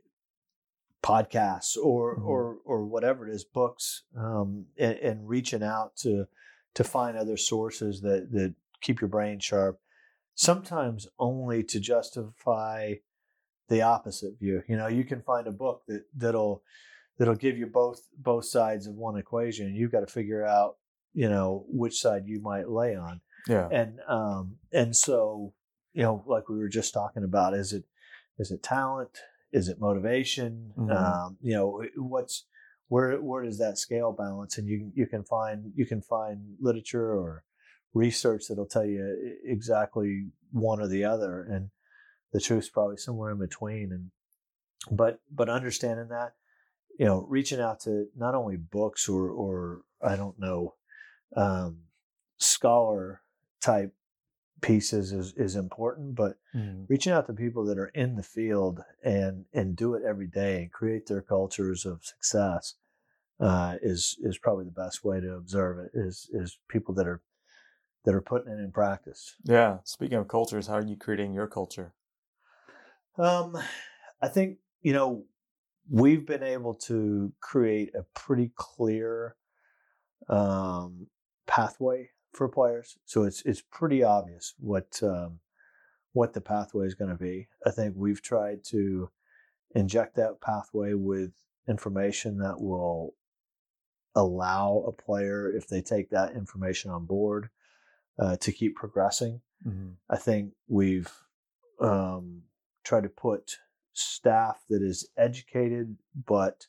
podcasts 1.02 1.78
or, 1.78 2.18
Mhm. 2.18 2.26
or, 2.26 2.58
or 2.66 2.86
whatever 2.86 3.28
it 3.28 3.34
is, 3.34 3.44
books, 3.44 4.04
um, 4.18 4.66
and, 4.78 4.98
and 4.98 5.30
reaching 5.30 5.64
out 5.64 5.96
to, 5.98 6.28
to 6.74 6.84
find 6.84 7.18
other 7.18 7.38
sources 7.38 8.02
that, 8.02 8.32
that 8.32 8.54
keep 8.82 9.00
your 9.02 9.08
brain 9.08 9.40
sharp, 9.40 9.80
sometimes 10.36 11.08
only 11.18 11.64
to 11.64 11.80
justify 11.80 12.96
the 13.70 13.82
opposite 13.82 14.40
view. 14.40 14.64
You 14.68 14.78
know, 14.78 14.88
you 14.88 15.04
can 15.04 15.22
find 15.22 15.48
a 15.48 15.52
book 15.52 15.84
that, 15.88 16.06
that'll, 16.16 16.64
that'll 17.20 17.36
give 17.36 17.58
you 17.58 17.68
both 17.68 18.02
both 18.18 18.46
sides 18.46 18.88
of 18.88 18.96
one 18.96 19.18
equation 19.18 19.68
and 19.68 19.76
you've 19.76 19.92
got 19.92 20.00
to 20.00 20.08
figure 20.08 20.44
out 20.46 20.78
you 21.14 21.30
know 21.30 21.66
which 21.70 22.00
side 22.00 22.24
you 22.26 22.42
might 22.42 22.70
lay 22.70 22.96
on 22.96 23.22
yeah. 23.48 23.68
and 23.72 24.00
um 24.08 24.56
and 24.74 24.96
so 24.96 25.54
you 25.94 26.02
know 26.02 26.24
like 26.26 26.50
we 26.50 26.58
were 26.58 26.70
just 26.70 26.94
talking 26.94 27.24
about 27.24 27.54
is 27.54 27.74
it 27.74 27.84
is 28.40 28.50
it 28.52 28.64
talent 28.64 29.20
is 29.52 29.68
it 29.68 29.80
motivation 29.80 30.72
Mhm. 30.78 30.92
um 30.96 31.38
you 31.42 31.54
know 31.54 31.84
what's 31.98 32.46
where 32.88 33.20
where 33.22 33.44
does 33.44 33.58
that 33.60 33.78
scale 33.78 34.12
balance 34.12 34.58
and 34.58 34.68
you 34.68 34.92
you 34.96 35.06
can 35.06 35.24
find 35.24 35.72
you 35.76 35.86
can 35.86 36.02
find 36.02 36.56
literature 36.60 37.12
or 37.12 37.44
research 37.94 38.44
that'll 38.48 38.66
tell 38.68 38.86
you 38.86 39.36
exactly 39.44 40.28
one 40.52 40.80
or 40.80 40.88
the 40.88 41.04
other 41.04 41.42
and 41.44 41.70
the 42.34 42.40
truth's 42.40 42.70
probably 42.70 42.98
somewhere 42.98 43.32
in 43.32 43.40
between 43.40 43.92
and 43.92 44.12
but 44.96 45.20
but 45.32 45.50
understanding 45.50 46.08
that 46.10 46.34
you 47.00 47.06
know 47.06 47.26
reaching 47.30 47.62
out 47.62 47.80
to 47.82 48.08
not 48.16 48.36
only 48.36 48.58
books 48.58 49.10
or 49.10 49.30
or 49.32 49.82
i 50.04 50.16
don't 50.16 50.40
know 50.40 50.76
um 51.36 51.80
scholar 52.38 53.22
type 53.62 53.94
pieces 54.62 55.12
is 55.14 55.34
is 55.38 55.56
important 55.56 56.16
but 56.16 56.38
Mhm. 56.56 56.86
reaching 56.90 57.14
out 57.14 57.28
to 57.28 57.34
people 57.34 57.66
that 57.66 57.80
are 57.80 57.88
in 57.96 58.16
the 58.18 58.24
field 58.24 58.84
and 59.04 59.46
and 59.54 59.76
do 59.78 59.96
it 59.96 60.04
every 60.04 60.28
day 60.28 60.62
and 60.64 60.72
create 60.74 61.08
their 61.08 61.22
cultures 61.22 61.86
of 61.86 62.06
success 62.06 62.76
uh, 63.40 63.78
is 63.82 64.18
is 64.22 64.38
probably 64.38 64.66
the 64.66 64.72
best 64.72 65.06
way 65.06 65.22
to 65.22 65.34
observe 65.36 65.80
it 65.80 65.92
is 65.94 66.30
is 66.34 66.60
people 66.68 66.94
that 66.94 67.08
are 67.08 67.22
that 68.04 68.14
are 68.16 68.22
putting 68.22 68.52
it 68.52 68.60
in 68.60 68.72
practice 68.72 69.36
Yeah. 69.44 69.80
Speaking 69.86 70.18
of 70.18 70.28
cultures, 70.28 70.68
how 70.68 70.76
are 70.76 70.86
you 70.86 70.98
creating 70.98 71.34
your 71.34 71.48
culture? 71.48 71.94
Um, 73.18 73.58
I 74.22 74.28
think 74.28 74.60
you 74.82 74.94
know 74.94 75.26
we've 75.90 76.26
been 76.26 76.44
able 76.44 76.74
to 76.74 77.34
create 77.42 77.94
a 77.96 78.04
pretty 78.14 78.52
clear 78.56 79.36
um, 80.28 81.08
pathway 81.48 82.10
for 82.34 82.48
players, 82.48 82.98
so 83.06 83.24
it's 83.24 83.42
it's 83.44 83.62
pretty 83.72 84.04
obvious 84.04 84.54
what 84.60 85.00
um, 85.04 85.40
what 86.14 86.34
the 86.34 86.42
pathway 86.42 86.86
is 86.86 86.96
going 86.96 87.12
to 87.12 87.18
be. 87.18 87.48
I 87.66 87.72
think 87.72 87.96
we've 87.98 88.22
tried 88.22 88.64
to 88.66 89.10
inject 89.76 90.16
that 90.16 90.42
pathway 90.42 90.94
with 90.94 91.32
information 91.68 92.38
that 92.40 92.60
will 92.60 93.16
allow 94.16 94.84
a 94.88 94.92
player, 94.92 95.52
if 95.52 95.68
they 95.68 95.82
take 95.82 96.10
that 96.10 96.34
information 96.34 96.90
on 96.92 97.06
board, 97.06 97.50
uh, 98.18 98.36
to 98.38 98.52
keep 98.52 98.76
progressing. 98.76 99.42
Mhm. 99.66 99.96
I 100.10 100.18
think 100.18 100.54
we've 100.68 101.12
um, 101.80 102.44
tried 102.84 103.04
to 103.04 103.10
put 103.10 103.60
staff 103.94 104.64
that 104.70 104.82
is 104.82 105.10
educated 105.18 105.98
but 106.26 106.68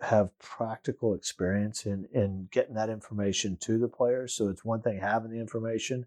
have 0.00 0.38
practical 0.38 1.14
experience 1.14 1.86
in, 1.86 2.06
in 2.12 2.48
getting 2.50 2.74
that 2.74 2.90
information 2.90 3.56
to 3.62 3.78
the 3.78 3.88
players. 3.88 4.34
So 4.34 4.48
it's 4.48 4.64
one 4.64 4.82
thing 4.82 5.00
having 5.00 5.30
the 5.30 5.40
information. 5.40 6.06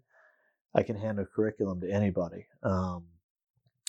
I 0.74 0.82
can 0.82 0.96
hand 0.96 1.18
a 1.18 1.26
curriculum 1.26 1.80
to 1.80 1.90
anybody, 1.90 2.46
um, 2.62 3.04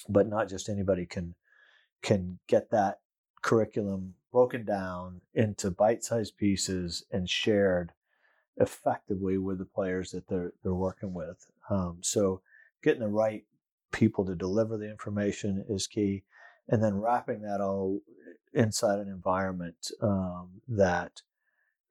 but 0.10 0.28
not 0.28 0.50
just 0.50 0.70
anybody 0.70 1.06
can 1.06 1.36
can 2.02 2.40
get 2.48 2.72
that 2.72 3.00
curriculum 3.44 4.16
broken 4.32 4.66
down 4.66 5.22
into 5.36 5.70
bite-sized 5.70 6.36
pieces 6.38 7.06
and 7.12 7.30
shared 7.30 7.92
effectively 8.58 9.38
with 9.38 9.60
the 9.60 9.66
players 9.66 10.10
that 10.12 10.28
they're 10.28 10.54
they're 10.64 10.74
working 10.74 11.14
with. 11.14 11.46
Um, 11.70 12.00
so 12.02 12.42
getting 12.82 13.02
the 13.02 13.08
right 13.08 13.44
people 13.92 14.26
to 14.26 14.36
deliver 14.36 14.78
the 14.78 14.90
information 14.90 15.66
is 15.70 15.88
key, 15.88 16.24
and 16.68 16.84
then 16.84 16.96
wrapping 17.00 17.42
that 17.42 17.62
all 17.62 18.02
inside 18.54 19.00
an 19.00 19.08
environment 19.08 19.92
um, 20.02 20.62
that 20.68 21.22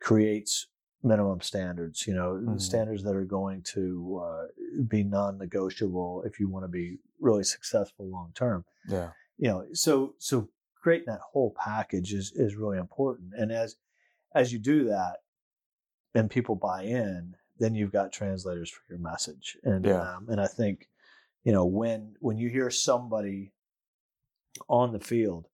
creates 0.00 0.66
minimum 1.02 1.40
standards. 1.40 2.06
You 2.06 2.14
know, 2.14 2.32
Mhm. 2.34 2.60
standards 2.60 3.02
that 3.04 3.16
are 3.16 3.24
going 3.24 3.62
to 3.62 4.20
uh, 4.22 4.46
be 4.86 5.02
non-negotiable 5.02 6.22
if 6.24 6.38
you 6.38 6.48
want 6.48 6.64
to 6.64 6.68
be 6.68 6.98
really 7.18 7.44
successful 7.44 8.06
long 8.06 8.32
term. 8.34 8.64
Yeah. 8.88 9.12
You 9.38 9.48
know, 9.48 9.66
so 9.72 10.14
so 10.18 10.50
creating 10.74 11.06
that 11.06 11.20
whole 11.20 11.52
package 11.52 12.12
is 12.12 12.32
is 12.32 12.56
really 12.56 12.78
important. 12.78 13.34
And 13.34 13.50
as 13.50 13.76
as 14.34 14.52
you 14.52 14.58
do 14.58 14.84
that, 14.84 15.22
and 16.14 16.30
people 16.30 16.54
buy 16.54 16.82
in, 16.82 17.36
then 17.58 17.74
you've 17.74 17.92
got 17.92 18.12
translators 18.12 18.70
for 18.70 18.82
your 18.88 18.98
message. 18.98 19.56
And 19.64 19.86
Yeah. 19.86 20.16
um, 20.16 20.28
and 20.28 20.40
I 20.40 20.46
think, 20.46 20.89
you 21.44 21.52
know, 21.52 21.64
when 21.64 22.14
when 22.20 22.38
you 22.38 22.48
hear 22.48 22.70
somebody 22.70 23.52
on 24.68 24.92
the 24.92 25.00
field, 25.00 25.46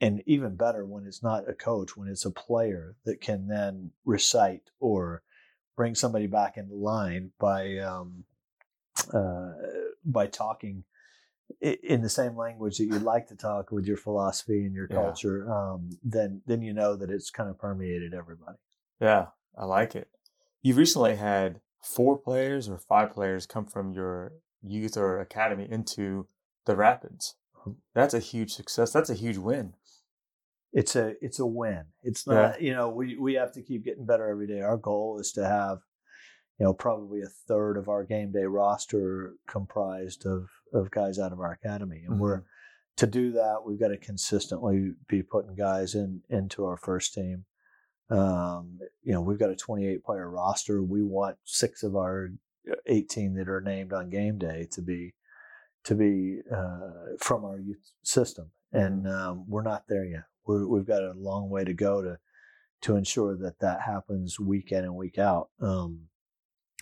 and 0.00 0.22
even 0.26 0.56
better 0.56 0.84
when 0.84 1.06
it's 1.06 1.22
not 1.22 1.48
a 1.48 1.54
coach, 1.54 1.96
when 1.96 2.08
it's 2.08 2.24
a 2.24 2.30
player 2.30 2.96
that 3.04 3.20
can 3.20 3.46
then 3.48 3.90
recite 4.04 4.70
or 4.80 5.22
bring 5.76 5.94
somebody 5.94 6.26
back 6.26 6.56
into 6.56 6.74
line 6.74 7.30
by 7.38 7.78
um, 7.78 8.24
uh, 9.12 9.52
by 10.04 10.26
talking 10.26 10.84
in 11.60 12.02
the 12.02 12.08
same 12.08 12.36
language 12.36 12.78
that 12.78 12.86
you'd 12.86 13.02
like 13.02 13.26
to 13.28 13.36
talk 13.36 13.70
with 13.70 13.86
your 13.86 13.96
philosophy 13.96 14.64
and 14.64 14.74
your 14.74 14.88
Yeah. 14.90 14.96
culture, 14.96 15.50
um, 15.52 15.90
then 16.02 16.42
then 16.46 16.62
you 16.62 16.72
know 16.72 16.96
that 16.96 17.10
it's 17.10 17.30
kind 17.30 17.50
of 17.50 17.58
permeated 17.58 18.14
everybody. 18.14 18.58
Yeah, 19.00 19.26
I 19.56 19.64
like 19.64 19.94
it. 19.94 20.08
You 20.62 20.74
recently 20.74 21.16
had 21.16 21.60
four 21.82 22.16
players 22.16 22.68
or 22.68 22.78
five 22.78 23.12
players 23.12 23.46
come 23.46 23.66
from 23.66 23.92
your 23.92 24.32
youth 24.64 24.96
or 24.96 25.20
academy 25.20 25.66
into 25.70 26.26
the 26.66 26.74
Rapids. 26.76 27.36
Mhm. 27.66 27.76
That's 27.94 28.14
a 28.14 28.18
huge 28.18 28.52
success. 28.54 28.92
That's 28.92 29.10
a 29.10 29.14
huge 29.14 29.38
win. 29.38 29.74
it's 30.76 30.96
a 30.96 31.14
it's 31.24 31.38
a 31.38 31.46
win. 31.46 31.84
It's 32.02 32.26
Yeah. 32.26 32.34
not 32.34 32.60
you 32.60 32.72
know 32.74 32.88
we 32.88 33.16
we 33.16 33.34
have 33.34 33.52
to 33.52 33.62
keep 33.62 33.84
getting 33.84 34.06
better 34.06 34.26
every 34.26 34.48
day. 34.48 34.60
Our 34.60 34.76
goal 34.76 35.20
is 35.20 35.30
to 35.32 35.46
have 35.46 35.78
you 36.58 36.64
know 36.66 36.74
probably 36.74 37.20
a 37.22 37.28
third 37.28 37.76
of 37.76 37.88
our 37.88 38.02
game 38.02 38.32
day 38.32 38.44
roster 38.46 39.34
comprised 39.46 40.26
of 40.26 40.50
of 40.72 40.90
guys 40.90 41.16
out 41.20 41.32
of 41.32 41.38
our 41.38 41.52
academy, 41.52 42.02
and 42.04 42.18
we're 42.18 42.42
to 42.96 43.06
do 43.06 43.30
that 43.32 43.64
we've 43.64 43.78
got 43.78 43.88
to 43.88 43.96
consistently 43.96 44.94
be 45.08 45.22
putting 45.22 45.54
guys 45.54 45.94
in 45.94 46.22
into 46.28 46.64
our 46.64 46.76
first 46.76 47.14
team. 47.14 47.44
Um, 48.10 48.80
you 49.02 49.12
know 49.12 49.20
we've 49.20 49.38
got 49.38 49.50
a 49.50 49.56
28 49.56 50.02
player 50.04 50.28
roster. 50.28 50.82
We 50.82 51.02
want 51.04 51.36
six 51.44 51.82
of 51.84 51.94
our 51.94 52.30
18 52.86 53.34
that 53.34 53.48
are 53.48 53.60
named 53.60 53.92
on 53.92 54.10
game 54.10 54.38
day 54.38 54.66
to 54.72 54.82
be 54.82 55.14
to 55.84 55.94
be 55.94 56.40
uh, 56.50 57.16
from 57.18 57.44
our 57.44 57.58
youth 57.58 57.92
system, 58.02 58.50
and 58.72 59.06
um, 59.06 59.44
we're 59.48 59.62
not 59.62 59.84
there 59.88 60.04
yet. 60.04 60.24
We're, 60.46 60.66
we've 60.66 60.86
got 60.86 61.02
a 61.02 61.12
long 61.14 61.50
way 61.50 61.64
to 61.64 61.74
go 61.74 62.02
to 62.02 62.18
to 62.82 62.96
ensure 62.96 63.36
that 63.36 63.60
that 63.60 63.82
happens 63.82 64.38
week 64.38 64.72
in 64.72 64.84
and 64.84 64.94
week 64.94 65.18
out. 65.18 65.48
Um, 65.60 66.08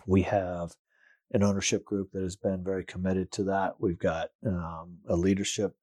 we 0.07 0.23
have 0.23 0.75
an 1.33 1.43
ownership 1.43 1.85
group 1.85 2.11
that 2.13 2.23
has 2.23 2.37
been 2.37 2.63
very 2.63 2.85
committed 2.85 3.31
to 3.33 3.45
that. 3.45 3.77
We've 3.81 3.99
got 3.99 4.31
um, 4.47 4.99
a 5.09 5.17
leadership 5.17 5.75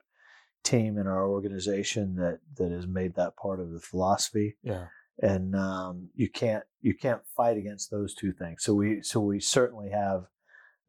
team 0.64 0.98
in 0.98 1.08
our 1.08 1.28
organization 1.28 2.16
that 2.16 2.40
that 2.58 2.72
has 2.72 2.88
made 2.88 3.16
that 3.16 3.36
part 3.38 3.60
of 3.60 3.72
the 3.72 3.80
philosophy 3.80 4.58
Yeah. 4.64 4.88
And 5.22 5.56
um, 5.56 6.10
you 6.16 6.30
can't 6.30 6.64
you 6.82 6.94
can't 6.94 7.22
fight 7.36 7.58
against 7.58 7.92
those 7.92 8.14
two 8.14 8.32
things. 8.32 8.64
So 8.64 8.74
we 8.74 9.02
so 9.04 9.20
we 9.20 9.40
certainly 9.40 9.90
have 9.90 10.26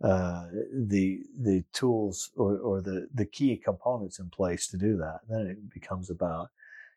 uh, 0.03 0.47
the 0.72 1.20
the 1.39 1.64
tools 1.72 2.31
or, 2.37 2.57
or 2.59 2.81
the 2.81 3.09
the 3.12 3.26
key 3.26 3.57
components 3.57 4.18
in 4.18 4.31
place 4.31 4.66
to 4.68 4.78
do 4.78 4.97
that. 4.99 5.20
then 5.28 5.47
it 5.47 5.70
becomes 5.72 6.11
about 6.11 6.49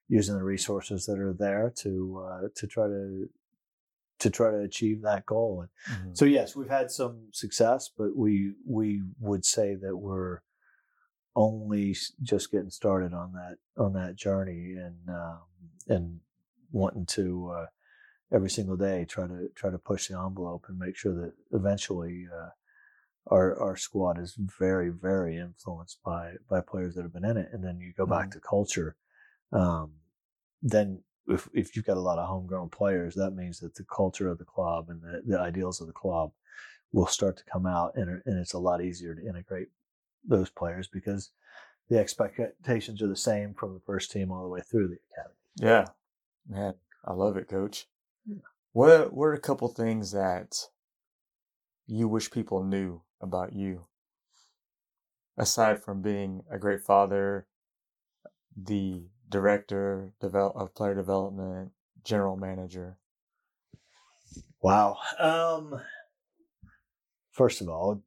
using 0.07 0.36
the 0.36 0.43
resources 0.43 1.05
that 1.05 1.19
are 1.19 1.34
there 1.34 1.73
to 1.77 2.25
uh, 2.29 2.47
to 2.55 2.67
try 2.67 2.88
to 2.88 3.29
to 4.19 4.29
try 4.29 4.51
to 4.51 4.59
achieve 4.59 5.01
that 5.01 5.25
goal. 5.25 5.61
And 5.61 6.09
Mhm. 6.11 6.17
so 6.17 6.25
yes, 6.25 6.55
we've 6.55 6.69
had 6.69 6.91
some 6.91 7.27
success, 7.31 7.89
but 7.97 8.15
we 8.15 8.53
we 8.65 9.01
would 9.19 9.43
say 9.43 9.75
that 9.75 9.97
we're 9.97 10.39
only 11.36 11.95
just 12.21 12.51
getting 12.51 12.69
started 12.69 13.11
on 13.13 13.34
that 13.34 13.57
on 13.75 13.93
that 13.93 14.15
journey 14.15 14.75
and 14.77 15.09
um, 15.09 15.39
and 15.88 16.19
wanting 16.74 17.05
to 17.05 17.53
uh, 17.57 17.65
every 18.34 18.49
single 18.49 18.76
day 18.76 19.05
try 19.05 19.26
to 19.28 19.47
try 19.55 19.69
to 19.71 19.78
push 19.78 20.09
the 20.09 20.19
envelope 20.19 20.65
and 20.67 20.78
make 20.78 20.97
sure 20.97 21.13
that 21.13 21.34
eventually 21.51 22.28
uh, 22.30 22.49
our 23.28 23.57
our 23.61 23.78
squad 23.78 24.19
is 24.19 24.36
very 24.59 24.89
very 24.89 25.38
influenced 25.38 25.99
by 26.03 26.34
by 26.49 26.59
players 26.59 26.95
that 26.95 27.03
have 27.03 27.13
been 27.13 27.24
in 27.24 27.38
it. 27.38 27.49
And 27.53 27.63
then 27.63 27.80
you 27.80 27.93
go 27.97 28.05
back 28.05 28.32
to 28.32 28.39
culture, 28.41 28.97
um, 29.53 29.93
then. 30.61 31.01
If, 31.26 31.47
if 31.53 31.74
you've 31.74 31.86
got 31.86 31.95
a 31.95 32.01
lot 32.01 32.19
of 32.19 32.28
homegrown 32.28 32.67
players, 32.67 33.15
that 33.15 33.32
means 33.32 33.61
that 33.61 33.76
the 33.76 33.86
culture 33.86 34.30
of 34.30 34.39
the 34.39 34.43
club 34.43 34.89
and 34.89 35.01
the, 35.01 35.21
the 35.26 35.39
ideals 35.39 35.80
of 35.80 35.88
the 35.88 35.93
club 35.93 36.34
will 36.91 37.07
start 37.07 37.38
to 37.38 37.45
come 37.45 37.65
out, 37.65 37.93
and, 37.95 38.21
and 38.26 38.39
it's 38.39 38.51
a 38.51 38.59
lot 38.59 38.84
easier 38.84 39.15
to 39.15 39.26
integrate 39.26 39.69
those 40.28 40.49
players 40.49 40.89
because 40.89 41.32
the 41.89 41.97
expectations 41.97 43.01
are 43.01 43.07
the 43.07 43.15
same 43.15 43.53
from 43.53 43.74
the 43.74 43.80
first 43.86 44.11
team 44.11 44.32
all 44.32 44.43
the 44.43 44.49
way 44.49 44.59
through 44.61 44.89
the 44.89 44.97
academy. 45.13 45.36
Yeah. 45.55 45.86
Man, 46.47 46.73
I 47.05 47.13
love 47.13 47.37
it, 47.37 47.47
coach. 47.47 47.87
Yeah. 48.25 48.35
What 48.71 49.13
what 49.13 49.25
are 49.25 49.33
a 49.33 49.39
couple 49.39 49.67
things 49.67 50.11
that 50.11 50.67
you 51.85 52.07
wish 52.07 52.31
people 52.31 52.63
knew 52.63 53.01
about 53.21 53.53
you? 53.53 53.85
Aside 55.37 55.83
from 55.83 56.01
being 56.01 56.43
a 56.51 56.57
great 56.57 56.81
father, 56.81 57.47
the 58.55 59.07
director 59.29 60.13
develop, 60.21 60.55
of 60.55 60.75
player 60.75 60.93
development, 60.93 61.71
general 62.03 62.37
manager. 62.37 62.97
Wow. 64.61 64.97
Um, 65.19 65.81
first 67.31 67.61
of 67.61 67.67
all, 67.67 68.03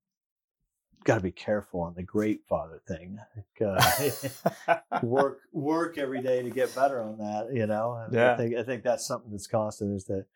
got 1.07 1.15
to 1.17 1.23
be 1.23 1.33
careful 1.33 1.81
on 1.81 1.95
the 1.95 2.03
great 2.03 2.41
father 2.49 2.81
thing. 2.87 3.19
Uh, 3.65 4.11
work 5.03 5.41
work 5.53 5.99
every 5.99 6.21
day 6.21 6.43
to 6.43 6.51
get 6.51 6.75
better 6.75 7.01
on 7.01 7.19
that. 7.19 7.49
You 7.53 7.67
know, 7.67 7.95
And 8.05 8.15
Yeah. 8.15 8.35
I 8.35 8.37
think 8.37 8.57
I 8.57 8.63
think 8.63 8.83
that's 8.83 9.07
something 9.07 9.31
that's 9.31 9.47
constant. 9.47 9.95
Is 9.95 10.05
that 10.07 10.27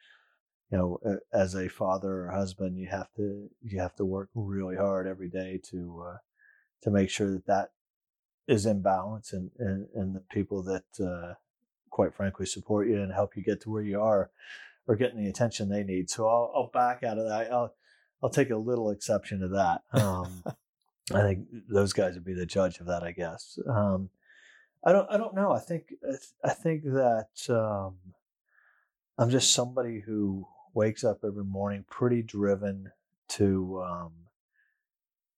you 0.70 0.78
know, 0.78 1.00
as 1.32 1.54
a 1.56 1.68
father 1.68 2.26
or 2.26 2.30
husband, 2.30 2.78
you 2.78 2.88
have 2.88 3.12
to 3.16 3.50
you 3.62 3.80
have 3.80 3.96
to 3.96 4.04
work 4.04 4.30
really 4.34 4.76
hard 4.76 5.06
every 5.06 5.28
day 5.28 5.60
to 5.70 6.04
uh, 6.08 6.16
to 6.82 6.90
make 6.90 7.10
sure 7.10 7.32
that 7.32 7.46
that 7.46 7.72
is 8.46 8.66
in 8.66 8.80
balance, 8.80 9.32
and 9.32 9.50
and, 9.58 9.88
and 9.94 10.14
the 10.14 10.22
people 10.30 10.62
that 10.62 11.04
uh, 11.04 11.34
quite 11.90 12.14
frankly 12.14 12.46
support 12.46 12.88
you 12.88 13.02
and 13.02 13.12
help 13.12 13.36
you 13.36 13.42
get 13.42 13.60
to 13.62 13.70
where 13.70 13.82
you 13.82 14.00
are 14.00 14.30
are 14.88 14.96
getting 14.96 15.22
the 15.22 15.28
attention 15.28 15.68
they 15.68 15.82
need. 15.82 16.08
So 16.08 16.28
I'll, 16.28 16.52
I'll 16.54 16.70
back 16.72 17.02
out 17.02 17.18
of 17.18 17.28
that. 17.28 17.52
I'll 17.52 17.74
I'll 18.22 18.30
take 18.30 18.50
a 18.50 18.56
little 18.56 18.90
exception 18.90 19.40
to 19.40 19.48
that. 19.48 19.82
Um, 19.92 20.42
I 21.12 21.22
think 21.22 21.48
those 21.68 21.92
guys 21.92 22.14
would 22.14 22.24
be 22.24 22.34
the 22.34 22.46
judge 22.46 22.78
of 22.78 22.86
that, 22.86 23.02
I 23.02 23.10
guess. 23.10 23.58
Um, 23.68 24.10
I 24.84 24.92
don't. 24.92 25.10
I 25.10 25.16
don't 25.16 25.34
know. 25.34 25.50
I 25.50 25.58
think. 25.58 25.92
I 26.44 26.50
think 26.50 26.84
that 26.84 27.30
um, 27.48 27.96
I'm 29.18 29.28
just 29.28 29.52
somebody 29.52 30.00
who 30.00 30.46
wakes 30.72 31.02
up 31.02 31.18
every 31.24 31.44
morning 31.44 31.84
pretty 31.90 32.22
driven 32.22 32.92
to 33.30 33.82
um, 33.84 34.12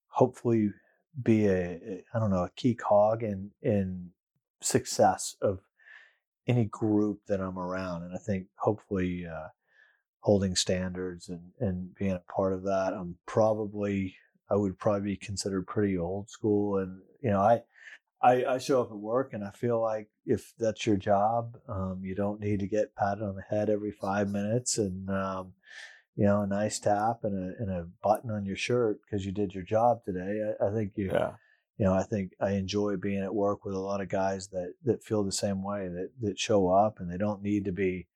hopefully 0.08 0.72
be 1.20 1.46
a 1.46 2.02
I 2.14 2.18
don't 2.18 2.30
know 2.30 2.44
a 2.44 2.50
key 2.54 2.74
cog 2.74 3.22
in 3.22 3.50
in 3.62 4.10
success 4.60 5.36
of 5.42 5.60
any 6.46 6.64
group 6.66 7.20
that 7.28 7.40
I'm 7.40 7.58
around, 7.58 8.02
and 8.02 8.14
I 8.14 8.18
think 8.18 8.46
hopefully 8.56 9.26
uh, 9.26 9.48
holding 10.22 10.56
standards 10.56 11.28
and 11.28 11.52
and 11.60 11.94
being 11.94 12.12
a 12.12 12.32
part 12.32 12.52
of 12.52 12.62
that. 12.64 12.94
I'm 12.94 13.16
probably 13.26 14.16
I 14.50 14.56
would 14.56 14.78
probably 14.78 15.12
be 15.12 15.16
considered 15.16 15.66
pretty 15.66 15.98
old 15.98 16.30
school, 16.30 16.78
and 16.78 17.00
you 17.22 17.30
know 17.30 17.40
I. 17.40 17.62
I, 18.24 18.44
I 18.44 18.58
show 18.58 18.80
up 18.80 18.92
at 18.92 18.96
work 18.96 19.32
and 19.32 19.42
I 19.42 19.50
feel 19.50 19.82
like 19.82 20.08
if 20.26 20.52
that's 20.56 20.86
your 20.86 20.96
job, 20.96 21.56
um, 21.68 22.02
you 22.04 22.14
don't 22.14 22.38
need 22.38 22.60
to 22.60 22.68
get 22.68 22.94
patted 22.94 23.24
on 23.24 23.34
the 23.34 23.42
head 23.42 23.68
every 23.68 23.90
five 23.90 24.30
minutes 24.30 24.78
and 24.78 25.10
um, 25.10 25.54
you 26.16 26.24
know 26.24 26.42
a 26.42 26.46
nice 26.46 26.78
tap 26.78 27.24
and 27.24 27.34
a 27.34 27.60
and 27.60 27.68
a 27.68 27.88
button 28.02 28.30
on 28.30 28.44
your 28.44 28.54
shirt 28.54 29.00
because 29.02 29.24
you 29.24 29.32
did 29.32 29.54
your 29.54 29.64
job 29.64 30.04
today. 30.04 30.54
I, 30.60 30.66
I 30.66 30.72
think 30.72 30.92
you 30.94 31.10
yeah. 31.12 31.32
you 31.78 31.84
know 31.84 31.94
I 31.94 32.04
think 32.04 32.32
I 32.40 32.52
enjoy 32.52 32.96
being 32.96 33.24
at 33.24 33.34
work 33.34 33.64
with 33.64 33.74
a 33.74 33.80
lot 33.80 34.00
of 34.00 34.08
guys 34.08 34.48
that 34.50 34.74
that 34.84 35.02
feel 35.02 35.24
the 35.24 35.32
same 35.32 35.64
way 35.64 35.88
that 35.88 36.10
that 36.20 36.38
show 36.38 36.68
up 36.68 37.00
and 37.00 37.10
they 37.10 37.18
don't 37.18 37.42
need 37.42 37.64
to 37.64 37.72
be 37.72 38.06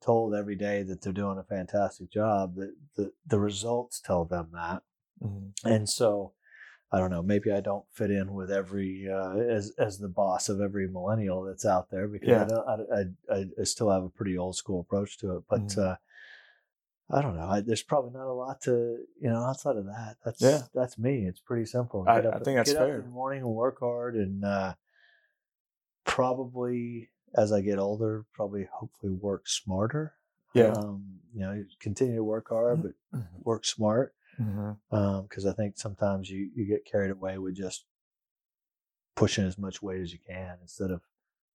told 0.00 0.34
every 0.34 0.56
day 0.56 0.82
that 0.84 1.00
they're 1.02 1.12
doing 1.12 1.38
a 1.38 1.42
fantastic 1.44 2.10
job. 2.10 2.54
That 2.56 2.74
the 2.96 3.12
the 3.26 3.38
results 3.40 4.00
tell 4.00 4.24
them 4.24 4.50
that, 4.52 4.82
Mhm. 5.22 5.52
and 5.64 5.88
so 5.88 6.32
I 6.90 6.98
don't 6.98 7.10
know. 7.10 7.22
Maybe 7.22 7.52
I 7.52 7.60
don't 7.60 7.84
fit 7.92 8.10
in 8.10 8.32
with 8.32 8.50
every 8.50 9.08
uh, 9.10 9.36
as 9.36 9.72
as 9.78 9.98
the 9.98 10.08
boss 10.08 10.48
of 10.48 10.60
every 10.60 10.88
millennial 10.88 11.42
that's 11.44 11.66
out 11.66 11.90
there 11.90 12.08
because 12.08 12.28
Yeah. 12.28 12.44
I, 12.44 12.76
don't, 12.76 12.92
I, 13.30 13.34
I 13.34 13.44
I 13.60 13.64
still 13.64 13.90
have 13.90 14.04
a 14.04 14.08
pretty 14.08 14.38
old 14.38 14.56
school 14.56 14.80
approach 14.80 15.18
to 15.18 15.36
it. 15.36 15.44
But 15.50 15.66
Mhm. 15.66 15.78
uh, 15.78 15.96
I 17.10 17.22
don't 17.22 17.36
know. 17.36 17.48
I, 17.48 17.60
there's 17.60 17.82
probably 17.82 18.10
not 18.12 18.26
a 18.30 18.32
lot 18.32 18.60
to 18.62 19.04
you 19.20 19.28
know 19.30 19.42
outside 19.42 19.76
of 19.76 19.84
that. 19.86 20.16
That's 20.24 20.40
Yeah. 20.40 20.62
that's 20.74 20.96
me. 20.98 21.26
It's 21.26 21.40
pretty 21.40 21.66
simple. 21.66 22.04
I- 22.08 22.16
Get 22.22 22.26
up, 22.26 22.34
I 22.34 22.38
think 22.44 22.56
that's 22.56 22.72
get 22.72 22.80
up 22.82 22.88
in 22.88 23.02
the 23.02 23.08
morning 23.08 23.42
and 23.42 23.50
work 23.54 23.80
hard 23.80 24.14
and 24.16 24.44
uh, 24.44 24.74
probably 26.04 27.10
as 27.34 27.52
I 27.52 27.60
get 27.60 27.78
older, 27.78 28.24
probably 28.32 28.68
hopefully 28.72 29.12
work 29.12 29.48
smarter. 29.48 30.14
Yeah. 30.54 30.72
Um, 30.72 31.20
you 31.32 31.40
know, 31.40 31.64
continue 31.80 32.16
to 32.16 32.24
work 32.24 32.48
hard, 32.48 32.82
but 32.82 32.92
Mm-hmm. 33.14 33.38
work 33.42 33.64
smart. 33.64 34.14
Because 34.90 35.44
I 35.46 35.52
think 35.52 35.78
sometimes 35.78 36.30
you, 36.30 36.50
you 36.54 36.64
get 36.66 36.84
carried 36.84 37.10
away 37.10 37.38
with 37.38 37.54
just 37.54 37.84
pushing 39.14 39.44
as 39.46 39.58
much 39.58 39.82
weight 39.82 40.00
as 40.00 40.12
you 40.12 40.18
can 40.26 40.58
instead 40.62 40.90
of 40.90 41.02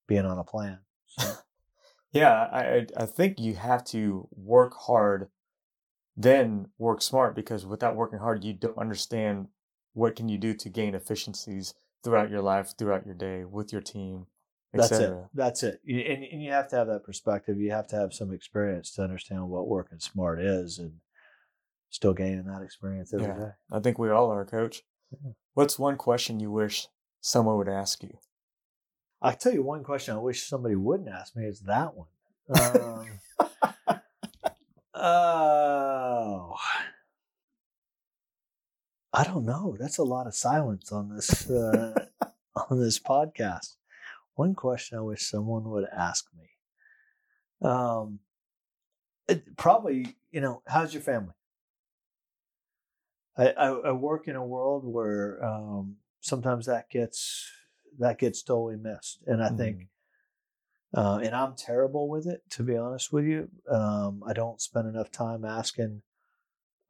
being 0.06 0.26
on 0.26 0.38
a 0.38 0.44
plan. 0.44 0.80
So, 1.06 1.34
Yeah, 2.12 2.48
I- 2.52 2.86
I 2.96 3.06
think 3.06 3.40
you 3.40 3.54
have 3.54 3.84
to 3.86 4.28
work 4.32 4.74
hard, 4.74 5.30
then 6.16 6.68
work 6.76 7.00
smart 7.00 7.34
because 7.34 7.64
without 7.64 7.96
working 7.96 8.18
hard, 8.18 8.44
you 8.44 8.52
don't 8.52 8.76
understand 8.76 9.48
what 9.94 10.16
can 10.16 10.28
you 10.28 10.36
do 10.38 10.52
to 10.54 10.68
gain 10.68 10.94
efficiencies 10.94 11.72
throughout 12.04 12.28
your 12.30 12.42
life, 12.42 12.74
throughout 12.76 13.06
your 13.06 13.14
day, 13.14 13.44
with 13.44 13.72
your 13.72 13.80
team, 13.80 14.26
that's 14.72 14.92
it. 14.92 15.14
That's 15.34 15.62
it. 15.62 15.80
And, 15.86 16.24
and 16.24 16.42
you 16.42 16.50
have 16.52 16.68
to 16.68 16.76
have 16.76 16.86
that 16.86 17.04
perspective. 17.04 17.60
You 17.60 17.72
have 17.72 17.86
to 17.88 17.96
have 17.96 18.14
some 18.14 18.32
experience 18.32 18.90
to 18.92 19.02
understand 19.02 19.48
what 19.48 19.68
working 19.68 19.98
smart 19.98 20.40
is 20.40 20.78
and 20.78 20.94
still 21.90 22.14
gaining 22.14 22.44
that 22.44 22.62
experience 22.62 23.12
every 23.12 23.26
day. 23.26 23.34
Yeah. 23.38 23.50
I 23.70 23.80
think 23.80 23.98
we 23.98 24.10
all 24.10 24.30
are, 24.30 24.44
Coach. 24.44 24.82
Yeah. 25.10 25.32
What's 25.54 25.78
one 25.78 25.96
question 25.96 26.40
you 26.40 26.50
wish 26.50 26.88
someone 27.20 27.58
would 27.58 27.68
ask 27.68 28.02
you? 28.02 28.16
I 29.20 29.32
tell 29.32 29.52
you 29.52 29.62
one 29.62 29.84
question 29.84 30.14
I 30.14 30.18
wish 30.18 30.42
somebody 30.42 30.74
wouldn't 30.74 31.08
ask 31.08 31.36
me 31.36 31.44
is 31.44 31.60
that 31.60 31.92
one. 31.94 32.08
Um, 32.48 33.06
oh, 34.94 36.54
I 39.12 39.24
don't 39.24 39.44
know. 39.44 39.76
That's 39.78 39.98
a 39.98 40.02
lot 40.02 40.26
of 40.26 40.34
silence 40.34 40.90
on 40.90 41.14
this 41.14 41.48
uh, 41.48 42.06
on 42.70 42.80
this 42.80 42.98
podcast. 42.98 43.76
One 44.34 44.54
question 44.54 44.98
I 44.98 45.02
wish 45.02 45.28
someone 45.28 45.64
would 45.64 45.86
ask 45.96 46.26
me. 46.36 47.68
Um, 47.68 48.20
it, 49.28 49.56
probably, 49.56 50.16
you 50.30 50.40
know, 50.40 50.62
how's 50.66 50.92
your 50.92 51.02
family? 51.02 51.34
I, 53.36 53.48
I, 53.48 53.66
I 53.68 53.92
work 53.92 54.28
in 54.28 54.36
a 54.36 54.44
world 54.44 54.84
where 54.84 55.42
um, 55.44 55.96
sometimes 56.20 56.66
that 56.66 56.90
gets 56.90 57.50
that 57.98 58.18
gets 58.18 58.42
totally 58.42 58.76
missed, 58.76 59.22
and 59.26 59.42
I 59.42 59.50
think 59.50 59.88
uh, 60.94 61.20
and 61.22 61.34
I'm 61.34 61.54
terrible 61.54 62.08
with 62.08 62.26
it, 62.26 62.42
to 62.50 62.62
be 62.62 62.76
honest 62.76 63.12
with 63.12 63.24
you. 63.24 63.48
Um, 63.70 64.22
I 64.26 64.32
don't 64.32 64.60
spend 64.60 64.88
enough 64.88 65.10
time 65.10 65.44
asking 65.44 66.02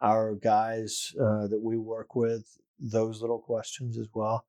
our 0.01 0.35
guys 0.35 1.15
uh, 1.21 1.47
that 1.47 1.61
we 1.63 1.77
work 1.77 2.17
with 2.17 2.59
those 2.81 3.21
little 3.21 3.39
questions 3.39 3.97
as 3.97 4.09
well. 4.13 4.45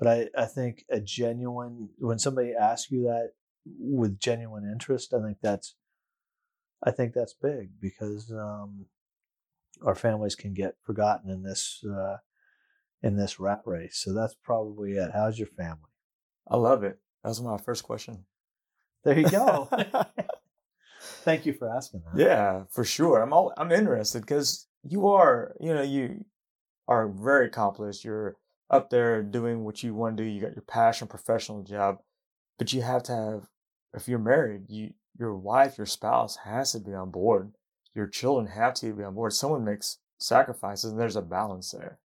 But 0.00 0.08
I, 0.08 0.28
I 0.36 0.46
think 0.46 0.86
a 0.90 0.98
genuine, 0.98 1.90
when 1.98 2.18
somebody 2.18 2.54
asks 2.58 2.90
you 2.90 3.02
that 3.02 3.32
with 3.78 4.18
genuine 4.18 4.64
interest, 4.64 5.12
I 5.12 5.20
think 5.20 5.36
that's, 5.42 5.76
I 6.82 6.90
think 6.90 7.12
that's 7.12 7.34
big 7.34 7.72
because 7.78 8.32
um, 8.32 8.86
our 9.84 9.94
families 9.94 10.34
can 10.34 10.54
get 10.54 10.76
forgotten 10.82 11.30
in 11.30 11.42
this, 11.42 11.84
uh, 11.84 12.16
in 13.02 13.18
this 13.18 13.38
rat 13.38 13.60
race. 13.66 14.00
So 14.02 14.14
that's 14.14 14.34
probably 14.42 14.92
it. 14.92 15.10
How's 15.12 15.38
your 15.38 15.48
family? 15.48 15.90
I 16.48 16.56
love 16.56 16.82
it. 16.82 16.98
That 17.22 17.28
was 17.28 17.42
my 17.42 17.58
first 17.58 17.82
question. 17.82 18.24
There 19.04 19.18
you 19.18 19.28
go. 19.28 19.68
Thank 21.00 21.44
you 21.44 21.52
for 21.52 21.68
asking 21.68 22.02
that. 22.06 22.18
Yeah, 22.18 22.62
for 22.70 22.84
sure. 22.84 23.20
I'm 23.22 23.34
all 23.34 23.52
I'm 23.58 23.70
interested 23.70 24.22
because 24.22 24.66
you 24.82 25.08
are, 25.08 25.54
you 25.60 25.74
know, 25.74 25.82
you 25.82 26.24
are 26.88 27.06
very 27.08 27.46
accomplished. 27.46 28.02
You're 28.04 28.36
up 28.70 28.88
there 28.90 29.22
doing 29.22 29.64
what 29.64 29.82
you 29.82 29.94
want 29.94 30.16
to 30.16 30.22
do. 30.22 30.28
You 30.28 30.40
got 30.40 30.54
your 30.54 30.62
passion, 30.62 31.08
professional 31.08 31.62
job, 31.62 31.98
but 32.58 32.72
you 32.72 32.82
have 32.82 33.02
to 33.04 33.12
have. 33.14 33.48
If 33.92 34.06
you're 34.08 34.20
married, 34.20 34.66
you 34.68 34.94
your 35.18 35.34
wife, 35.36 35.76
your 35.76 35.86
spouse 35.86 36.36
has 36.44 36.72
to 36.72 36.78
be 36.78 36.94
on 36.94 37.10
board. 37.10 37.52
Your 37.94 38.06
children 38.06 38.46
have 38.46 38.74
to 38.74 38.94
be 38.94 39.02
on 39.02 39.14
board. 39.14 39.32
Someone 39.32 39.64
makes 39.64 39.98
sacrifices, 40.18 40.92
and 40.92 41.00
there's 41.00 41.16
a 41.16 41.22
balance 41.22 41.72
there. 41.72 41.98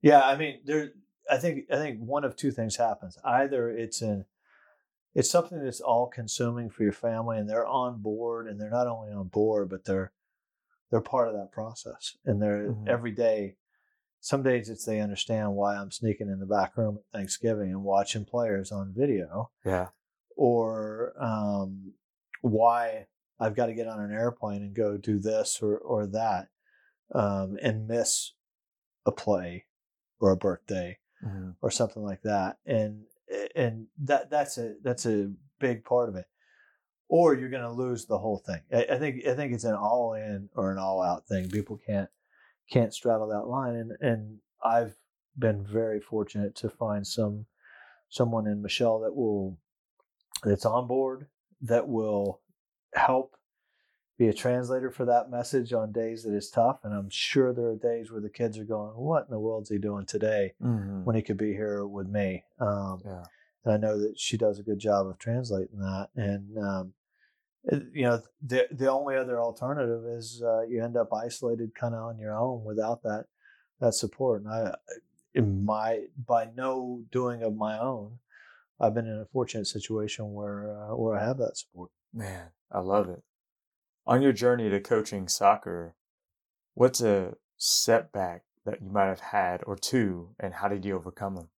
Yeah, 0.00 0.22
I 0.22 0.36
mean, 0.36 0.60
there. 0.64 0.92
I 1.30 1.36
think 1.36 1.66
I 1.70 1.76
think 1.76 2.00
one 2.00 2.24
of 2.24 2.34
two 2.34 2.50
things 2.50 2.76
happens. 2.76 3.18
Either 3.24 3.70
it's 3.70 4.00
an 4.02 4.24
it's 5.14 5.30
something 5.30 5.62
that's 5.62 5.80
all 5.82 6.06
consuming 6.06 6.70
for 6.70 6.82
your 6.82 6.92
family, 6.92 7.36
and 7.36 7.48
they're 7.48 7.66
on 7.66 8.00
board, 8.00 8.48
and 8.48 8.58
they're 8.58 8.70
not 8.70 8.86
only 8.86 9.12
on 9.12 9.28
board, 9.28 9.68
but 9.68 9.84
they're 9.84 10.12
they're 10.90 11.00
part 11.02 11.28
of 11.28 11.34
that 11.34 11.52
process, 11.52 12.16
and 12.24 12.40
they're 12.40 12.68
Mhm. 12.70 12.88
every 12.88 13.12
day. 13.12 13.56
Some 14.24 14.44
days 14.44 14.68
it's 14.68 14.84
they 14.84 15.00
understand 15.00 15.54
why 15.54 15.74
I'm 15.76 15.90
sneaking 15.90 16.28
in 16.28 16.38
the 16.38 16.46
back 16.46 16.76
room 16.76 16.96
at 16.98 17.12
Thanksgiving 17.18 17.70
and 17.70 17.82
watching 17.82 18.24
players 18.24 18.70
on 18.70 18.94
video, 18.96 19.50
Yeah. 19.64 19.88
or 20.36 21.12
um, 21.20 21.92
why 22.40 23.08
I've 23.40 23.56
got 23.56 23.66
to 23.66 23.74
get 23.74 23.88
on 23.88 24.00
an 24.00 24.12
airplane 24.12 24.62
and 24.62 24.74
go 24.76 24.96
do 24.96 25.18
this 25.18 25.60
or 25.60 25.76
or 25.76 26.06
that, 26.06 26.48
um, 27.12 27.58
and 27.60 27.88
miss 27.88 28.34
a 29.04 29.10
play 29.10 29.66
or 30.20 30.30
a 30.30 30.36
birthday 30.36 30.98
Mhm. 31.24 31.56
or 31.60 31.70
something 31.72 32.02
like 32.04 32.22
that 32.22 32.58
and 32.64 33.04
and 33.56 33.88
that 33.98 34.30
that's 34.30 34.56
a 34.58 34.74
that's 34.82 35.04
a 35.06 35.32
big 35.58 35.84
part 35.84 36.08
of 36.08 36.14
it 36.14 36.26
or 37.08 37.34
you're 37.34 37.48
going 37.48 37.62
to 37.62 37.70
lose 37.72 38.06
the 38.06 38.18
whole 38.18 38.38
thing 38.38 38.60
I, 38.72 38.86
I 38.90 38.98
think 39.00 39.26
i 39.26 39.34
think 39.34 39.52
it's 39.52 39.64
an 39.64 39.74
all 39.74 40.14
in 40.14 40.48
or 40.54 40.70
an 40.70 40.78
all 40.78 41.02
out 41.02 41.26
thing 41.26 41.48
people 41.50 41.76
can't 41.84 42.08
can't 42.70 42.94
straddle 42.94 43.28
that 43.28 43.46
line 43.46 43.74
and 43.74 43.92
and 44.00 44.38
i've 44.64 44.94
been 45.38 45.64
very 45.64 46.00
fortunate 46.00 46.54
to 46.54 46.68
find 46.68 47.06
some 47.06 47.46
someone 48.08 48.46
in 48.46 48.60
michelle 48.62 49.00
that 49.00 49.14
will 49.14 49.56
that's 50.44 50.64
on 50.66 50.86
board 50.86 51.26
that 51.60 51.86
will 51.88 52.40
help 52.94 53.36
be 54.18 54.28
a 54.28 54.32
translator 54.34 54.90
for 54.90 55.04
that 55.06 55.30
message 55.30 55.72
on 55.72 55.90
days 55.90 56.22
that 56.22 56.34
it's 56.34 56.50
tough 56.50 56.80
and 56.84 56.92
i'm 56.94 57.08
sure 57.10 57.52
there 57.52 57.68
are 57.68 57.76
days 57.76 58.10
where 58.12 58.20
the 58.20 58.28
kids 58.30 58.58
are 58.58 58.64
going 58.64 58.94
what 58.96 59.24
in 59.24 59.30
the 59.30 59.40
world's 59.40 59.70
he 59.70 59.78
doing 59.78 60.04
today 60.06 60.52
Mhm. 60.62 61.04
when 61.04 61.16
he 61.16 61.22
could 61.22 61.38
be 61.38 61.52
here 61.52 61.86
with 61.86 62.06
me. 62.08 62.44
Um, 62.60 63.00
Yeah. 63.04 63.24
and 63.64 63.72
I 63.74 63.76
know 63.78 63.98
that 63.98 64.18
she 64.20 64.36
does 64.36 64.58
a 64.58 64.62
good 64.62 64.78
job 64.78 65.06
of 65.06 65.18
translating 65.18 65.78
that. 65.80 66.10
And 66.14 66.56
um, 66.58 66.94
you 67.70 68.02
know, 68.02 68.20
the 68.44 68.66
the 68.70 68.90
only 68.90 69.16
other 69.16 69.40
alternative 69.40 70.04
is 70.06 70.42
uh, 70.44 70.62
you 70.62 70.82
end 70.82 70.96
up 70.96 71.12
isolated, 71.12 71.74
kind 71.74 71.94
of 71.94 72.02
on 72.02 72.18
your 72.18 72.36
own 72.36 72.64
without 72.64 73.02
that 73.02 73.26
that 73.80 73.94
support. 73.94 74.42
And 74.42 74.52
I, 74.52 74.74
in 75.34 75.64
my 75.64 76.00
by 76.26 76.48
no 76.56 77.02
doing 77.12 77.42
of 77.42 77.54
my 77.54 77.78
own, 77.78 78.18
I've 78.80 78.94
been 78.94 79.06
in 79.06 79.20
a 79.20 79.26
fortunate 79.32 79.66
situation 79.66 80.32
where 80.32 80.70
uh, 80.70 80.96
where 80.96 81.16
I 81.16 81.24
have 81.24 81.38
that 81.38 81.56
support. 81.56 81.90
Man, 82.12 82.48
I 82.70 82.80
love 82.80 83.08
it. 83.08 83.22
On 84.06 84.22
your 84.22 84.32
journey 84.32 84.68
to 84.68 84.80
coaching 84.80 85.28
soccer, 85.28 85.94
what's 86.74 87.00
a 87.00 87.36
setback 87.56 88.42
that 88.64 88.82
you 88.82 88.90
might 88.90 89.06
have 89.06 89.20
had 89.20 89.62
or 89.66 89.76
two, 89.76 90.34
and 90.40 90.54
how 90.54 90.68
did 90.68 90.84
you 90.84 90.96
overcome 90.96 91.36
them? 91.36 91.48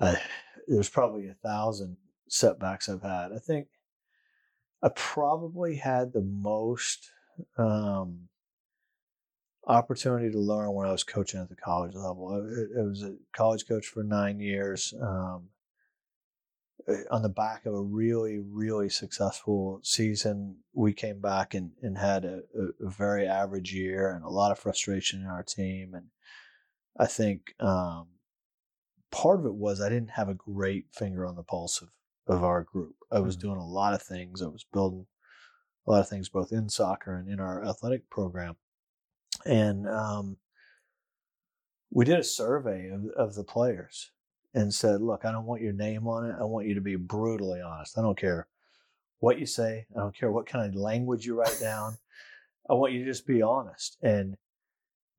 I, 0.00 0.20
there's 0.66 0.88
probably 0.88 1.28
a 1.28 1.34
thousand 1.34 1.96
setbacks 2.30 2.88
I've 2.88 3.02
had. 3.02 3.32
I 3.34 3.38
think 3.38 3.66
I 4.82 4.88
probably 4.94 5.76
had 5.76 6.12
the 6.12 6.22
most 6.22 7.10
um, 7.58 8.28
opportunity 9.66 10.30
to 10.30 10.38
learn 10.38 10.72
when 10.72 10.86
I 10.86 10.92
was 10.92 11.04
coaching 11.04 11.40
at 11.40 11.50
the 11.50 11.56
college 11.56 11.94
level. 11.94 12.28
I, 12.28 12.80
I 12.80 12.82
was 12.84 13.02
a 13.02 13.16
college 13.36 13.66
coach 13.68 13.86
for 13.86 14.02
nine 14.02 14.40
years. 14.40 14.94
Um, 15.02 15.48
uh, 16.88 16.94
on 17.10 17.22
the 17.22 17.28
back 17.28 17.66
of 17.66 17.74
a 17.74 17.82
really, 17.82 18.38
really 18.38 18.88
successful 18.88 19.80
season, 19.82 20.56
we 20.72 20.94
came 20.94 21.20
back 21.20 21.52
and, 21.52 21.72
and 21.82 21.98
had 21.98 22.24
a, 22.24 22.40
a 22.80 22.88
very 22.88 23.26
average 23.26 23.74
year 23.74 24.12
and 24.14 24.24
a 24.24 24.30
lot 24.30 24.50
of 24.50 24.58
frustration 24.58 25.20
in 25.20 25.26
our 25.26 25.42
team. 25.42 25.94
And 25.94 26.06
I 26.98 27.06
think 27.06 27.54
um, 27.60 28.06
part 29.10 29.40
of 29.40 29.46
it 29.46 29.54
was 29.54 29.80
I 29.80 29.90
didn't 29.90 30.12
have 30.12 30.30
a 30.30 30.34
great 30.34 30.86
finger 30.92 31.26
on 31.26 31.36
the 31.36 31.42
pulse 31.42 31.82
of, 31.82 31.90
of 32.30 32.44
our 32.44 32.62
group. 32.62 32.96
I 33.10 33.20
was 33.20 33.36
Mhm. 33.36 33.40
doing 33.40 33.56
a 33.58 33.66
lot 33.66 33.94
of 33.94 34.02
things. 34.02 34.40
I 34.40 34.46
was 34.46 34.64
building 34.64 35.06
a 35.86 35.90
lot 35.90 36.00
of 36.00 36.08
things 36.08 36.28
both 36.28 36.52
in 36.52 36.68
soccer 36.68 37.16
and 37.16 37.28
in 37.28 37.40
our 37.40 37.64
athletic 37.64 38.08
program. 38.10 38.56
And 39.44 39.88
um, 39.88 40.38
we 41.90 42.04
did 42.04 42.18
a 42.18 42.24
survey 42.24 42.88
of, 42.88 43.06
of 43.16 43.34
the 43.34 43.44
players 43.44 44.12
and 44.54 44.72
said, 44.74 45.00
look, 45.00 45.24
I 45.24 45.32
don't 45.32 45.46
want 45.46 45.62
your 45.62 45.72
name 45.72 46.06
on 46.06 46.28
it. 46.28 46.36
I 46.38 46.44
want 46.44 46.66
you 46.66 46.74
to 46.74 46.80
be 46.80 46.96
brutally 46.96 47.60
honest. 47.60 47.98
I 47.98 48.02
don't 48.02 48.18
care 48.18 48.48
what 49.18 49.38
you 49.38 49.46
say. 49.46 49.86
I 49.94 50.00
don't 50.00 50.14
care 50.14 50.30
what 50.30 50.46
kind 50.46 50.66
of 50.66 50.74
language 50.74 51.26
you 51.26 51.34
write 51.34 51.58
down. 51.60 51.98
I 52.68 52.74
want 52.74 52.92
you 52.92 53.00
to 53.00 53.10
just 53.10 53.26
be 53.26 53.42
honest. 53.42 53.96
And 54.02 54.36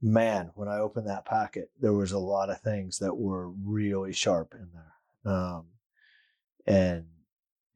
man, 0.01 0.51
when 0.55 0.68
I 0.68 0.80
opened 0.80 1.07
that 1.07 1.26
packet, 1.26 1.72
there 1.80 1.93
was 1.93 2.12
a 2.12 2.20
lot 2.20 2.49
of 2.49 2.62
things 2.62 2.99
that 2.99 3.16
were 3.16 3.49
really 3.49 4.14
sharp 4.14 4.53
in 4.53 4.70
there, 4.74 5.34
um, 5.34 5.71
and 6.66 7.05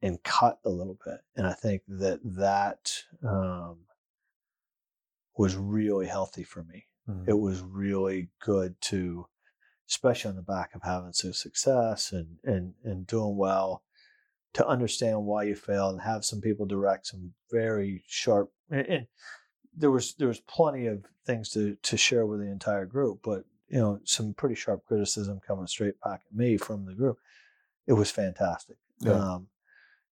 and 0.02 0.22
cut 0.22 0.58
a 0.64 0.68
little 0.70 0.98
bit. 1.04 1.20
And 1.36 1.46
I 1.46 1.52
think 1.52 1.82
that 1.88 2.20
that 2.36 3.02
um, 3.26 3.78
was 5.36 5.56
really 5.56 6.06
healthy 6.06 6.44
for 6.44 6.62
me. 6.64 6.86
Mhm. 7.08 7.28
It 7.28 7.38
was 7.38 7.60
really 7.60 8.30
good 8.40 8.80
to 8.82 9.26
especially 9.88 10.30
on 10.30 10.36
the 10.36 10.42
back 10.42 10.74
of 10.74 10.82
having 10.82 11.12
some 11.12 11.32
success 11.32 12.12
and 12.12 12.38
and 12.44 12.74
and 12.84 13.06
doing 13.06 13.36
well, 13.36 13.82
to 14.54 14.66
understand 14.66 15.24
why 15.24 15.44
you 15.44 15.54
failed 15.54 15.92
and 15.92 16.02
have 16.02 16.24
some 16.24 16.40
people 16.40 16.66
direct 16.66 17.06
some 17.06 17.32
very 17.50 18.02
sharp 18.06 18.50
and, 18.70 18.86
and 18.86 19.06
there 19.76 19.90
was 19.90 20.14
there 20.14 20.28
was 20.28 20.40
plenty 20.40 20.86
of 20.86 21.04
things 21.24 21.50
to 21.50 21.76
to 21.82 21.96
share 21.96 22.26
with 22.26 22.40
the 22.40 22.50
entire 22.50 22.86
group, 22.86 23.20
but 23.22 23.44
you 23.68 23.78
know 23.78 24.00
some 24.04 24.32
pretty 24.34 24.54
sharp 24.54 24.84
criticism 24.86 25.40
coming 25.46 25.66
straight 25.66 26.00
back 26.00 26.22
at 26.26 26.36
me 26.36 26.56
from 26.56 26.86
the 26.86 26.94
group. 26.94 27.18
It 27.86 27.92
was 27.92 28.10
fantastic. 28.10 28.76
Yeah. 29.00 29.12
Um, 29.12 29.48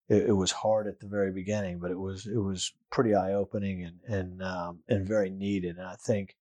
it, 0.08 0.28
it 0.28 0.32
was 0.32 0.52
hard 0.52 0.86
at 0.86 1.00
the 1.00 1.06
very 1.06 1.32
beginning, 1.32 1.78
but 1.78 1.90
it 1.90 1.98
was 1.98 2.26
it 2.26 2.38
was 2.38 2.72
pretty 2.90 3.14
eye 3.14 3.34
opening 3.34 3.82
and 3.84 4.14
and 4.14 4.42
um, 4.42 4.80
and 4.88 5.06
very 5.06 5.30
needed. 5.30 5.76
And 5.76 5.86
I 5.86 5.96
think 5.96 6.36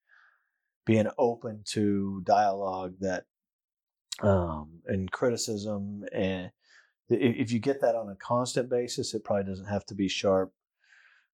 being 0.85 1.07
open 1.17 1.63
to 1.67 2.21
dialogue 2.25 2.95
that 2.99 3.25
um, 4.21 4.81
and 4.85 5.11
criticism 5.11 6.03
and 6.11 6.51
if 7.09 7.35
if 7.37 7.51
you 7.51 7.59
get 7.59 7.81
that 7.81 7.95
on 7.95 8.09
a 8.09 8.15
constant 8.15 8.69
basis, 8.69 9.13
it 9.13 9.23
probably 9.23 9.45
doesn't 9.45 9.65
have 9.65 9.85
to 9.87 9.95
be 9.95 10.07
sharp 10.07 10.53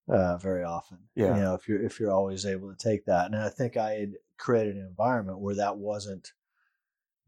uh, 0.10 0.38
very 0.38 0.64
often. 0.64 1.00
Yeah. 1.16 1.36
You 1.36 1.42
know, 1.42 1.54
if 1.54 1.68
you're 1.68 1.82
if 1.82 2.00
you're 2.00 2.12
always 2.12 2.46
able 2.46 2.74
to 2.74 2.78
take 2.78 3.06
that, 3.06 3.28
and 3.28 3.36
I 3.36 3.50
think 3.50 3.78
I 3.78 3.92
had 3.94 4.14
created 4.38 4.76
an 4.76 4.88
environment 4.88 5.40
where 5.40 5.56
that 5.56 5.78
wasn't 5.78 6.32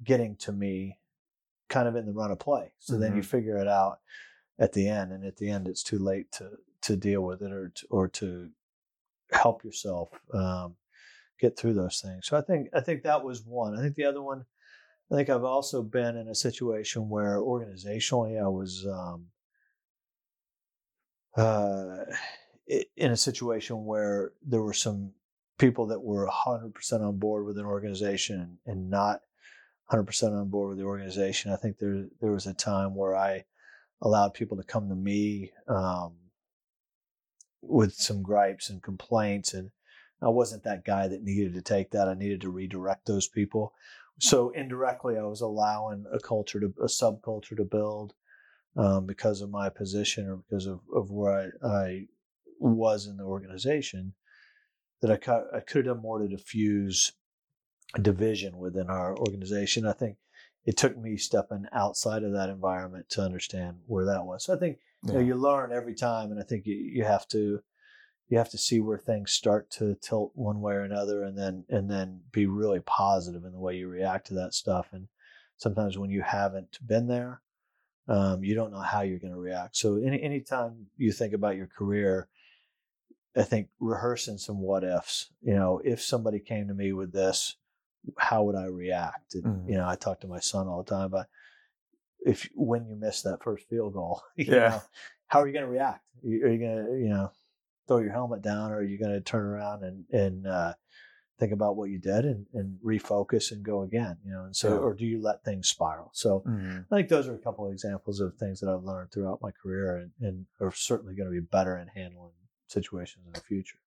getting 0.03 0.35
to 0.37 0.51
me, 0.51 0.97
kind 1.69 1.87
of 1.87 1.95
in 1.95 2.05
the 2.05 2.11
run 2.11 2.31
of 2.31 2.39
play. 2.39 2.71
So 2.79 2.97
then 2.97 3.15
you 3.15 3.23
figure 3.23 3.57
it 3.57 3.67
out 3.67 3.99
at 4.59 4.73
the 4.73 4.87
end, 4.87 5.11
and 5.11 5.23
at 5.25 5.37
the 5.37 5.49
end, 5.49 5.67
it's 5.67 5.83
too 5.83 5.99
late 5.99 6.31
to 6.33 6.51
to 6.81 6.95
deal 6.95 7.21
with 7.21 7.41
it 7.41 7.51
or 7.51 7.69
to, 7.75 7.87
or 7.89 8.07
to 8.07 8.49
help 9.31 9.63
yourself 9.63 10.09
um, 10.33 10.75
get 11.39 11.57
through 11.57 11.73
those 11.73 12.01
things. 12.01 12.27
So 12.27 12.37
I 12.37 12.41
think 12.41 12.69
I 12.73 12.81
think 12.81 13.03
that 13.03 13.23
was 13.23 13.43
one. 13.45 13.77
I 13.77 13.81
think 13.81 13.95
the 13.95 14.05
other 14.05 14.21
one. 14.21 14.45
I 15.11 15.15
think 15.15 15.29
I've 15.29 15.43
also 15.43 15.81
been 15.81 16.17
in 16.17 16.27
a 16.27 16.35
situation 16.35 17.09
where 17.09 17.37
organizationally 17.37 18.39
I 18.39 18.47
was 18.47 18.85
um, 18.85 19.25
uh, 21.35 22.05
in 22.95 23.11
a 23.11 23.17
situation 23.17 23.85
where 23.85 24.33
there 24.45 24.61
were 24.61 24.73
some 24.73 25.11
people 25.57 25.87
that 25.87 26.01
were 26.01 26.27
100% 26.27 27.01
on 27.01 27.17
board 27.17 27.45
with 27.45 27.57
an 27.57 27.65
organization 27.65 28.57
and 28.65 28.89
not 28.89 29.21
100% 29.91 30.39
on 30.39 30.49
board 30.49 30.69
with 30.69 30.77
the 30.77 30.85
organization. 30.85 31.51
I 31.51 31.55
think 31.55 31.77
there 31.77 32.05
there 32.21 32.31
was 32.31 32.45
a 32.45 32.53
time 32.53 32.95
where 32.95 33.15
I 33.15 33.45
allowed 34.01 34.33
people 34.33 34.57
to 34.57 34.63
come 34.63 34.87
to 34.89 34.95
me 34.95 35.51
um, 35.67 36.13
with 37.61 37.93
some 37.93 38.21
gripes 38.21 38.69
and 38.69 38.83
complaints, 38.83 39.53
and 39.53 39.71
I 40.21 40.29
wasn't 40.29 40.63
that 40.63 40.85
guy 40.85 41.07
that 41.07 41.23
needed 41.23 41.53
to 41.55 41.61
take 41.61 41.91
that. 41.91 42.07
I 42.07 42.13
needed 42.13 42.41
to 42.41 42.49
redirect 42.49 43.05
those 43.05 43.27
people. 43.27 43.73
So 44.19 44.49
indirectly, 44.49 45.17
I 45.17 45.23
was 45.23 45.41
allowing 45.41 46.05
a 46.11 46.19
culture 46.19 46.59
to 46.59 46.73
a 46.81 46.87
subculture 46.87 47.55
to 47.57 47.63
build 47.63 48.13
um, 48.75 49.05
because 49.05 49.41
of 49.41 49.49
my 49.49 49.69
position 49.69 50.27
or 50.27 50.37
because 50.37 50.67
of, 50.67 50.81
of 50.93 51.09
where 51.09 51.53
I, 51.63 51.67
I 51.67 52.05
was 52.59 53.07
in 53.07 53.17
the 53.17 53.23
organization. 53.23 54.13
That 55.01 55.11
I, 55.11 55.57
I 55.57 55.61
could 55.61 55.85
have 55.85 55.95
done 55.95 56.01
more 56.01 56.19
to 56.19 56.27
diffuse 56.27 57.13
division 58.01 58.57
within 58.57 58.89
our 58.89 59.17
organization. 59.17 59.85
I 59.85 59.93
think 59.93 60.17
it 60.65 60.77
took 60.77 60.97
me 60.97 61.17
stepping 61.17 61.65
outside 61.73 62.23
of 62.23 62.33
that 62.33 62.49
environment 62.49 63.09
to 63.09 63.21
understand 63.21 63.77
where 63.87 64.05
that 64.05 64.25
was. 64.25 64.45
So 64.45 64.53
I 64.53 64.57
think 64.59 64.77
you, 65.03 65.13
know, 65.13 65.19
you 65.19 65.35
learn 65.35 65.71
every 65.71 65.95
time, 65.95 66.31
and 66.31 66.39
I 66.39 66.43
think 66.43 66.65
you, 66.65 66.75
you 66.75 67.03
have 67.05 67.27
to 67.29 67.61
you 68.27 68.37
have 68.37 68.49
to 68.49 68.57
see 68.57 68.79
where 68.79 68.99
things 68.99 69.31
start 69.31 69.71
to 69.71 69.95
tilt 69.95 70.31
one 70.35 70.61
way 70.61 70.73
or 70.73 70.81
another, 70.81 71.23
and 71.23 71.37
then 71.37 71.65
and 71.69 71.89
then 71.89 72.21
be 72.31 72.45
really 72.45 72.81
positive 72.81 73.43
in 73.45 73.51
the 73.51 73.59
way 73.59 73.75
you 73.75 73.87
react 73.87 74.27
to 74.27 74.33
that 74.35 74.53
stuff. 74.53 74.89
And 74.91 75.07
sometimes 75.57 75.97
when 75.97 76.11
you 76.11 76.21
haven't 76.21 76.77
been 76.85 77.07
there, 77.07 77.41
um, 78.07 78.43
you 78.43 78.55
don't 78.55 78.71
know 78.71 78.81
how 78.81 79.01
you're 79.01 79.19
going 79.19 79.33
to 79.33 79.39
react. 79.39 79.77
So 79.77 79.95
any 79.95 80.21
anytime 80.21 80.87
you 80.97 81.11
think 81.11 81.33
about 81.33 81.55
your 81.55 81.67
career, 81.67 82.27
I 83.35 83.43
think 83.43 83.69
rehearsing 83.79 84.37
some 84.37 84.59
what 84.59 84.83
ifs. 84.83 85.31
You 85.41 85.55
know, 85.55 85.81
if 85.83 86.01
somebody 86.01 86.39
came 86.39 86.67
to 86.67 86.73
me 86.73 86.91
with 86.91 87.13
this, 87.13 87.55
how 88.17 88.43
would 88.43 88.55
I 88.55 88.65
react? 88.65 89.35
And 89.35 89.43
Mhm. 89.43 89.69
you 89.69 89.77
know, 89.77 89.87
I 89.87 89.95
talk 89.95 90.21
to 90.21 90.27
my 90.27 90.39
son 90.39 90.67
all 90.67 90.83
the 90.83 90.89
time 90.89 91.05
about 91.05 91.27
if 92.25 92.49
when 92.55 92.87
you 92.87 92.95
miss 92.95 93.21
that 93.23 93.43
first 93.43 93.67
field 93.69 93.93
goal, 93.93 94.21
you 94.35 94.45
Yeah. 94.45 94.69
know, 94.69 94.81
how 95.27 95.41
are 95.41 95.47
you 95.47 95.53
going 95.53 95.65
to 95.65 95.71
react? 95.71 96.05
Are 96.23 96.27
you 96.27 96.59
going 96.59 96.85
to 96.85 96.97
you 96.97 97.09
know 97.09 97.31
throw 97.87 97.99
your 97.99 98.11
helmet 98.11 98.41
down, 98.41 98.71
or 98.71 98.77
are 98.77 98.83
you 98.83 98.99
going 98.99 99.13
to 99.13 99.21
turn 99.21 99.45
around 99.45 99.83
and 99.83 100.05
and 100.11 100.47
uh, 100.47 100.73
think 101.39 101.53
about 101.53 101.77
what 101.77 101.89
you 101.89 101.97
did 101.99 102.25
and, 102.25 102.45
and 102.53 102.77
refocus 102.83 103.51
and 103.51 103.63
go 103.63 103.83
again? 103.83 104.17
You 104.25 104.31
know, 104.33 104.43
and 104.45 104.55
so 104.55 104.69
Yeah. 104.69 104.79
or 104.79 104.93
do 104.93 105.05
you 105.05 105.21
let 105.21 105.43
things 105.43 105.69
spiral? 105.69 106.11
So 106.13 106.43
Mhm. 106.47 106.85
I 106.91 106.95
think 106.95 107.09
those 107.09 107.27
are 107.27 107.35
a 107.35 107.39
couple 107.39 107.65
of 107.65 107.71
examples 107.71 108.19
of 108.19 108.35
things 108.35 108.59
that 108.59 108.69
I've 108.69 108.83
learned 108.83 109.11
throughout 109.11 109.41
my 109.41 109.51
career 109.51 109.97
and, 109.97 110.11
and 110.21 110.45
are 110.59 110.71
certainly 110.71 111.15
going 111.15 111.27
to 111.29 111.41
be 111.41 111.45
better 111.45 111.77
in 111.77 111.87
handling 111.87 112.33
situations 112.67 113.25
in 113.27 113.33
the 113.33 113.41
future. 113.41 113.79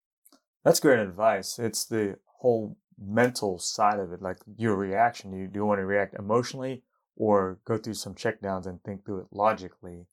That's 0.65 0.81
great 0.81 1.01
advice. 1.01 1.59
It's 1.59 1.85
the 1.85 2.19
whole 2.27 2.77
mental 2.99 3.59
side 3.59 3.99
of 3.99 4.13
it, 4.13 4.23
like 4.23 4.39
your 4.57 4.77
reaction. 4.77 5.31
Do 5.31 5.37
you, 5.39 5.47
do 5.49 5.59
you 5.61 5.67
want 5.67 5.81
to 5.81 5.87
react 5.87 6.15
emotionally 6.15 6.83
or 7.17 7.59
go 7.65 7.77
through 7.79 7.95
some 7.95 8.15
checkdowns 8.15 8.67
and 8.67 8.83
think 8.83 9.05
through 9.05 9.21
it 9.21 9.27
logically? 9.33 10.07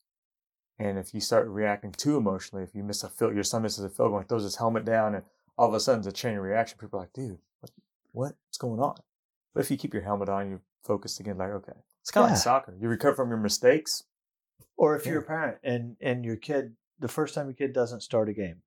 And 0.77 0.97
if 0.97 1.13
you 1.13 1.19
start 1.19 1.47
reacting 1.47 1.91
too 1.91 2.17
emotionally, 2.17 2.63
if 2.63 2.73
you 2.73 2.83
miss 2.83 3.03
a 3.03 3.09
field, 3.09 3.35
your 3.35 3.43
son 3.43 3.63
misses 3.63 3.83
a 3.83 3.89
field 3.89 4.09
goal 4.11 4.19
and 4.19 4.29
throws 4.29 4.43
his 4.43 4.55
helmet 4.55 4.85
down, 4.85 5.13
and 5.15 5.23
all 5.57 5.67
of 5.67 5.73
a 5.73 5.79
sudden 5.79 5.99
it's 5.99 6.07
a 6.07 6.11
chain 6.11 6.37
reaction. 6.37 6.77
People 6.79 6.99
are 6.99 7.03
like, 7.03 7.13
dude, 7.13 7.37
what, 7.59 7.71
what? 8.11 8.35
what's 8.45 8.57
going 8.57 8.79
on? 8.79 8.95
But 9.53 9.61
if 9.61 9.71
you 9.71 9.77
keep 9.77 9.93
your 9.93 10.03
helmet 10.03 10.29
on, 10.29 10.49
you're 10.49 10.61
focused 10.83 11.19
again, 11.19 11.37
like, 11.37 11.49
okay. 11.49 11.73
It's 12.01 12.11
kind 12.11 12.23
of 12.25 12.29
Yeah. 12.29 12.33
like 12.35 12.43
soccer. 12.43 12.75
You 12.79 12.87
recover 12.87 13.15
from 13.17 13.29
your 13.29 13.37
mistakes. 13.39 14.03
Or 14.77 14.95
if 14.95 15.05
you're 15.05 15.19
a 15.19 15.23
parent 15.23 15.57
and 15.63 15.97
and 15.99 16.23
your 16.23 16.37
kid, 16.37 16.75
the 16.99 17.09
first 17.09 17.35
time 17.35 17.47
your 17.47 17.53
kid 17.55 17.73
doesn't 17.73 17.99
start 18.01 18.29
a 18.29 18.33
game, 18.33 18.61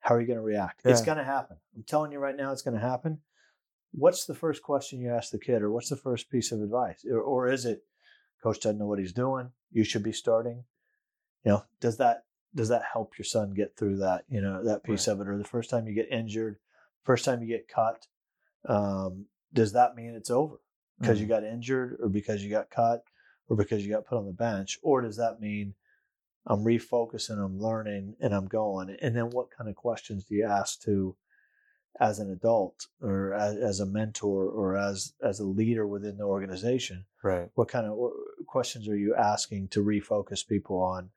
how 0.00 0.14
are 0.14 0.20
you 0.20 0.26
going 0.26 0.38
to 0.38 0.42
react? 0.42 0.80
It's 0.84 1.02
going 1.02 1.18
to 1.18 1.24
happen. 1.24 1.58
I'm 1.76 1.82
telling 1.82 2.12
you 2.12 2.18
right 2.18 2.34
now, 2.36 2.52
it's 2.52 2.62
going 2.62 2.74
to 2.74 2.80
happen. 2.80 3.20
What's 3.96 4.24
the 4.24 4.34
first 4.34 4.62
question 4.62 5.00
you 5.00 5.10
ask 5.10 5.30
the 5.30 5.38
kid, 5.38 5.62
or 5.62 5.70
what's 5.70 5.88
the 5.88 5.96
first 5.96 6.30
piece 6.30 6.50
of 6.52 6.60
advice, 6.60 7.04
or, 7.08 7.20
or 7.20 7.48
is 7.48 7.64
it, 7.64 7.84
coach 8.42 8.60
doesn't 8.60 8.78
know 8.78 8.86
what 8.86 8.98
he's 8.98 9.12
doing? 9.12 9.50
You 9.70 9.84
should 9.84 10.02
be 10.02 10.12
starting. 10.12 10.64
You 11.44 11.52
know, 11.52 11.64
does 11.80 11.96
that 11.98 12.24
does 12.54 12.68
that 12.68 12.82
help 12.92 13.18
your 13.18 13.24
son 13.24 13.54
get 13.54 13.76
through 13.76 13.98
that? 13.98 14.24
You 14.28 14.40
know, 14.40 14.64
that 14.64 14.84
piece 14.84 15.06
of 15.06 15.20
it, 15.20 15.28
or 15.28 15.38
the 15.38 15.44
first 15.44 15.70
time 15.70 15.86
you 15.86 15.94
get 15.94 16.10
injured, 16.10 16.58
first 17.04 17.24
time 17.24 17.40
you 17.40 17.48
get 17.48 17.68
cut, 17.68 18.06
um, 18.68 19.26
does 19.52 19.72
that 19.72 19.94
mean 19.94 20.14
it's 20.14 20.30
over 20.30 20.60
because 20.98 21.20
you 21.20 21.26
Mhm. 21.26 21.30
got 21.30 21.44
injured, 21.44 21.96
or 22.00 22.08
because 22.08 22.42
you 22.42 22.50
got 22.50 22.70
cut, 22.70 23.04
or 23.48 23.56
because 23.56 23.84
you 23.84 23.92
got 23.92 24.06
put 24.06 24.18
on 24.18 24.26
the 24.26 24.32
bench, 24.32 24.78
or 24.82 25.00
does 25.02 25.16
that 25.16 25.40
mean 25.40 25.74
I'm 26.46 26.64
refocusing, 26.64 27.38
I'm 27.38 27.58
learning, 27.58 28.16
and 28.20 28.34
I'm 28.34 28.46
going? 28.46 28.90
And 29.00 29.16
then 29.16 29.30
what 29.30 29.50
kind 29.50 29.70
of 29.70 29.76
questions 29.76 30.24
do 30.24 30.34
you 30.34 30.44
ask 30.44 30.80
to, 30.82 31.16
as 32.00 32.18
an 32.18 32.30
adult, 32.30 32.86
or 33.00 33.34
as, 33.34 33.56
as 33.56 33.80
a 33.80 33.86
mentor, 33.86 34.46
or 34.46 34.76
as 34.76 35.14
as 35.22 35.40
a 35.40 35.44
leader 35.44 35.86
within 35.86 36.16
the 36.16 36.24
organization? 36.24 37.04
Right. 37.22 37.48
What 37.54 37.68
kind 37.68 37.86
of 37.86 37.96
questions 38.46 38.88
are 38.88 38.96
you 38.96 39.14
asking 39.14 39.68
to 39.68 39.84
refocus 39.84 40.46
people 40.46 40.78
on, 40.78 41.10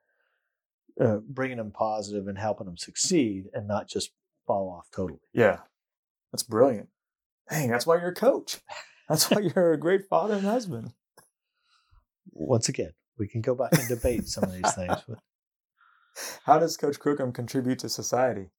uh, 0.99 1.17
bringing 1.27 1.57
them 1.57 1.71
positive 1.71 2.27
and 2.27 2.37
helping 2.37 2.65
them 2.65 2.77
succeed, 2.77 3.45
and 3.53 3.67
not 3.67 3.87
just 3.87 4.11
fall 4.45 4.69
off 4.69 4.87
totally? 4.91 5.19
Yeah. 5.33 5.59
That's 6.31 6.43
brilliant. 6.43 6.89
Dang, 7.49 7.69
that's 7.69 7.87
why 7.87 7.95
you're 7.95 8.09
a 8.09 8.15
coach. 8.15 8.57
That's 9.09 9.31
why 9.31 9.39
you're 9.39 9.71
a 9.71 9.79
great 9.79 10.03
father 10.09 10.33
and 10.33 10.43
husband. 10.43 10.91
Once 12.31 12.67
again, 12.67 12.91
we 13.17 13.25
can 13.25 13.39
go 13.39 13.55
back 13.55 13.71
and 13.71 13.87
debate 13.87 14.27
some 14.27 14.43
of 14.43 14.51
these 14.51 14.73
things, 14.75 14.97
but 15.07 15.19
How 16.45 16.59
does 16.59 16.77
Coach 16.77 16.99
Crookham 16.99 17.31
contribute 17.31 17.79
to 17.79 17.89
society? 17.89 18.49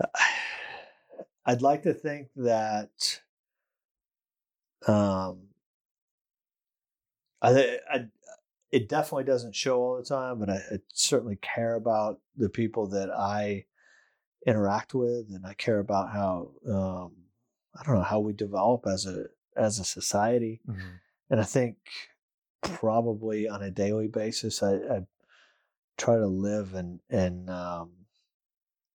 I'd 1.46 1.62
like 1.62 1.82
to 1.82 1.94
think 1.94 2.28
that 2.36 3.20
um, 4.86 5.48
I, 7.40 7.78
I 7.90 8.06
it 8.70 8.88
definitely 8.88 9.24
doesn't 9.24 9.54
show 9.54 9.78
all 9.80 9.96
the 9.96 10.04
time, 10.04 10.38
but 10.38 10.48
I, 10.48 10.54
I 10.54 10.78
certainly 10.92 11.36
care 11.36 11.74
about 11.74 12.20
the 12.36 12.48
people 12.48 12.86
that 12.88 13.10
I 13.10 13.66
interact 14.46 14.94
with, 14.94 15.26
and 15.30 15.44
I 15.46 15.54
care 15.54 15.78
about 15.78 16.10
how 16.10 16.52
um, 16.66 17.12
I 17.78 17.84
don't 17.84 17.96
know 17.96 18.02
how 18.02 18.20
we 18.20 18.32
develop 18.32 18.86
as 18.86 19.06
a 19.06 19.26
as 19.56 19.78
a 19.78 19.84
society. 19.84 20.60
And 21.30 21.40
I 21.40 21.44
think 21.44 21.76
probably 22.62 23.48
on 23.48 23.62
a 23.62 23.70
daily 23.70 24.08
basis, 24.08 24.62
I, 24.62 24.74
I 24.74 25.00
try 25.98 26.16
to 26.16 26.26
live 26.26 26.74
and 26.74 27.00
and 27.10 27.50
um, 27.50 27.90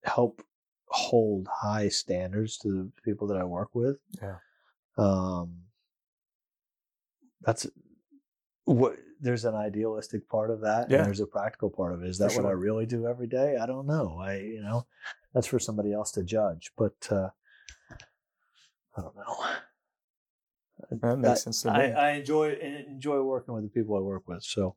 help 0.03 0.41
hold 0.87 1.47
high 1.51 1.89
standards 1.89 2.57
to 2.59 2.69
the 2.71 2.91
people 3.03 3.27
that 3.27 3.37
I 3.37 3.43
work 3.43 3.69
with. 3.73 3.97
Yeah. 4.21 4.37
Um, 4.97 5.63
that's 7.41 7.67
what 8.65 8.97
there's 9.19 9.45
an 9.45 9.55
idealistic 9.55 10.27
part 10.29 10.51
of 10.51 10.61
that, 10.61 10.89
Yeah. 10.89 10.97
and 10.97 11.07
there's 11.07 11.19
a 11.19 11.27
practical 11.27 11.69
part 11.69 11.93
of 11.93 12.03
it. 12.03 12.09
Is 12.09 12.17
that 12.19 12.31
For 12.31 12.43
what 12.43 12.49
I 12.49 12.53
really 12.53 12.85
do 12.85 13.07
every 13.07 13.27
day? 13.27 13.57
I 13.57 13.65
don't 13.65 13.87
know. 13.87 14.17
I 14.19 14.37
you 14.37 14.61
know 14.61 14.85
that's 15.33 15.47
for 15.47 15.59
somebody 15.59 15.93
else 15.93 16.11
to 16.13 16.23
judge, 16.23 16.71
but 16.77 16.95
uh, 17.11 17.29
I 18.95 19.01
don't 19.01 19.15
know. 19.15 19.45
That 20.91 21.17
makes 21.17 21.29
I, 21.29 21.35
sense 21.35 21.61
to 21.63 21.73
me. 21.73 21.79
I, 21.79 22.09
I 22.09 22.11
enjoy 22.11 22.53
enjoy 22.53 23.21
working 23.21 23.53
with 23.53 23.63
the 23.63 23.69
people 23.69 23.95
I 23.95 23.99
work 23.99 24.27
with, 24.27 24.43
so 24.43 24.75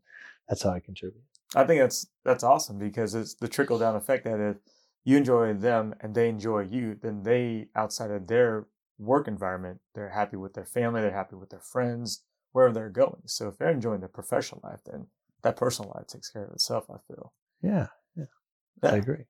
that's 0.48 0.62
how 0.62 0.70
I 0.70 0.80
contribute. 0.80 1.22
I 1.54 1.64
think 1.64 1.80
that's 1.80 2.06
that's 2.24 2.44
awesome 2.44 2.78
because 2.78 3.14
it's 3.14 3.34
the 3.34 3.48
trickle 3.48 3.78
down 3.78 3.96
effect 3.96 4.24
that 4.24 4.40
if 4.40 4.56
you 5.04 5.16
enjoy 5.16 5.54
them 5.54 5.94
and 6.00 6.14
they 6.14 6.28
enjoy 6.28 6.60
you, 6.60 6.96
then 7.00 7.22
they 7.22 7.68
outside 7.74 8.10
of 8.10 8.26
their 8.26 8.66
work 8.98 9.26
environment, 9.28 9.80
they're 9.94 10.10
happy 10.10 10.36
with 10.36 10.54
their 10.54 10.64
family, 10.64 11.00
they're 11.00 11.10
happy 11.12 11.36
with 11.36 11.50
their 11.50 11.60
friends, 11.60 12.22
wherever 12.52 12.72
they're 12.72 12.90
going. 12.90 13.22
So 13.26 13.48
if 13.48 13.58
they're 13.58 13.70
enjoying 13.70 14.00
their 14.00 14.08
professional 14.08 14.60
life, 14.62 14.80
then 14.84 15.06
that 15.42 15.56
personal 15.56 15.92
life 15.94 16.06
takes 16.06 16.30
care 16.30 16.44
of 16.44 16.52
itself, 16.52 16.86
I 16.90 16.96
feel. 17.08 17.32
Yeah, 17.62 17.86
yeah, 18.16 18.90
I 18.90 18.96
agree. 18.96 19.24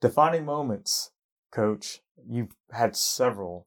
Defining 0.00 0.44
moments, 0.44 1.10
coach. 1.50 2.00
You've 2.28 2.54
had 2.70 2.96
several. 2.96 3.66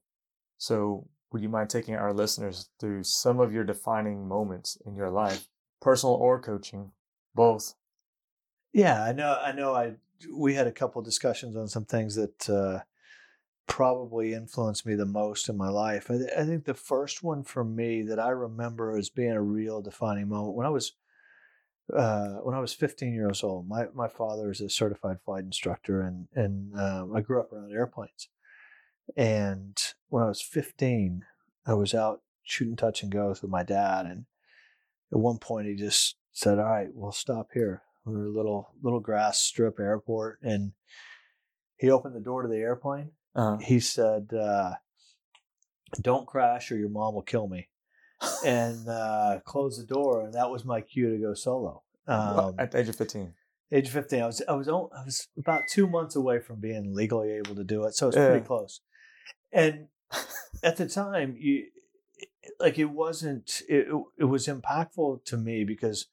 So 0.57 1.09
would 1.31 1.41
you 1.41 1.49
mind 1.49 1.69
taking 1.69 1.95
our 1.95 2.13
listeners 2.13 2.69
through 2.79 3.03
some 3.03 3.39
of 3.39 3.51
your 3.51 3.63
defining 3.63 4.27
moments 4.27 4.77
in 4.85 4.95
your 4.95 5.09
life, 5.09 5.47
personal 5.81 6.15
or 6.15 6.39
coaching, 6.39 6.91
both? 7.35 7.73
Yeah, 8.77 9.03
I 9.03 9.11
know. 9.11 9.39
I 9.43 9.53
know. 9.53 9.73
I 9.73 9.93
we 10.31 10.53
had 10.53 10.67
a 10.67 10.71
couple 10.71 11.01
discussions 11.01 11.55
on 11.55 11.67
some 11.67 11.85
things 11.85 12.13
that 12.13 12.47
uh, 12.47 12.81
probably 13.65 14.33
influenced 14.33 14.85
me 14.85 14.93
the 14.93 15.03
most 15.03 15.49
in 15.49 15.57
my 15.57 15.69
life. 15.69 16.11
I, 16.11 16.19
I, 16.39 16.45
think 16.45 16.65
the 16.65 16.75
first 16.75 17.23
one 17.23 17.43
for 17.43 17.63
me 17.63 18.03
that 18.03 18.19
I 18.19 18.29
remember 18.29 18.95
as 18.95 19.09
being 19.09 19.31
a 19.31 19.41
real 19.41 19.81
defining 19.81 20.27
moment 20.29 20.55
when 20.55 20.67
I 20.67 20.69
was 20.69 20.93
uh, 21.91 22.35
when 22.43 22.53
I 22.53 22.59
was 22.59 22.71
15 22.71 23.15
years 23.15 23.43
old. 23.43 23.67
My 23.67 23.87
my 23.95 24.07
father 24.07 24.51
is 24.51 24.61
a 24.61 24.69
certified 24.69 25.21
flight 25.25 25.43
instructor, 25.43 26.01
and 26.01 26.27
and 26.35 26.79
um, 26.79 27.15
I 27.15 27.21
grew 27.21 27.39
up 27.39 27.51
around 27.51 27.71
airplanes. 27.71 28.29
And 29.15 29.75
when 30.09 30.21
I 30.21 30.27
was 30.27 30.43
15, 30.43 31.25
I 31.65 31.73
was 31.73 31.95
out 31.95 32.21
shooting 32.43 32.75
touch 32.75 33.01
and 33.01 33.11
goes 33.11 33.41
with 33.41 33.49
my 33.49 33.63
dad, 33.63 34.05
and 34.05 34.25
at 35.11 35.17
one 35.17 35.39
point 35.39 35.65
he 35.65 35.73
just 35.73 36.17
said, 36.31 36.59
"All 36.59 36.65
right, 36.65 36.89
we'll 36.93 37.11
stop 37.11 37.47
here." 37.55 37.81
We 38.07 38.15
were 38.15 38.25
a 38.25 38.31
little 38.31 38.73
little 38.81 38.99
grass 38.99 39.41
strip 39.41 39.79
airport, 39.79 40.39
and 40.41 40.71
he 41.77 41.91
opened 41.91 42.15
the 42.15 42.21
door 42.21 42.43
to 42.43 42.47
the 42.47 42.57
airplane. 42.57 43.11
Uh-huh. 43.35 43.57
He 43.57 43.79
said, 43.79 44.33
uh, 44.33 44.75
"Don't 46.01 46.25
crash, 46.25 46.71
or 46.71 46.77
your 46.77 46.89
mom 46.89 47.13
will 47.13 47.21
kill 47.21 47.47
me." 47.47 47.69
and 48.45 48.87
uh, 48.87 49.39
closed 49.45 49.81
the 49.81 49.85
door, 49.85 50.23
and 50.23 50.33
that 50.33 50.49
was 50.49 50.65
my 50.65 50.81
cue 50.81 51.11
to 51.11 51.17
go 51.21 51.33
solo. 51.33 51.83
Um, 52.07 52.55
At 52.57 52.71
the 52.71 52.79
age 52.79 52.89
of 52.89 52.95
fifteen. 52.95 53.33
Age 53.71 53.87
of 53.87 53.93
fifteen, 53.93 54.23
I 54.23 54.25
was 54.25 54.41
I 54.47 54.53
was 54.53 54.67
I 54.67 54.71
was 54.71 55.27
about 55.37 55.63
two 55.69 55.87
months 55.87 56.15
away 56.15 56.39
from 56.39 56.59
being 56.59 56.93
legally 56.93 57.31
able 57.31 57.55
to 57.55 57.63
do 57.63 57.83
it, 57.83 57.95
so 57.95 58.07
it's 58.07 58.17
yeah. 58.17 58.29
pretty 58.29 58.45
close. 58.45 58.81
And 59.51 59.87
at 60.63 60.77
the 60.77 60.87
time, 60.87 61.35
you 61.37 61.65
like 62.59 62.79
it 62.79 62.85
wasn't 62.85 63.61
it, 63.67 63.87
it 64.17 64.25
was 64.25 64.47
impactful 64.47 65.25
to 65.25 65.37
me 65.37 65.63
because, 65.63 66.07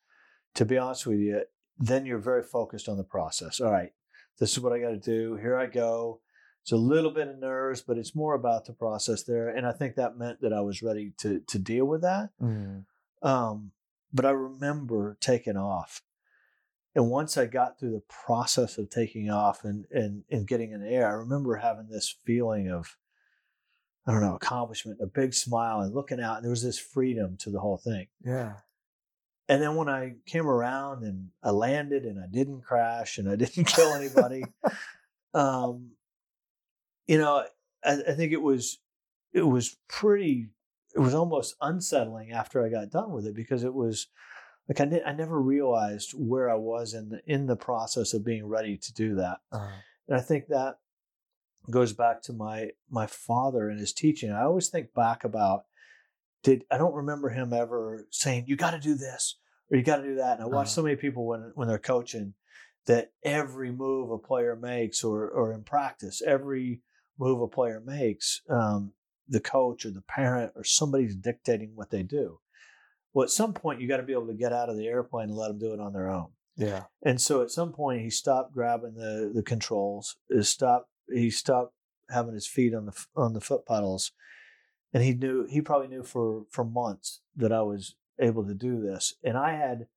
to 0.54 0.64
be 0.64 0.76
honest 0.76 1.06
with 1.06 1.20
you, 1.20 1.42
then 1.78 2.06
you're 2.06 2.18
very 2.18 2.42
focused 2.42 2.88
on 2.88 2.96
the 2.96 3.04
process. 3.04 3.60
All 3.60 3.72
right, 3.72 3.92
this 4.38 4.52
is 4.52 4.60
what 4.60 4.72
I 4.72 4.78
got 4.80 4.90
to 4.90 4.96
do. 4.96 5.36
Here 5.36 5.58
I 5.58 5.66
go. 5.66 6.20
It's 6.62 6.72
a 6.72 6.76
little 6.76 7.10
bit 7.10 7.28
of 7.28 7.38
nerves, 7.38 7.82
but 7.82 7.98
it's 7.98 8.14
more 8.14 8.34
about 8.34 8.64
the 8.64 8.72
process 8.72 9.22
there. 9.22 9.48
And 9.48 9.66
I 9.66 9.72
think 9.72 9.96
that 9.96 10.16
meant 10.16 10.40
that 10.40 10.52
I 10.52 10.62
was 10.62 10.82
ready 10.82 11.12
to 11.18 11.40
to 11.40 11.58
deal 11.58 11.84
with 11.84 12.02
that. 12.02 12.30
Mm. 12.40 12.84
Um, 13.22 13.72
but 14.12 14.24
I 14.24 14.30
remember 14.30 15.16
taking 15.20 15.56
off. 15.56 16.02
And 16.94 17.10
once 17.10 17.36
I 17.36 17.46
got 17.46 17.78
through 17.78 17.90
the 17.90 18.02
process 18.08 18.78
of 18.78 18.88
taking 18.88 19.28
off 19.28 19.64
and, 19.64 19.84
and, 19.90 20.22
and 20.30 20.46
getting 20.46 20.70
in 20.70 20.80
the 20.80 20.88
air, 20.88 21.08
I 21.08 21.14
remember 21.14 21.56
having 21.56 21.88
this 21.88 22.14
feeling 22.24 22.70
of, 22.70 22.96
I 24.06 24.12
don't 24.12 24.20
know, 24.20 24.36
accomplishment, 24.36 25.00
a 25.02 25.06
big 25.06 25.34
smile 25.34 25.80
and 25.80 25.92
looking 25.92 26.20
out. 26.20 26.36
And 26.36 26.44
there 26.44 26.50
was 26.50 26.62
this 26.62 26.78
freedom 26.78 27.36
to 27.38 27.50
the 27.50 27.58
whole 27.58 27.78
thing. 27.78 28.06
Yeah. 28.24 28.52
And 29.48 29.60
then 29.60 29.74
when 29.76 29.88
I 29.88 30.14
came 30.26 30.46
around 30.46 31.04
and 31.04 31.28
I 31.42 31.50
landed 31.50 32.04
and 32.04 32.18
I 32.18 32.26
didn't 32.30 32.62
crash 32.62 33.18
and 33.18 33.28
I 33.28 33.36
didn't 33.36 33.66
kill 33.66 33.92
anybody, 33.92 34.44
um, 35.34 35.90
you 37.06 37.18
know, 37.18 37.44
I, 37.84 37.98
I 38.08 38.12
think 38.12 38.32
it 38.32 38.42
was 38.42 38.78
it 39.32 39.42
was 39.42 39.76
pretty 39.88 40.48
it 40.94 41.00
was 41.00 41.14
almost 41.14 41.56
unsettling 41.60 42.30
after 42.32 42.64
I 42.64 42.70
got 42.70 42.90
done 42.90 43.10
with 43.10 43.26
it 43.26 43.34
because 43.34 43.64
it 43.64 43.74
was 43.74 44.06
like 44.68 44.80
I, 44.80 45.00
I 45.04 45.12
never 45.12 45.40
realized 45.40 46.12
where 46.12 46.48
I 46.48 46.54
was 46.54 46.94
in 46.94 47.10
the 47.10 47.20
in 47.26 47.46
the 47.46 47.56
process 47.56 48.14
of 48.14 48.24
being 48.24 48.46
ready 48.46 48.78
to 48.78 48.92
do 48.94 49.16
that. 49.16 49.38
Uh-huh. 49.52 49.76
And 50.08 50.16
I 50.16 50.20
think 50.20 50.46
that 50.48 50.78
goes 51.70 51.92
back 51.92 52.22
to 52.22 52.32
my 52.32 52.70
my 52.90 53.06
father 53.06 53.68
and 53.68 53.78
his 53.78 53.92
teaching. 53.92 54.30
I 54.30 54.44
always 54.44 54.68
think 54.68 54.94
back 54.94 55.24
about 55.24 55.64
did 56.44 56.64
I 56.70 56.78
don't 56.78 56.94
remember 56.94 57.30
him 57.30 57.52
ever 57.52 58.06
saying 58.10 58.44
you 58.46 58.54
got 58.54 58.70
to 58.70 58.78
do 58.78 58.94
this 58.94 59.36
or 59.70 59.76
you 59.76 59.82
got 59.82 59.96
to 59.96 60.04
do 60.04 60.14
that. 60.16 60.38
And 60.38 60.42
I 60.42 60.46
watch 60.46 60.66
uh-huh. 60.66 60.74
so 60.74 60.82
many 60.82 60.96
people 60.96 61.26
when 61.26 61.50
when 61.56 61.66
they're 61.66 61.78
coaching 61.78 62.34
that 62.86 63.10
every 63.24 63.72
move 63.72 64.10
a 64.10 64.18
player 64.18 64.54
makes 64.54 65.02
or 65.02 65.28
or 65.28 65.52
in 65.52 65.64
practice 65.64 66.22
every 66.24 66.82
move 67.18 67.40
a 67.40 67.48
player 67.48 67.82
makes, 67.84 68.42
um, 68.48 68.92
the 69.28 69.40
coach 69.40 69.86
or 69.86 69.90
the 69.90 70.02
parent 70.02 70.52
or 70.54 70.64
somebody's 70.64 71.16
dictating 71.16 71.72
what 71.74 71.90
they 71.90 72.02
do. 72.02 72.38
Well, 73.12 73.24
at 73.24 73.30
some 73.30 73.54
point, 73.54 73.80
you 73.80 73.88
got 73.88 73.98
to 73.98 74.02
be 74.02 74.12
able 74.12 74.26
to 74.26 74.34
get 74.34 74.52
out 74.52 74.68
of 74.68 74.76
the 74.76 74.88
airplane 74.88 75.28
and 75.28 75.36
let 75.36 75.48
them 75.48 75.58
do 75.58 75.72
it 75.72 75.80
on 75.80 75.92
their 75.92 76.10
own. 76.10 76.28
Yeah. 76.56 76.84
And 77.04 77.20
so 77.20 77.42
at 77.42 77.50
some 77.50 77.72
point, 77.72 78.02
he 78.02 78.10
stopped 78.10 78.52
grabbing 78.52 78.94
the 78.94 79.30
the 79.34 79.42
controls. 79.42 80.16
He 80.28 80.42
stopped. 80.42 80.88
He 81.12 81.30
stopped 81.30 81.74
having 82.10 82.34
his 82.34 82.46
feet 82.46 82.74
on 82.74 82.86
the 82.86 83.06
on 83.16 83.32
the 83.32 83.40
foot 83.40 83.66
pedals, 83.66 84.12
and 84.94 85.02
he 85.02 85.12
knew 85.12 85.44
he 85.44 85.60
probably 85.60 85.88
knew 85.88 86.04
for 86.04 86.44
for 86.48 86.64
months 86.64 87.20
that 87.36 87.52
I 87.52 87.62
was 87.62 87.96
able 88.18 88.44
to 88.46 88.54
do 88.54 88.80
this, 88.80 89.14
and 89.22 89.36
I 89.36 89.56
had 89.56 89.88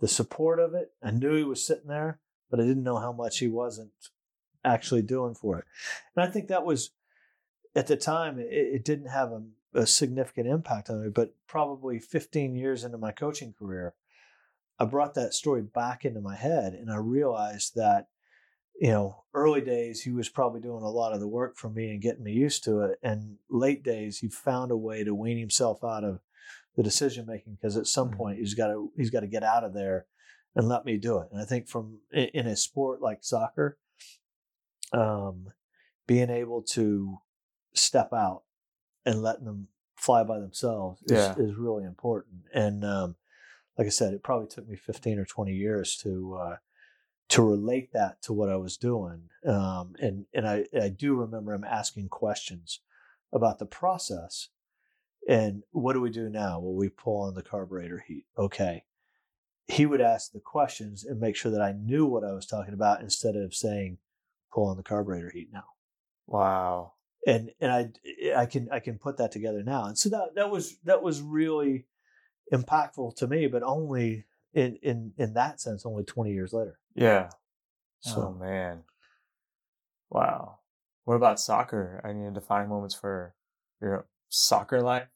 the 0.00 0.08
support 0.08 0.60
of 0.60 0.74
it. 0.74 0.92
I 1.02 1.10
knew 1.10 1.34
he 1.34 1.44
was 1.44 1.66
sitting 1.66 1.88
there, 1.88 2.20
but 2.50 2.60
I 2.60 2.62
didn't 2.62 2.84
know 2.84 2.98
how 2.98 3.12
much 3.12 3.40
he 3.40 3.48
wasn't 3.48 3.90
actually 4.64 5.02
doing 5.02 5.34
for 5.34 5.58
it. 5.58 5.64
And 6.16 6.24
I 6.24 6.30
think 6.30 6.48
that 6.48 6.64
was 6.64 6.90
at 7.74 7.86
the 7.86 7.96
time 7.96 8.38
it, 8.38 8.48
it 8.50 8.84
didn't 8.84 9.08
have 9.08 9.32
a, 9.32 9.42
a, 9.74 9.86
significant 9.86 10.46
impact 10.46 10.88
on 10.88 11.02
me, 11.02 11.10
but 11.10 11.34
probably 11.46 11.98
15 11.98 12.54
years 12.56 12.84
into 12.84 12.96
my 12.96 13.12
coaching 13.12 13.52
career, 13.52 13.94
I 14.78 14.84
brought 14.86 15.14
that 15.14 15.34
story 15.34 15.62
back 15.62 16.04
into 16.04 16.20
my 16.20 16.36
head 16.36 16.72
and 16.72 16.90
I 16.90 16.96
realized 16.96 17.74
that 17.74 18.08
you 18.80 18.90
know, 18.90 19.24
early 19.32 19.60
days 19.60 20.02
he 20.02 20.10
was 20.10 20.28
probably 20.28 20.60
doing 20.60 20.82
a 20.82 20.90
lot 20.90 21.12
of 21.12 21.20
the 21.20 21.28
work 21.28 21.56
for 21.56 21.68
me 21.70 21.90
and 21.90 22.02
getting 22.02 22.24
me 22.24 22.32
used 22.32 22.64
to 22.64 22.80
it. 22.80 22.98
And 23.02 23.36
late 23.48 23.82
days 23.82 24.18
he 24.18 24.28
found 24.28 24.70
a 24.70 24.76
way 24.76 25.04
to 25.04 25.14
wean 25.14 25.38
himself 25.38 25.84
out 25.84 26.04
of 26.04 26.20
the 26.76 26.82
decision 26.82 27.26
making 27.26 27.54
because 27.54 27.76
at 27.76 27.86
some 27.86 28.08
mm-hmm. 28.08 28.16
point 28.16 28.38
he's 28.38 28.54
got 28.54 28.68
to 28.68 28.90
he's 28.96 29.10
got 29.10 29.20
to 29.20 29.26
get 29.26 29.44
out 29.44 29.64
of 29.64 29.74
there 29.74 30.06
and 30.56 30.68
let 30.68 30.84
me 30.84 30.96
do 30.96 31.18
it. 31.18 31.28
And 31.32 31.40
I 31.40 31.44
think 31.44 31.68
from 31.68 31.98
in 32.12 32.46
a 32.46 32.56
sport 32.56 33.00
like 33.00 33.18
soccer, 33.22 33.78
um, 34.92 35.48
being 36.06 36.30
able 36.30 36.62
to 36.62 37.18
step 37.74 38.12
out 38.12 38.42
and 39.04 39.22
letting 39.22 39.44
them 39.44 39.68
fly 39.96 40.22
by 40.22 40.38
themselves 40.38 41.00
is, 41.04 41.12
yeah. 41.12 41.34
is 41.38 41.54
really 41.56 41.84
important. 41.84 42.42
And 42.52 42.84
um, 42.84 43.16
like 43.78 43.86
I 43.86 43.90
said, 43.90 44.14
it 44.14 44.22
probably 44.22 44.48
took 44.48 44.68
me 44.68 44.76
15 44.76 45.18
or 45.18 45.24
20 45.24 45.52
years 45.52 45.96
to 46.02 46.38
uh, 46.40 46.56
to 47.30 47.42
relate 47.42 47.92
that 47.92 48.22
to 48.22 48.32
what 48.32 48.48
I 48.48 48.56
was 48.56 48.76
doing. 48.76 49.30
Um, 49.46 49.94
and 50.00 50.26
and 50.34 50.48
I, 50.48 50.66
I 50.80 50.88
do 50.88 51.14
remember 51.14 51.52
him 51.52 51.64
asking 51.64 52.08
questions 52.08 52.80
about 53.32 53.58
the 53.58 53.66
process. 53.66 54.48
And 55.28 55.62
what 55.72 55.94
do 55.94 56.00
we 56.00 56.10
do 56.10 56.28
now? 56.28 56.60
Well, 56.60 56.74
we 56.74 56.88
pull 56.88 57.22
on 57.22 57.34
the 57.34 57.42
carburetor 57.42 58.04
heat. 58.06 58.26
Okay. 58.38 58.84
He 59.66 59.86
would 59.86 60.02
ask 60.02 60.32
the 60.32 60.40
questions 60.40 61.04
and 61.04 61.18
make 61.18 61.34
sure 61.36 61.50
that 61.50 61.62
I 61.62 61.72
knew 61.72 62.04
what 62.04 62.24
I 62.24 62.32
was 62.32 62.44
talking 62.44 62.74
about 62.74 63.00
instead 63.00 63.34
of 63.34 63.54
saying, 63.54 63.96
pull 64.52 64.68
on 64.68 64.76
the 64.76 64.82
carburetor 64.82 65.30
heat 65.30 65.48
now. 65.52 65.64
Wow. 66.26 66.92
And 67.26 67.50
and 67.60 67.72
I 67.72 67.88
I 68.36 68.46
can 68.46 68.68
I 68.70 68.80
can 68.80 68.98
put 68.98 69.16
that 69.16 69.32
together 69.32 69.62
now. 69.62 69.86
And 69.86 69.98
so 69.98 70.10
that 70.10 70.34
that 70.34 70.50
was 70.50 70.76
that 70.84 71.02
was 71.02 71.22
really 71.22 71.86
impactful 72.52 73.16
to 73.16 73.26
me, 73.26 73.46
but 73.46 73.62
only 73.62 74.26
in 74.52 74.76
in 74.82 75.12
in 75.16 75.34
that 75.34 75.60
sense 75.60 75.86
only 75.86 76.04
20 76.04 76.32
years 76.32 76.52
later. 76.52 76.78
Yeah. 76.94 77.30
So 78.00 78.34
oh 78.34 78.38
man. 78.38 78.84
Wow. 80.10 80.58
What 81.04 81.16
about 81.16 81.40
soccer? 81.40 82.00
I 82.04 82.10
Any 82.10 82.30
defining 82.32 82.68
moments 82.68 82.94
for 82.94 83.34
your 83.80 84.06
soccer 84.28 84.80
life? 84.80 85.08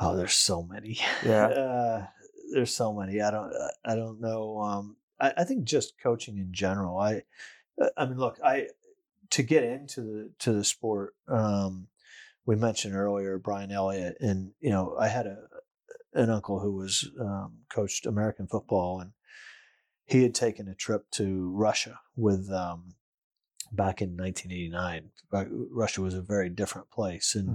Oh, 0.00 0.16
there's 0.16 0.34
so 0.34 0.62
many. 0.62 0.98
Yeah. 1.24 1.46
Uh, 1.46 2.06
there's 2.52 2.74
so 2.74 2.92
many. 2.92 3.20
I 3.20 3.30
don't. 3.30 3.52
I 3.84 3.94
don't 3.94 4.20
know. 4.20 4.60
Um, 4.60 4.96
I, 5.20 5.34
I 5.38 5.44
think 5.44 5.64
just 5.64 6.00
coaching 6.02 6.38
in 6.38 6.52
general. 6.52 6.98
I, 6.98 7.22
uh, 7.80 7.88
I 7.96 8.06
mean, 8.06 8.16
look, 8.16 8.38
I 8.42 8.68
to 9.30 9.42
get 9.42 9.64
into 9.64 10.00
the 10.00 10.30
to 10.40 10.52
the 10.52 10.64
sport. 10.64 11.14
Um, 11.26 11.88
we 12.46 12.56
mentioned 12.56 12.96
earlier 12.96 13.38
Brian 13.38 13.70
Elliott, 13.70 14.16
and 14.20 14.52
you 14.60 14.70
know, 14.70 14.96
I 14.98 15.08
had 15.08 15.26
a 15.26 15.36
an 16.14 16.30
uncle 16.30 16.60
who 16.60 16.72
was 16.72 17.10
um, 17.20 17.58
coached 17.70 18.06
American 18.06 18.46
football, 18.46 19.00
and 19.00 19.12
he 20.08 20.22
had 20.22 20.34
taken 20.34 20.68
a 20.68 20.74
trip 20.74 21.10
to 21.12 21.50
Russia 21.50 22.00
with 22.16 22.50
um, 22.50 22.94
back 23.70 24.00
in 24.00 24.16
1989. 24.16 25.10
Russia 25.70 26.00
was 26.00 26.14
a 26.14 26.22
very 26.22 26.48
different 26.48 26.90
place, 26.90 27.34
and 27.34 27.48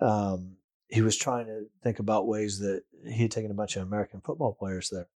Mm. 0.00 0.06
um, 0.06 0.56
he 0.88 1.00
was 1.02 1.16
trying 1.16 1.46
to 1.46 1.66
think 1.82 1.98
about 1.98 2.26
ways 2.26 2.58
that 2.60 2.82
he 3.04 3.22
had 3.22 3.30
taken 3.30 3.50
a 3.50 3.54
bunch 3.54 3.76
of 3.76 3.82
American 3.82 4.20
football 4.20 4.52
players 4.52 4.90
there, 4.90 5.08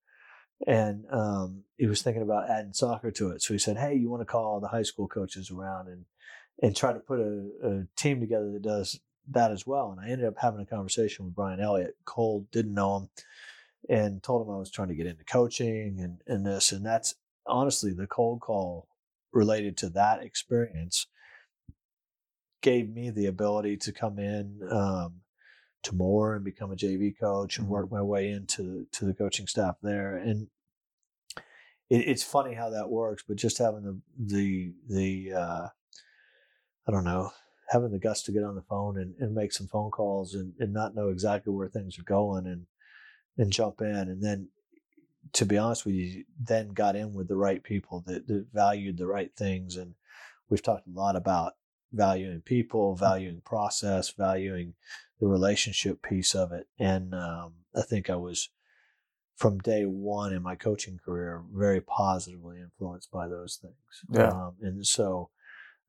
and 0.67 1.07
um, 1.11 1.65
he 1.77 1.87
was 1.87 2.03
thinking 2.03 2.23
about 2.23 2.49
adding 2.49 2.73
soccer 2.73 3.11
to 3.11 3.31
it. 3.31 3.43
So 3.43 3.53
he 3.55 3.59
said, 3.59 3.77
"Hey, 3.77 3.95
you 3.97 4.09
want 4.09 4.21
to 4.21 4.33
call 4.33 4.61
the 4.61 4.69
high 4.69 4.83
school 4.85 5.09
coaches 5.09 5.51
around 5.51 5.89
and 5.89 6.05
and 6.63 6.77
try 6.77 6.93
to 6.93 7.01
put 7.01 7.19
a, 7.19 7.49
a 7.65 7.87
team 7.97 8.21
together 8.21 8.51
that 8.53 8.63
does 8.63 9.01
that 9.29 9.51
as 9.51 9.67
well?" 9.67 9.91
And 9.91 10.01
I 10.01 10.09
ended 10.11 10.27
up 10.29 10.39
having 10.39 10.61
a 10.61 10.67
conversation 10.67 11.25
with 11.25 11.35
Brian 11.35 11.61
Elliott. 11.61 11.97
Cole 12.05 12.47
didn't 12.53 12.75
know 12.75 12.97
him, 12.97 13.09
and 13.89 14.23
told 14.23 14.47
him 14.47 14.55
I 14.55 14.59
was 14.59 14.71
trying 14.71 14.89
to 14.89 14.95
get 14.95 15.07
into 15.07 15.25
coaching 15.25 16.01
and 16.01 16.21
and 16.27 16.47
this 16.47 16.73
and 16.73 16.85
that's 16.85 17.15
honestly 17.47 17.93
the 17.93 18.07
cold 18.07 18.41
call 18.41 18.89
related 19.33 19.77
to 19.79 19.89
that 19.91 20.23
experience 20.23 21.07
gave 22.63 22.91
me 22.91 23.11
the 23.11 23.27
ability 23.27 23.77
to 23.79 23.93
come 23.93 24.19
in 24.19 24.61
um, 24.71 25.21
to 25.83 25.95
Moore 25.95 26.35
and 26.35 26.45
become 26.45 26.71
a 26.71 26.77
JV 26.77 27.15
coach 27.19 27.59
and 27.59 27.69
work 27.69 27.91
my 27.91 28.03
way 28.03 28.31
into 28.31 28.87
to 28.93 29.05
the 29.05 29.15
coaching 29.15 29.47
staff 29.47 29.77
there. 29.83 30.17
And 30.17 30.49
it, 31.89 32.07
it's 32.07 32.23
funny 32.23 32.55
how 32.55 32.71
that 32.71 32.91
works, 32.91 33.25
but 33.27 33.37
just 33.37 33.59
having 33.59 33.83
the 33.83 34.01
the 34.19 34.73
the 34.89 35.33
uh, 35.33 35.69
I 36.87 36.93
don't 36.93 37.05
know 37.05 37.31
having 37.71 37.93
the 37.93 37.99
guts 37.99 38.23
to 38.23 38.33
get 38.33 38.43
on 38.43 38.57
the 38.57 38.63
phone 38.63 38.99
and, 38.99 39.15
and 39.21 39.33
make 39.33 39.53
some 39.53 39.69
phone 39.69 39.93
calls 39.93 40.35
and, 40.35 40.53
and 40.59 40.73
not 40.73 40.95
know 40.95 41.09
exactly 41.09 41.53
where 41.53 41.69
things 41.69 41.99
are 42.01 42.03
going 42.03 42.45
and 42.47 42.67
and 43.41 43.53
jump 43.53 43.81
in 43.81 43.87
and 44.09 44.23
then 44.23 44.49
to 45.33 45.45
be 45.47 45.57
honest 45.59 45.85
with 45.87 45.95
you 45.95 46.25
then 46.39 46.69
got 46.69 46.97
in 46.97 47.15
with 47.15 47.29
the 47.29 47.37
right 47.37 47.63
people 47.63 48.03
that, 48.07 48.27
that 48.27 48.47
valued 48.53 48.99
the 48.99 49.07
right 49.07 49.33
things 49.37 49.77
and 49.77 49.95
we've 50.49 50.63
talked 50.63 50.87
a 50.87 50.91
lot 50.99 51.17
about 51.17 51.55
valuing 51.93 52.41
people 52.41 52.95
valuing 52.95 53.41
process 53.41 54.11
valuing 54.11 54.75
the 55.21 55.27
relationship 55.27 56.03
piece 56.03 56.35
of 56.35 56.53
it 56.53 56.67
and 56.79 57.15
um, 57.15 57.53
i 57.75 57.83
think 57.83 58.09
i 58.11 58.17
was 58.17 58.51
from 59.37 59.59
day 59.59 59.85
one 59.85 60.33
in 60.35 60.43
my 60.43 60.55
coaching 60.55 60.99
career 61.05 61.43
very 61.55 61.81
positively 61.81 62.59
influenced 62.61 63.11
by 63.11 63.27
those 63.27 63.57
things 63.61 64.05
Yeah. 64.13 64.29
um, 64.31 64.55
and 64.61 64.87
so 64.87 65.31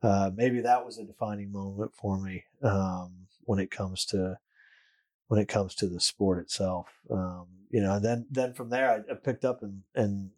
uh, 0.03 0.31
maybe 0.33 0.61
that 0.61 0.83
was 0.85 0.97
a 0.97 1.03
defining 1.03 1.51
moment 1.51 1.91
for 1.93 2.19
me 2.19 2.45
um, 2.63 3.27
when 3.41 3.59
it 3.59 3.69
comes 3.69 4.05
to 4.05 4.37
when 5.31 5.39
it 5.39 5.47
comes 5.47 5.73
to 5.73 5.87
the 5.87 6.01
sport 6.01 6.39
itself. 6.39 6.87
Um, 7.09 7.45
you 7.69 7.79
know, 7.81 7.93
and 7.93 8.03
then 8.03 8.25
then 8.29 8.53
from 8.53 8.69
there, 8.69 8.91
I, 8.91 9.13
I 9.13 9.15
picked 9.15 9.45
up 9.45 9.63
and 9.63 9.83
and 9.95 10.31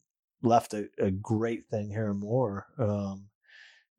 left 0.44 0.76
a, 0.76 0.88
a 1.00 1.10
great 1.10 1.68
thing 1.68 1.90
here 1.90 2.12
and 2.12 2.20
Moore, 2.20 2.68
um, 2.78 3.26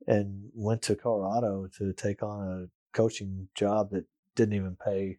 and 0.06 0.50
went 0.54 0.82
to 0.82 0.94
Colorado 0.94 1.68
to 1.78 1.92
take 1.94 2.22
on 2.22 2.46
a 2.46 2.96
coaching 2.96 3.48
job 3.56 3.90
that 3.90 4.04
didn't 4.36 4.54
even 4.54 4.76
pay 4.76 5.18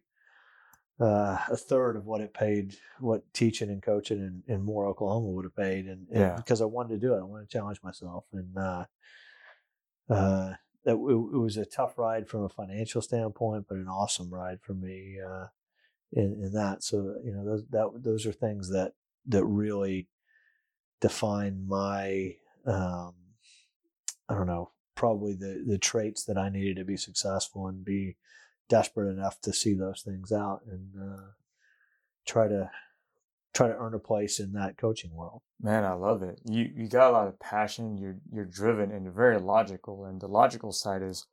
uh, 0.98 1.36
a 1.50 1.56
third 1.58 1.96
of 1.96 2.06
what 2.06 2.22
it 2.22 2.32
paid, 2.32 2.74
what 2.98 3.30
teaching 3.34 3.68
and 3.68 3.82
coaching 3.82 4.16
in, 4.18 4.54
in 4.54 4.62
Moore, 4.62 4.86
Oklahoma 4.86 5.26
would 5.26 5.44
have 5.44 5.54
paid, 5.56 5.84
and, 5.84 6.06
and 6.08 6.20
Yeah. 6.20 6.36
because 6.36 6.62
I 6.62 6.64
wanted 6.64 6.94
to 6.94 7.06
do 7.06 7.12
it, 7.12 7.18
I 7.18 7.22
wanted 7.24 7.50
to 7.50 7.58
challenge 7.58 7.80
myself, 7.82 8.24
and 8.32 8.56
uh, 8.56 8.84
uh, 10.08 10.54
that 10.86 10.94
it, 10.94 11.34
it 11.34 11.38
was 11.38 11.58
a 11.58 11.66
tough 11.66 11.98
ride 11.98 12.28
from 12.30 12.44
a 12.44 12.48
financial 12.48 13.02
standpoint, 13.02 13.66
but 13.68 13.76
an 13.76 13.88
awesome 13.88 14.32
ride 14.32 14.60
for 14.62 14.72
me 14.72 15.18
uh, 15.20 15.48
in 16.12 16.40
in 16.42 16.52
that. 16.52 16.82
So 16.82 17.16
you 17.24 17.32
know, 17.32 17.44
those 17.44 17.64
that 17.70 17.90
those 18.02 18.26
are 18.26 18.32
things 18.32 18.70
that 18.70 18.92
that 19.26 19.44
really 19.44 20.08
define 21.00 21.66
my 21.66 22.36
um, 22.66 23.14
I 24.28 24.34
don't 24.34 24.46
know, 24.46 24.70
probably 24.94 25.34
the 25.34 25.64
the 25.66 25.78
traits 25.78 26.24
that 26.24 26.38
I 26.38 26.48
needed 26.48 26.76
to 26.76 26.84
be 26.84 26.96
successful 26.96 27.68
and 27.68 27.84
be 27.84 28.16
desperate 28.68 29.10
enough 29.10 29.40
to 29.42 29.52
see 29.52 29.74
those 29.74 30.02
things 30.02 30.32
out 30.32 30.62
and 30.68 30.90
uh, 31.00 31.22
try 32.26 32.48
to 32.48 32.70
try 33.54 33.68
to 33.68 33.76
earn 33.76 33.94
a 33.94 33.98
place 33.98 34.38
in 34.38 34.52
that 34.52 34.76
coaching 34.76 35.14
world. 35.14 35.40
Man, 35.60 35.84
I 35.84 35.94
love 35.94 36.22
it. 36.22 36.40
You 36.44 36.70
you 36.74 36.88
got 36.88 37.10
a 37.10 37.12
lot 37.12 37.28
of 37.28 37.40
passion. 37.40 37.96
You're 37.96 38.18
you're 38.30 38.44
driven 38.44 38.90
and 38.90 39.04
you're 39.04 39.12
very 39.12 39.38
logical. 39.38 40.04
And 40.04 40.20
the 40.20 40.28
logical 40.28 40.72
side 40.72 41.02
is 41.02 41.26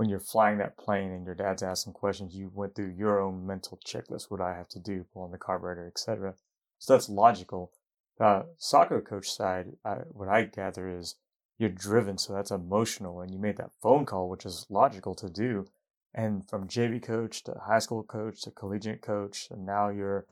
when 0.00 0.08
you're 0.08 0.18
flying 0.18 0.56
that 0.56 0.78
plane 0.78 1.12
and 1.12 1.26
your 1.26 1.34
dad's 1.34 1.62
asking 1.62 1.92
questions, 1.92 2.34
you 2.34 2.50
went 2.54 2.74
through 2.74 2.88
your 2.96 3.20
own 3.20 3.46
mental 3.46 3.78
checklist. 3.86 4.30
What 4.30 4.40
I 4.40 4.54
have 4.54 4.68
to 4.70 4.78
do? 4.78 5.04
Pull 5.12 5.24
on 5.24 5.30
the 5.30 5.36
carburetor, 5.36 5.86
etc. 5.86 6.36
So 6.78 6.94
that's 6.94 7.10
logical. 7.10 7.70
The 8.16 8.46
soccer 8.56 9.02
coach 9.02 9.30
side, 9.30 9.72
I, 9.84 9.96
what 10.10 10.30
I 10.30 10.44
gather 10.44 10.88
is 10.88 11.16
you're 11.58 11.68
driven, 11.68 12.16
so 12.16 12.32
that's 12.32 12.50
emotional, 12.50 13.20
and 13.20 13.30
you 13.30 13.38
made 13.38 13.58
that 13.58 13.72
phone 13.82 14.06
call, 14.06 14.30
which 14.30 14.46
is 14.46 14.64
logical 14.70 15.14
to 15.16 15.28
do. 15.28 15.66
And 16.14 16.48
from 16.48 16.66
JV 16.66 17.02
coach 17.02 17.44
to 17.44 17.60
high 17.66 17.78
school 17.78 18.02
coach 18.02 18.40
to 18.44 18.50
collegiate 18.50 19.02
coach, 19.02 19.48
and 19.50 19.66
now 19.66 19.90
you're 19.90 20.24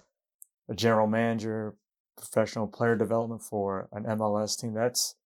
a 0.66 0.75
general 0.75 1.07
manager, 1.07 1.75
professional 2.16 2.69
player 2.69 2.97
development 2.97 3.43
for 3.43 3.91
an 3.93 4.05
MLS 4.05 4.59
team. 4.59 4.73
That's 4.73 5.16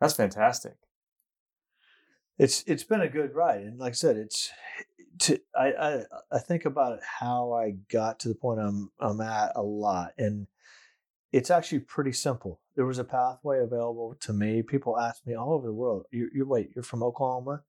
that's 0.00 0.14
fantastic. 0.14 0.76
It's 2.38 2.62
it's 2.66 2.84
been 2.84 3.00
a 3.00 3.08
good 3.08 3.34
ride, 3.34 3.62
and 3.62 3.78
like 3.78 3.90
I 3.90 3.94
said, 3.94 4.16
it's 4.16 4.50
to 5.20 5.40
I 5.58 5.72
I, 5.72 6.02
I 6.32 6.38
think 6.38 6.64
about 6.64 7.00
how 7.02 7.52
I 7.52 7.74
got 7.90 8.20
to 8.20 8.28
the 8.28 8.34
point 8.34 8.60
I'm 8.60 8.90
I'm 9.00 9.20
at 9.20 9.52
a 9.56 9.62
lot, 9.62 10.12
and 10.18 10.46
it's 11.32 11.50
actually 11.50 11.80
pretty 11.80 12.12
simple. 12.12 12.60
There 12.76 12.86
was 12.86 12.98
a 12.98 13.04
pathway 13.04 13.58
available 13.58 14.16
to 14.20 14.32
me. 14.32 14.62
People 14.62 14.98
ask 14.98 15.26
me 15.26 15.34
all 15.34 15.52
over 15.52 15.66
the 15.66 15.72
world. 15.72 16.06
You 16.10 16.30
you 16.32 16.46
wait, 16.46 16.70
you're 16.74 16.84
from 16.84 17.02
Oklahoma, 17.02 17.62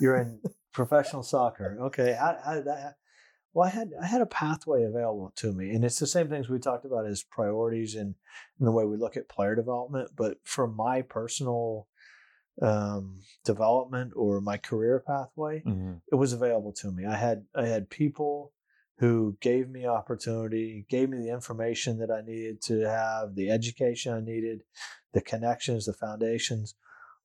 you're 0.00 0.16
in 0.16 0.40
professional 0.72 1.22
soccer. 1.22 1.78
Okay, 1.80 2.16
how, 2.18 2.36
how 2.44 2.54
did 2.54 2.66
that? 2.66 2.78
happen? 2.78 2.94
Well, 3.52 3.66
I 3.66 3.70
had 3.70 3.90
I 4.00 4.06
had 4.06 4.20
a 4.20 4.26
pathway 4.26 4.84
available 4.84 5.32
to 5.36 5.52
me, 5.52 5.70
and 5.70 5.84
it's 5.84 5.98
the 5.98 6.06
same 6.06 6.28
things 6.28 6.48
we 6.48 6.58
talked 6.58 6.84
about 6.84 7.06
as 7.06 7.22
priorities 7.22 7.94
and, 7.94 8.14
and 8.58 8.66
the 8.66 8.72
way 8.72 8.84
we 8.84 8.96
look 8.96 9.16
at 9.16 9.28
player 9.28 9.54
development. 9.54 10.10
But 10.16 10.38
for 10.44 10.66
my 10.66 11.02
personal 11.02 11.88
um, 12.62 13.20
development 13.44 14.12
or 14.16 14.40
my 14.40 14.56
career 14.56 15.02
pathway, 15.06 15.62
Mm-hmm. 15.66 15.94
it 16.12 16.14
was 16.16 16.32
available 16.32 16.72
to 16.74 16.90
me. 16.90 17.06
I 17.06 17.16
had 17.16 17.44
I 17.54 17.66
had 17.66 17.88
people 17.90 18.52
who 18.98 19.36
gave 19.40 19.68
me 19.70 19.86
opportunity, 19.86 20.84
gave 20.90 21.08
me 21.08 21.16
the 21.18 21.30
information 21.32 21.98
that 21.98 22.10
I 22.10 22.20
needed 22.20 22.60
to 22.62 22.80
have, 22.80 23.34
the 23.34 23.50
education 23.50 24.12
I 24.12 24.20
needed, 24.20 24.62
the 25.14 25.22
connections, 25.22 25.86
the 25.86 25.94
foundations. 25.94 26.74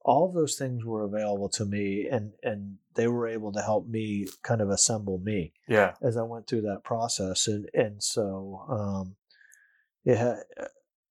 All 0.06 0.26
of 0.30 0.34
those 0.36 0.56
things 0.56 0.86
were 0.86 1.04
available 1.04 1.50
to 1.50 1.66
me, 1.66 2.08
and 2.10 2.32
and 2.44 2.78
they 2.94 3.08
were 3.08 3.28
able 3.28 3.52
to 3.54 3.62
help 3.62 3.88
me 3.88 4.28
kind 4.44 4.62
of 4.62 4.70
assemble 4.70 5.18
me 5.18 5.52
Yeah. 5.68 5.96
as 6.02 6.16
I 6.16 6.22
went 6.22 6.48
through 6.48 6.62
that 6.62 6.84
process, 6.84 7.48
and 7.48 7.68
and 7.74 8.02
so 8.02 8.64
um, 8.70 9.16
yeah, 10.06 10.38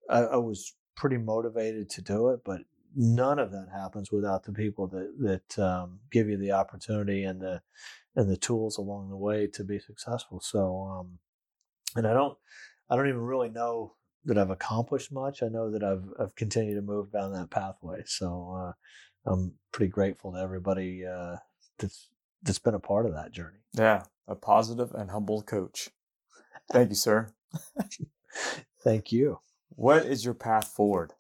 I, 0.09 0.19
I 0.21 0.37
was 0.37 0.75
pretty 0.95 1.17
motivated 1.17 1.89
to 1.91 2.03
do 2.03 2.29
it, 2.29 2.41
but 2.45 2.61
none 2.97 3.39
of 3.39 3.51
that 3.53 3.69
happens 3.73 4.13
without 4.13 4.45
the 4.45 4.53
people 4.53 4.87
that 4.89 5.15
that 5.21 5.59
um, 5.63 6.01
give 6.11 6.29
you 6.29 6.37
the 6.37 6.53
opportunity 6.53 7.25
and 7.25 7.41
the 7.41 7.63
and 8.17 8.31
the 8.31 8.37
tools 8.37 8.79
along 8.79 9.11
the 9.11 9.17
way 9.17 9.47
to 9.49 9.65
be 9.65 9.79
successful. 9.79 10.41
So, 10.41 10.83
um, 10.85 11.19
and 11.97 12.07
I 12.07 12.15
don't 12.15 12.37
I 12.91 12.97
don't 12.97 13.09
even 13.09 13.21
really 13.21 13.51
know 13.51 13.95
that 14.25 14.39
I've 14.39 14.51
accomplished 14.51 15.13
much. 15.13 15.43
I 15.43 15.49
know 15.49 15.71
that 15.71 15.83
I've 15.85 16.05
I've 16.21 16.35
continued 16.37 16.77
to 16.77 16.83
move 16.83 17.13
down 17.13 17.33
that 17.33 17.51
pathway. 17.51 18.03
So 18.07 18.55
uh, 18.59 19.31
I'm 19.33 19.55
pretty 19.73 19.91
grateful 19.91 20.33
to 20.33 20.41
everybody 20.41 21.05
uh, 21.07 21.37
that's 21.79 22.09
that's 22.43 22.59
been 22.61 22.75
a 22.75 22.81
part 22.81 23.07
of 23.07 23.15
that 23.15 23.33
journey. 23.33 23.61
Yeah. 23.75 24.05
A 24.29 24.35
positive 24.37 24.93
and 24.95 25.11
humble 25.11 25.43
coach. 25.43 25.91
Thank 26.73 26.91
you, 26.91 26.97
sir. 26.97 27.33
Thank 28.83 29.13
you. 29.13 29.41
What 29.71 30.07
is 30.07 30.25
your 30.25 30.35
path 30.35 30.69
forward? 30.69 31.13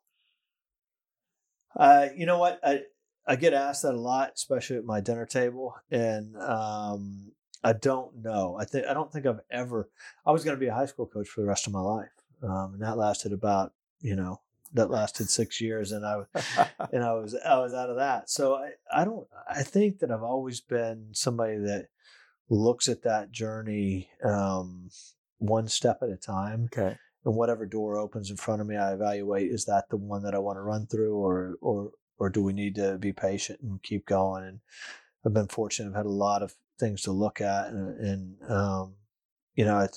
Uh, 1.77 2.09
you 2.17 2.27
know 2.27 2.39
what? 2.39 2.61
I 2.63 2.83
I 3.27 3.37
get 3.37 3.55
asked 3.55 3.83
that 3.83 3.95
a 3.95 4.01
lot, 4.01 4.33
especially 4.35 4.77
at 4.77 4.85
my 4.85 5.01
dinner 5.01 5.27
table, 5.27 5.75
and 5.91 6.37
um, 6.37 7.33
I 7.63 7.73
don't 7.73 8.23
know. 8.23 8.57
I 8.59 8.65
think 8.65 8.87
I 8.87 8.95
don't 8.95 9.13
think 9.13 9.27
I've 9.27 9.41
ever. 9.51 9.89
I 10.27 10.33
was 10.33 10.45
going 10.45 10.57
to 10.57 10.61
be 10.61 10.67
a 10.67 10.75
high 10.75 10.87
school 10.87 11.07
coach 11.07 11.29
for 11.29 11.41
the 11.41 11.47
rest 11.47 11.67
of 11.67 11.73
my 11.73 11.81
life, 11.81 12.11
um, 12.43 12.75
and 12.75 12.83
that 12.83 12.99
lasted 12.99 13.33
about 13.33 13.73
you 14.01 14.17
know 14.17 14.41
that 14.75 14.91
lasted 14.91 15.31
six 15.31 15.61
years, 15.61 15.93
and 15.93 16.05
I 16.05 16.23
and 16.93 17.05
I 17.05 17.13
was 17.13 17.37
I 17.47 17.59
was 17.59 17.75
out 17.75 17.91
of 17.91 17.97
that. 17.97 18.29
So 18.29 18.57
I 18.57 18.73
I 18.93 19.05
don't. 19.05 19.27
I 19.49 19.63
think 19.63 20.01
that 20.01 20.11
I've 20.11 20.23
always 20.23 20.61
been 20.61 21.09
somebody 21.13 21.59
that 21.59 21.89
looks 22.49 22.89
at 22.89 23.03
that 23.03 23.31
journey 23.31 24.11
um, 24.25 24.91
one 25.39 25.69
step 25.69 25.99
at 26.03 26.11
a 26.11 26.17
time 26.17 26.69
okay. 26.73 26.97
And 27.25 27.35
whatever 27.37 27.67
door 27.67 27.99
opens 27.99 28.31
in 28.31 28.37
front 28.37 28.61
of 28.61 28.67
me, 28.67 28.77
I 28.77 28.95
evaluate 28.95 29.51
is 29.51 29.67
that 29.67 29.89
the 29.91 29.97
one 29.97 30.23
that 30.25 30.35
I 30.35 30.39
want 30.39 30.57
to 30.59 30.63
run 30.63 30.87
through, 30.87 31.17
or 31.17 31.57
or 31.61 31.93
or 32.19 32.31
do 32.31 32.43
we 32.43 32.53
need 32.53 32.77
to 32.77 32.99
be 32.99 33.13
patient 33.13 33.61
and 33.63 33.83
keep 33.83 34.07
going? 34.07 34.45
And 34.45 34.61
I've 35.27 35.35
been 35.35 35.49
fortunate; 35.49 35.91
I've 35.91 35.97
had 35.97 36.07
a 36.07 36.11
lot 36.11 36.43
of 36.43 36.55
things 36.81 37.03
to 37.03 37.13
look 37.13 37.41
at, 37.41 37.69
and, 37.69 38.01
and 38.01 38.51
um, 38.53 38.95
you 39.55 39.65
know, 39.65 39.89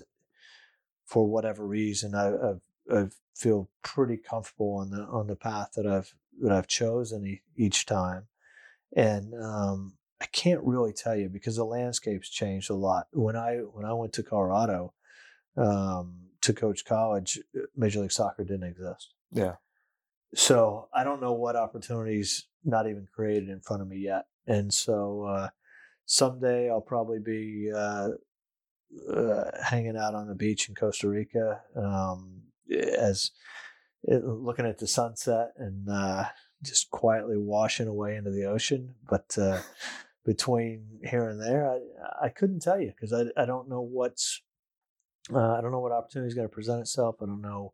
for 1.06 1.28
whatever 1.28 1.66
reason, 1.66 2.16
I 2.16 2.28
I've, 2.30 2.62
I 2.92 3.08
feel 3.36 3.70
pretty 3.84 4.18
comfortable 4.18 4.76
on 4.78 4.92
the 4.92 5.04
on 5.04 5.28
the 5.28 5.36
path 5.36 5.72
that 5.76 5.88
I've 5.88 6.14
that 6.42 6.52
I've 6.52 6.68
chosen 6.68 7.26
e- 7.26 7.42
each 7.56 7.86
time. 7.86 8.28
and 8.96 9.34
um, 9.42 9.98
I 10.22 10.26
can't 10.28 10.64
really 10.64 10.94
tell 10.94 11.16
you 11.16 11.30
because 11.30 11.56
the 11.58 11.66
landscape's 11.66 12.30
changed 12.30 12.70
a 12.70 12.76
lot. 12.76 13.08
When 13.14 13.36
I 13.36 13.58
when 13.58 13.86
I 13.86 13.94
went 13.94 14.14
to 14.14 14.24
Colorado 14.24 14.94
um, 15.58 16.25
to 16.46 16.54
coach 16.54 16.86
college, 16.86 17.40
uh, 17.56 17.62
Major 17.76 18.02
League 18.02 18.12
Soccer 18.12 18.44
didn't 18.44 18.70
exist. 18.70 19.14
Yeah. 19.32 19.56
So 20.34 20.90
I 20.94 21.04
don't 21.04 21.22
know 21.22 21.34
what 21.34 21.56
opportunities 21.56 22.48
not 22.64 22.88
even 22.88 23.08
created 23.14 23.50
in 23.50 23.62
front 23.62 23.82
of 23.82 23.88
me 23.88 23.98
yet, 23.98 24.26
and 24.48 24.74
so 24.74 25.24
uh, 25.24 25.50
someday 26.06 26.70
I'll 26.70 26.82
probably 26.82 27.20
be 27.20 27.72
uh, 27.74 28.10
uh, 29.14 29.44
hanging 29.64 29.98
out 29.98 30.16
on 30.16 30.28
the 30.28 30.36
beach 30.36 30.70
in 30.70 30.76
Costa 30.76 31.08
Rica 31.08 31.62
um, 31.76 32.42
as 32.70 33.32
it, 34.04 34.24
looking 34.24 34.66
at 34.66 34.78
the 34.78 34.88
sunset 34.88 35.52
and 35.58 35.90
uh, 35.90 36.26
just 36.64 36.90
quietly 36.92 37.38
washing 37.38 37.88
away 37.88 38.16
into 38.16 38.32
the 38.32 38.46
ocean. 38.46 38.96
But 39.10 39.38
uh, 39.38 39.62
between 40.26 41.00
here 41.04 41.30
and 41.30 41.40
there, 41.40 41.70
I, 41.70 42.26
I 42.26 42.30
couldn't 42.30 42.62
tell 42.62 42.80
you 42.80 42.94
because 42.96 43.14
I, 43.14 43.42
I 43.42 43.46
don't 43.46 43.70
know 43.70 43.82
what's 43.82 44.42
uh, 45.34 45.54
I 45.58 45.62
don't 45.62 45.72
know 45.72 45.80
what 45.80 45.92
opportunity 45.92 46.28
is 46.28 46.36
going 46.36 46.48
to 46.48 46.54
present 46.54 46.82
itself. 46.82 47.16
I 47.22 47.26
don't 47.26 47.42
know 47.42 47.74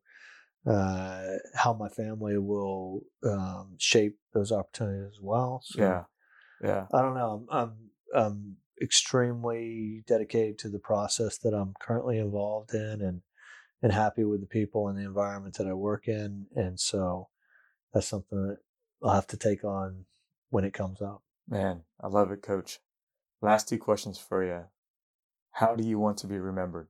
uh, 0.66 1.38
how 1.56 1.74
my 1.74 1.89
family 1.89 2.38
will 2.38 3.02
um, 3.24 3.76
shape 3.78 4.18
those 4.34 4.52
opportunities 4.52 5.14
as 5.16 5.20
well. 5.22 5.62
So 5.64 5.82
yeah, 5.82 6.04
yeah. 6.64 6.86
I 6.93 7.02
don't 7.02 7.16
know. 7.16 7.45
I'm, 7.49 7.60
I'm, 7.60 7.74
I'm 8.14 8.56
extremely 8.82 10.04
dedicated 10.08 10.60
to 10.60 10.70
the 10.70 10.80
process 10.80 11.38
that 11.39 11.54
I'm 11.54 11.74
currently 11.80 12.18
involved 12.18 12.74
in, 12.74 13.02
and 13.02 13.22
and 13.82 13.91
happy 13.91 14.24
with 14.24 14.41
the 14.41 14.47
people 14.47 14.88
and 14.88 14.97
the 14.97 15.04
environment 15.04 15.56
that 15.58 15.68
I 15.68 15.74
work 15.74 16.08
in. 16.08 16.45
And 16.56 16.80
so 16.80 17.30
that's 17.93 18.08
something 18.08 18.47
that 18.47 18.58
I'll 19.04 19.16
have 19.16 19.28
to 19.28 19.38
take 19.38 19.64
on 19.64 20.06
when 20.49 20.64
it 20.64 20.74
comes 20.74 21.02
up. 21.02 21.24
Man, 21.49 21.82
I 21.99 22.08
love 22.08 22.32
it, 22.32 22.41
coach. 22.41 22.80
Last 23.41 23.68
two 23.68 23.80
questions 23.80 24.20
for 24.20 24.45
you. 24.45 24.66
How 25.54 25.76
do 25.76 25.84
you 25.84 25.97
want 25.97 26.18
to 26.20 26.28
be 26.28 26.38
remembered? 26.38 26.88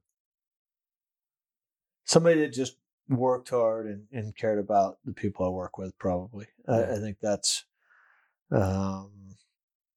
Somebody 2.12 2.42
that 2.42 2.52
just 2.52 2.76
worked 3.08 3.52
hard 3.52 3.88
and, 3.88 4.04
and 4.12 4.36
cared 4.36 4.60
about 4.60 4.98
the 5.06 5.14
people 5.14 5.46
I 5.46 5.50
work 5.50 5.78
with, 5.78 5.98
probably. 5.98 6.48
Yeah. 6.68 6.76
I, 6.76 6.96
I, 6.96 7.00
think 7.00 7.20
that's, 7.22 7.64
um, 8.52 9.12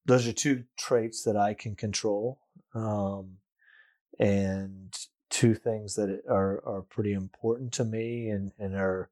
those 0.05 0.25
are 0.25 0.31
two 0.31 0.63
traits 0.77 1.23
that 1.23 1.35
I 1.35 1.53
can 1.53 1.75
control. 1.75 2.39
Um, 2.73 3.39
and 4.17 4.97
two 5.29 5.55
things 5.55 5.95
that 5.95 6.21
are, 6.29 6.63
are 6.65 6.83
pretty 6.83 7.11
important 7.11 7.73
to 7.73 7.83
me 7.83 8.29
and, 8.29 8.53
and 8.57 8.75
are 8.75 9.09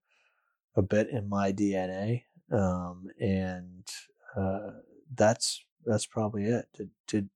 a 0.78 0.82
bit 0.82 1.10
in 1.10 1.28
my 1.28 1.52
DNA. 1.52 2.24
Um, 2.54 3.10
and, 3.20 3.86
uh, 4.34 4.80
that's, 5.14 5.62
that's 5.86 6.06
probably 6.06 6.46
it. 6.46 6.70
Did, 6.74 6.90
did, 7.08 7.30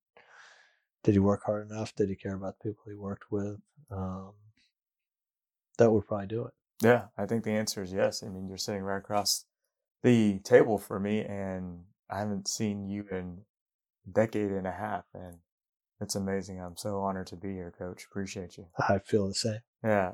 did 1.04 1.12
he 1.12 1.20
work 1.20 1.44
hard 1.46 1.70
enough? 1.70 1.94
Did 1.94 2.08
he 2.08 2.16
care 2.16 2.36
about 2.36 2.56
the 2.60 2.70
people 2.70 2.84
he 2.88 2.96
worked 2.96 3.30
with? 3.30 3.60
Um, 3.92 4.32
that 5.78 5.92
would 5.92 6.08
probably 6.08 6.28
do 6.28 6.46
it. 6.46 6.54
Yeah, 6.82 7.06
I 7.18 7.26
think 7.26 7.44
the 7.44 7.52
answer 7.52 7.82
is 7.82 7.92
yes. 7.92 8.24
I 8.24 8.30
mean, 8.30 8.48
you're 8.48 8.58
sitting 8.58 8.84
right 8.84 8.98
across 8.98 9.46
the 10.04 10.40
table 10.40 10.78
for 10.78 11.00
me, 11.00 11.22
and 11.22 11.86
I 12.10 12.20
haven't 12.20 12.48
seen 12.48 12.88
you 12.88 13.06
in 13.12 13.42
a 14.08 14.12
decade 14.12 14.52
and 14.52 14.68
a 14.68 14.72
half, 14.72 15.06
and 15.14 15.38
it's 16.00 16.16
amazing. 16.16 16.62
I'm 16.62 16.78
so 16.78 17.00
honored 17.00 17.28
to 17.28 17.36
be 17.36 17.54
here, 17.54 17.74
Coach. 17.78 18.06
Appreciate 18.10 18.58
you. 18.58 18.68
I 18.88 19.00
feel 19.00 19.28
the 19.28 19.34
same. 19.34 19.60
Yeah. 19.84 20.14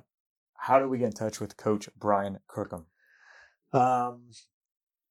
How 0.55 0.79
do 0.79 0.87
we 0.87 0.97
get 0.97 1.07
in 1.07 1.13
touch 1.13 1.41
with 1.41 1.57
Coach 1.57 1.89
Brian 1.97 2.39
Crookham? 2.47 2.85
Um, 3.73 4.29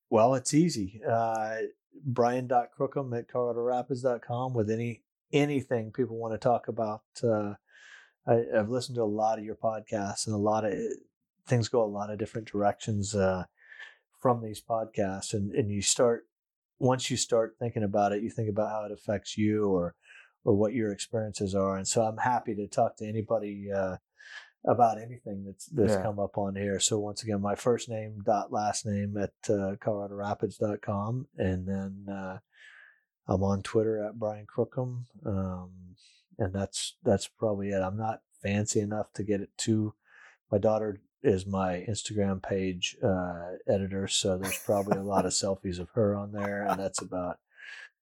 well, 0.09 0.34
it's 0.34 0.55
easy. 0.55 1.03
Uh, 1.07 1.57
Brian.crookham 2.05 3.12
at 3.12 3.28
coloradorapids.com 3.28 4.55
with 4.55 4.70
any 4.70 5.03
anything 5.32 5.92
people 5.92 6.16
want 6.16 6.34
to 6.34 6.38
talk 6.38 6.68
about. 6.68 7.03
Uh, 7.22 7.55
I, 8.27 8.43
have 8.55 8.70
listened 8.70 8.97
to 8.97 9.03
a 9.03 9.05
lot 9.05 9.39
of 9.39 9.45
your 9.45 9.57
podcasts 9.57 10.27
and 10.27 10.35
a 10.35 10.39
lot 10.39 10.64
of 10.64 10.75
things 11.47 11.68
go 11.68 11.83
a 11.83 11.87
lot 11.87 12.11
of 12.11 12.18
different 12.18 12.51
directions 12.51 13.14
uh, 13.14 13.45
from 14.20 14.43
these 14.43 14.62
podcasts. 14.62 15.35
And, 15.35 15.53
and 15.53 15.70
you 15.70 15.83
start, 15.83 16.27
once 16.79 17.11
you 17.11 17.16
start 17.16 17.57
thinking 17.59 17.83
about 17.83 18.12
it, 18.12 18.23
you 18.23 18.31
think 18.31 18.49
about 18.49 18.70
how 18.70 18.85
it 18.85 18.93
affects 18.93 19.37
you 19.37 19.66
or, 19.66 19.95
or 20.45 20.55
what 20.55 20.73
your 20.73 20.93
experiences 20.93 21.55
are. 21.55 21.77
And 21.77 21.87
so 21.87 22.03
I'm 22.03 22.18
happy 22.18 22.55
to 22.55 22.66
talk 22.66 22.97
to 22.99 23.07
anybody 23.07 23.70
uh, 23.73 23.97
about 24.66 25.01
anything 25.01 25.45
that's 25.45 25.66
that's 25.66 25.95
yeah. 25.95 26.03
come 26.03 26.18
up 26.18 26.39
on 26.39 26.55
here. 26.55 26.79
So 26.79 26.99
once 26.99 27.23
again, 27.23 27.41
my 27.41 27.55
first 27.55 27.89
name 27.89 28.23
dot 28.25 28.53
last 28.53 28.87
name 28.87 29.16
at 29.16 29.33
uh, 29.49 29.77
ColoradoRapids.com, 29.77 31.27
and 31.37 31.66
then 31.66 32.07
uh, 32.12 32.39
I'm 33.27 33.43
on 33.43 33.62
Twitter 33.62 34.05
at 34.05 34.18
Brian 34.18 34.47
Crookham, 34.47 35.07
um, 35.27 35.70
and 36.43 36.53
that's 36.53 36.97
that's 37.05 37.28
probably 37.28 37.70
it. 37.70 37.80
I'm 37.80 37.97
not 37.97 38.22
fancy 38.43 38.80
enough 38.80 39.12
to 39.14 39.22
get 39.22 39.40
it 39.40 39.51
to 39.59 39.95
my 40.51 40.59
daughter 40.59 41.01
is 41.22 41.47
my 41.47 41.84
Instagram 41.88 42.43
page 42.43 42.97
uh, 43.03 43.53
editor, 43.68 44.09
so 44.09 44.36
there's 44.36 44.59
probably 44.59 44.99
a 44.99 45.03
lot 45.03 45.24
of 45.24 45.32
selfies 45.32 45.78
of 45.78 45.88
her 45.90 46.16
on 46.16 46.32
there, 46.32 46.66
and 46.66 46.80
that's 46.80 47.01
about 47.01 47.38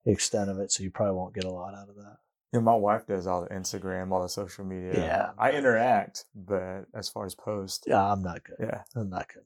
the 0.05 0.12
extent 0.12 0.51
of 0.51 0.59
it. 0.59 0.72
So 0.72 0.82
you 0.82 0.91
probably 0.91 1.14
won't 1.14 1.35
get 1.35 1.45
a 1.45 1.51
lot 1.51 1.74
out 1.74 1.89
of 1.89 1.95
that. 1.97 2.16
Yeah, 2.53 2.61
my 2.61 2.74
wife 2.74 3.07
does 3.07 3.26
all 3.26 3.43
the 3.43 3.55
Instagram, 3.55 4.12
all 4.12 4.22
the 4.22 4.28
social 4.28 4.64
media. 4.64 4.93
Yeah, 4.95 5.30
I 5.39 5.53
interact, 5.53 6.24
but 6.35 6.87
as 6.95 7.09
far 7.09 7.24
as 7.24 7.35
post, 7.35 7.85
yeah, 7.87 8.12
I'm 8.12 8.22
not 8.22 8.45
good. 8.45 8.57
Yeah, 8.61 8.82
I'm 8.97 9.11
not 9.11 9.28
good. 9.32 9.45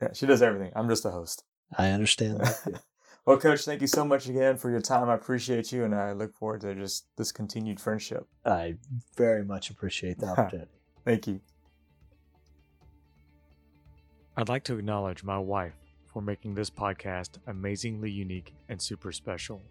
Yeah, 0.00 0.12
she 0.14 0.26
does 0.26 0.42
everything. 0.42 0.72
I'm 0.74 0.88
just 0.88 1.04
a 1.04 1.10
host. 1.10 1.44
I 1.76 1.90
understand 1.90 2.40
that. 2.40 2.82
well, 3.26 3.38
Coach, 3.38 3.64
thank 3.64 3.80
you 3.80 3.86
so 3.86 4.04
much 4.04 4.28
again 4.28 4.56
for 4.56 4.70
your 4.70 4.80
time. 4.80 5.08
I 5.08 5.14
appreciate 5.14 5.72
you, 5.72 5.84
and 5.84 5.94
I 5.94 6.12
look 6.12 6.34
forward 6.34 6.60
to 6.62 6.74
just 6.74 7.06
this 7.16 7.32
continued 7.32 7.80
friendship. 7.80 8.26
I 8.44 8.76
very 9.16 9.44
much 9.44 9.70
appreciate 9.70 10.18
the 10.18 10.26
opportunity. 10.30 10.70
thank 11.04 11.26
you. 11.26 11.40
I'd 14.36 14.48
like 14.48 14.64
to 14.64 14.78
acknowledge 14.78 15.22
my 15.22 15.38
wife 15.38 15.74
for 16.12 16.20
making 16.20 16.54
this 16.54 16.68
podcast 16.70 17.38
amazingly 17.46 18.10
unique 18.10 18.52
and 18.68 18.80
super 18.80 19.12
special, 19.12 19.62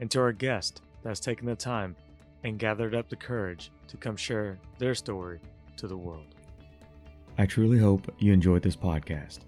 and 0.00 0.10
to 0.10 0.20
our 0.20 0.32
guest 0.32 0.82
that's 1.02 1.20
taken 1.20 1.46
the 1.46 1.54
time 1.56 1.96
and 2.44 2.58
gathered 2.58 2.94
up 2.94 3.08
the 3.08 3.16
courage 3.16 3.70
to 3.88 3.96
come 3.96 4.16
share 4.16 4.58
their 4.78 4.94
story 4.94 5.40
to 5.78 5.88
the 5.88 5.96
world. 5.96 6.34
I 7.38 7.46
truly 7.46 7.78
hope 7.78 8.12
you 8.18 8.32
enjoyed 8.32 8.62
this 8.62 8.76
podcast. 8.76 9.40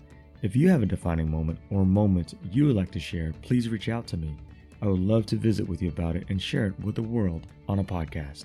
If 0.47 0.55
you 0.55 0.69
have 0.69 0.85
a 0.85 0.87
defining 0.87 1.29
moment 1.29 1.59
or 1.71 1.85
moments 1.85 2.37
you 2.53 2.67
would 2.67 2.77
like 2.77 2.93
to 2.93 3.01
share, 3.01 3.33
please 3.43 3.69
reach 3.69 3.89
out 3.89 4.07
to 4.07 4.17
me. 4.17 4.37
I 4.81 4.87
would 4.87 5.01
love 5.01 5.27
to 5.27 5.35
visit 5.35 5.67
with 5.67 5.83
you 5.83 5.89
about 5.89 6.15
it 6.15 6.27
and 6.29 6.41
share 6.41 6.67
it 6.67 6.79
with 6.85 6.95
the 6.95 7.03
world 7.03 7.49
on 7.67 7.81
a 7.81 7.85
podcast. 7.85 8.45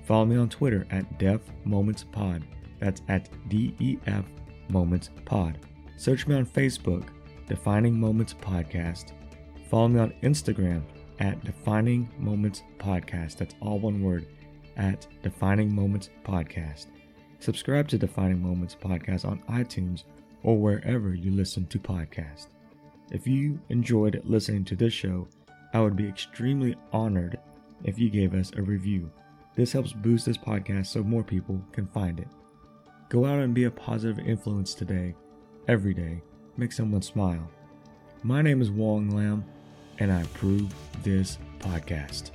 Follow 0.05 0.25
me 0.25 0.37
on 0.37 0.47
Twitter 0.47 0.87
at 0.89 1.19
DefMomentsPod. 1.19 2.43
That's 2.79 3.01
at 3.09 3.27
D-E-F 3.49 4.23
Moments 4.69 5.09
Pod. 5.25 5.57
Search 5.97 6.25
me 6.25 6.35
on 6.35 6.45
Facebook, 6.45 7.09
Defining 7.49 7.99
Moments 7.99 8.33
Podcast. 8.33 9.11
Follow 9.69 9.89
me 9.89 9.99
on 9.99 10.13
Instagram 10.23 10.83
at 11.19 11.43
Defining 11.43 12.09
Moments 12.17 12.63
Podcast. 12.77 13.37
That's 13.37 13.55
all 13.61 13.79
one 13.79 14.01
word, 14.01 14.25
at 14.77 15.07
Defining 15.21 15.73
Moments 15.73 16.09
Podcast. 16.25 16.87
Subscribe 17.39 17.87
to 17.89 17.97
Defining 17.97 18.41
Moments 18.41 18.75
Podcast 18.79 19.25
on 19.25 19.41
iTunes 19.49 20.03
or 20.43 20.57
wherever 20.57 21.13
you 21.13 21.31
listen 21.31 21.65
to 21.67 21.79
podcasts. 21.79 22.47
If 23.11 23.27
you 23.27 23.59
enjoyed 23.69 24.21
listening 24.25 24.65
to 24.65 24.75
this 24.75 24.93
show, 24.93 25.27
I 25.73 25.81
would 25.81 25.95
be 25.95 26.07
extremely 26.07 26.75
honored 26.91 27.39
if 27.83 27.99
you 27.99 28.09
gave 28.09 28.33
us 28.33 28.51
a 28.55 28.61
review. 28.61 29.11
This 29.55 29.71
helps 29.71 29.93
boost 29.93 30.25
this 30.25 30.37
podcast 30.37 30.87
so 30.87 31.03
more 31.03 31.23
people 31.23 31.61
can 31.71 31.87
find 31.87 32.19
it. 32.19 32.27
Go 33.09 33.25
out 33.25 33.39
and 33.39 33.53
be 33.53 33.65
a 33.65 33.71
positive 33.71 34.25
influence 34.25 34.73
today, 34.73 35.13
every 35.67 35.93
day. 35.93 36.21
Make 36.57 36.71
someone 36.71 37.01
smile. 37.01 37.47
My 38.23 38.41
name 38.41 38.61
is 38.61 38.71
Wong 38.71 39.09
Lam, 39.09 39.43
and 40.03 40.11
I 40.11 40.21
approve 40.21 40.69
this 41.01 41.37
podcast. 41.59 42.31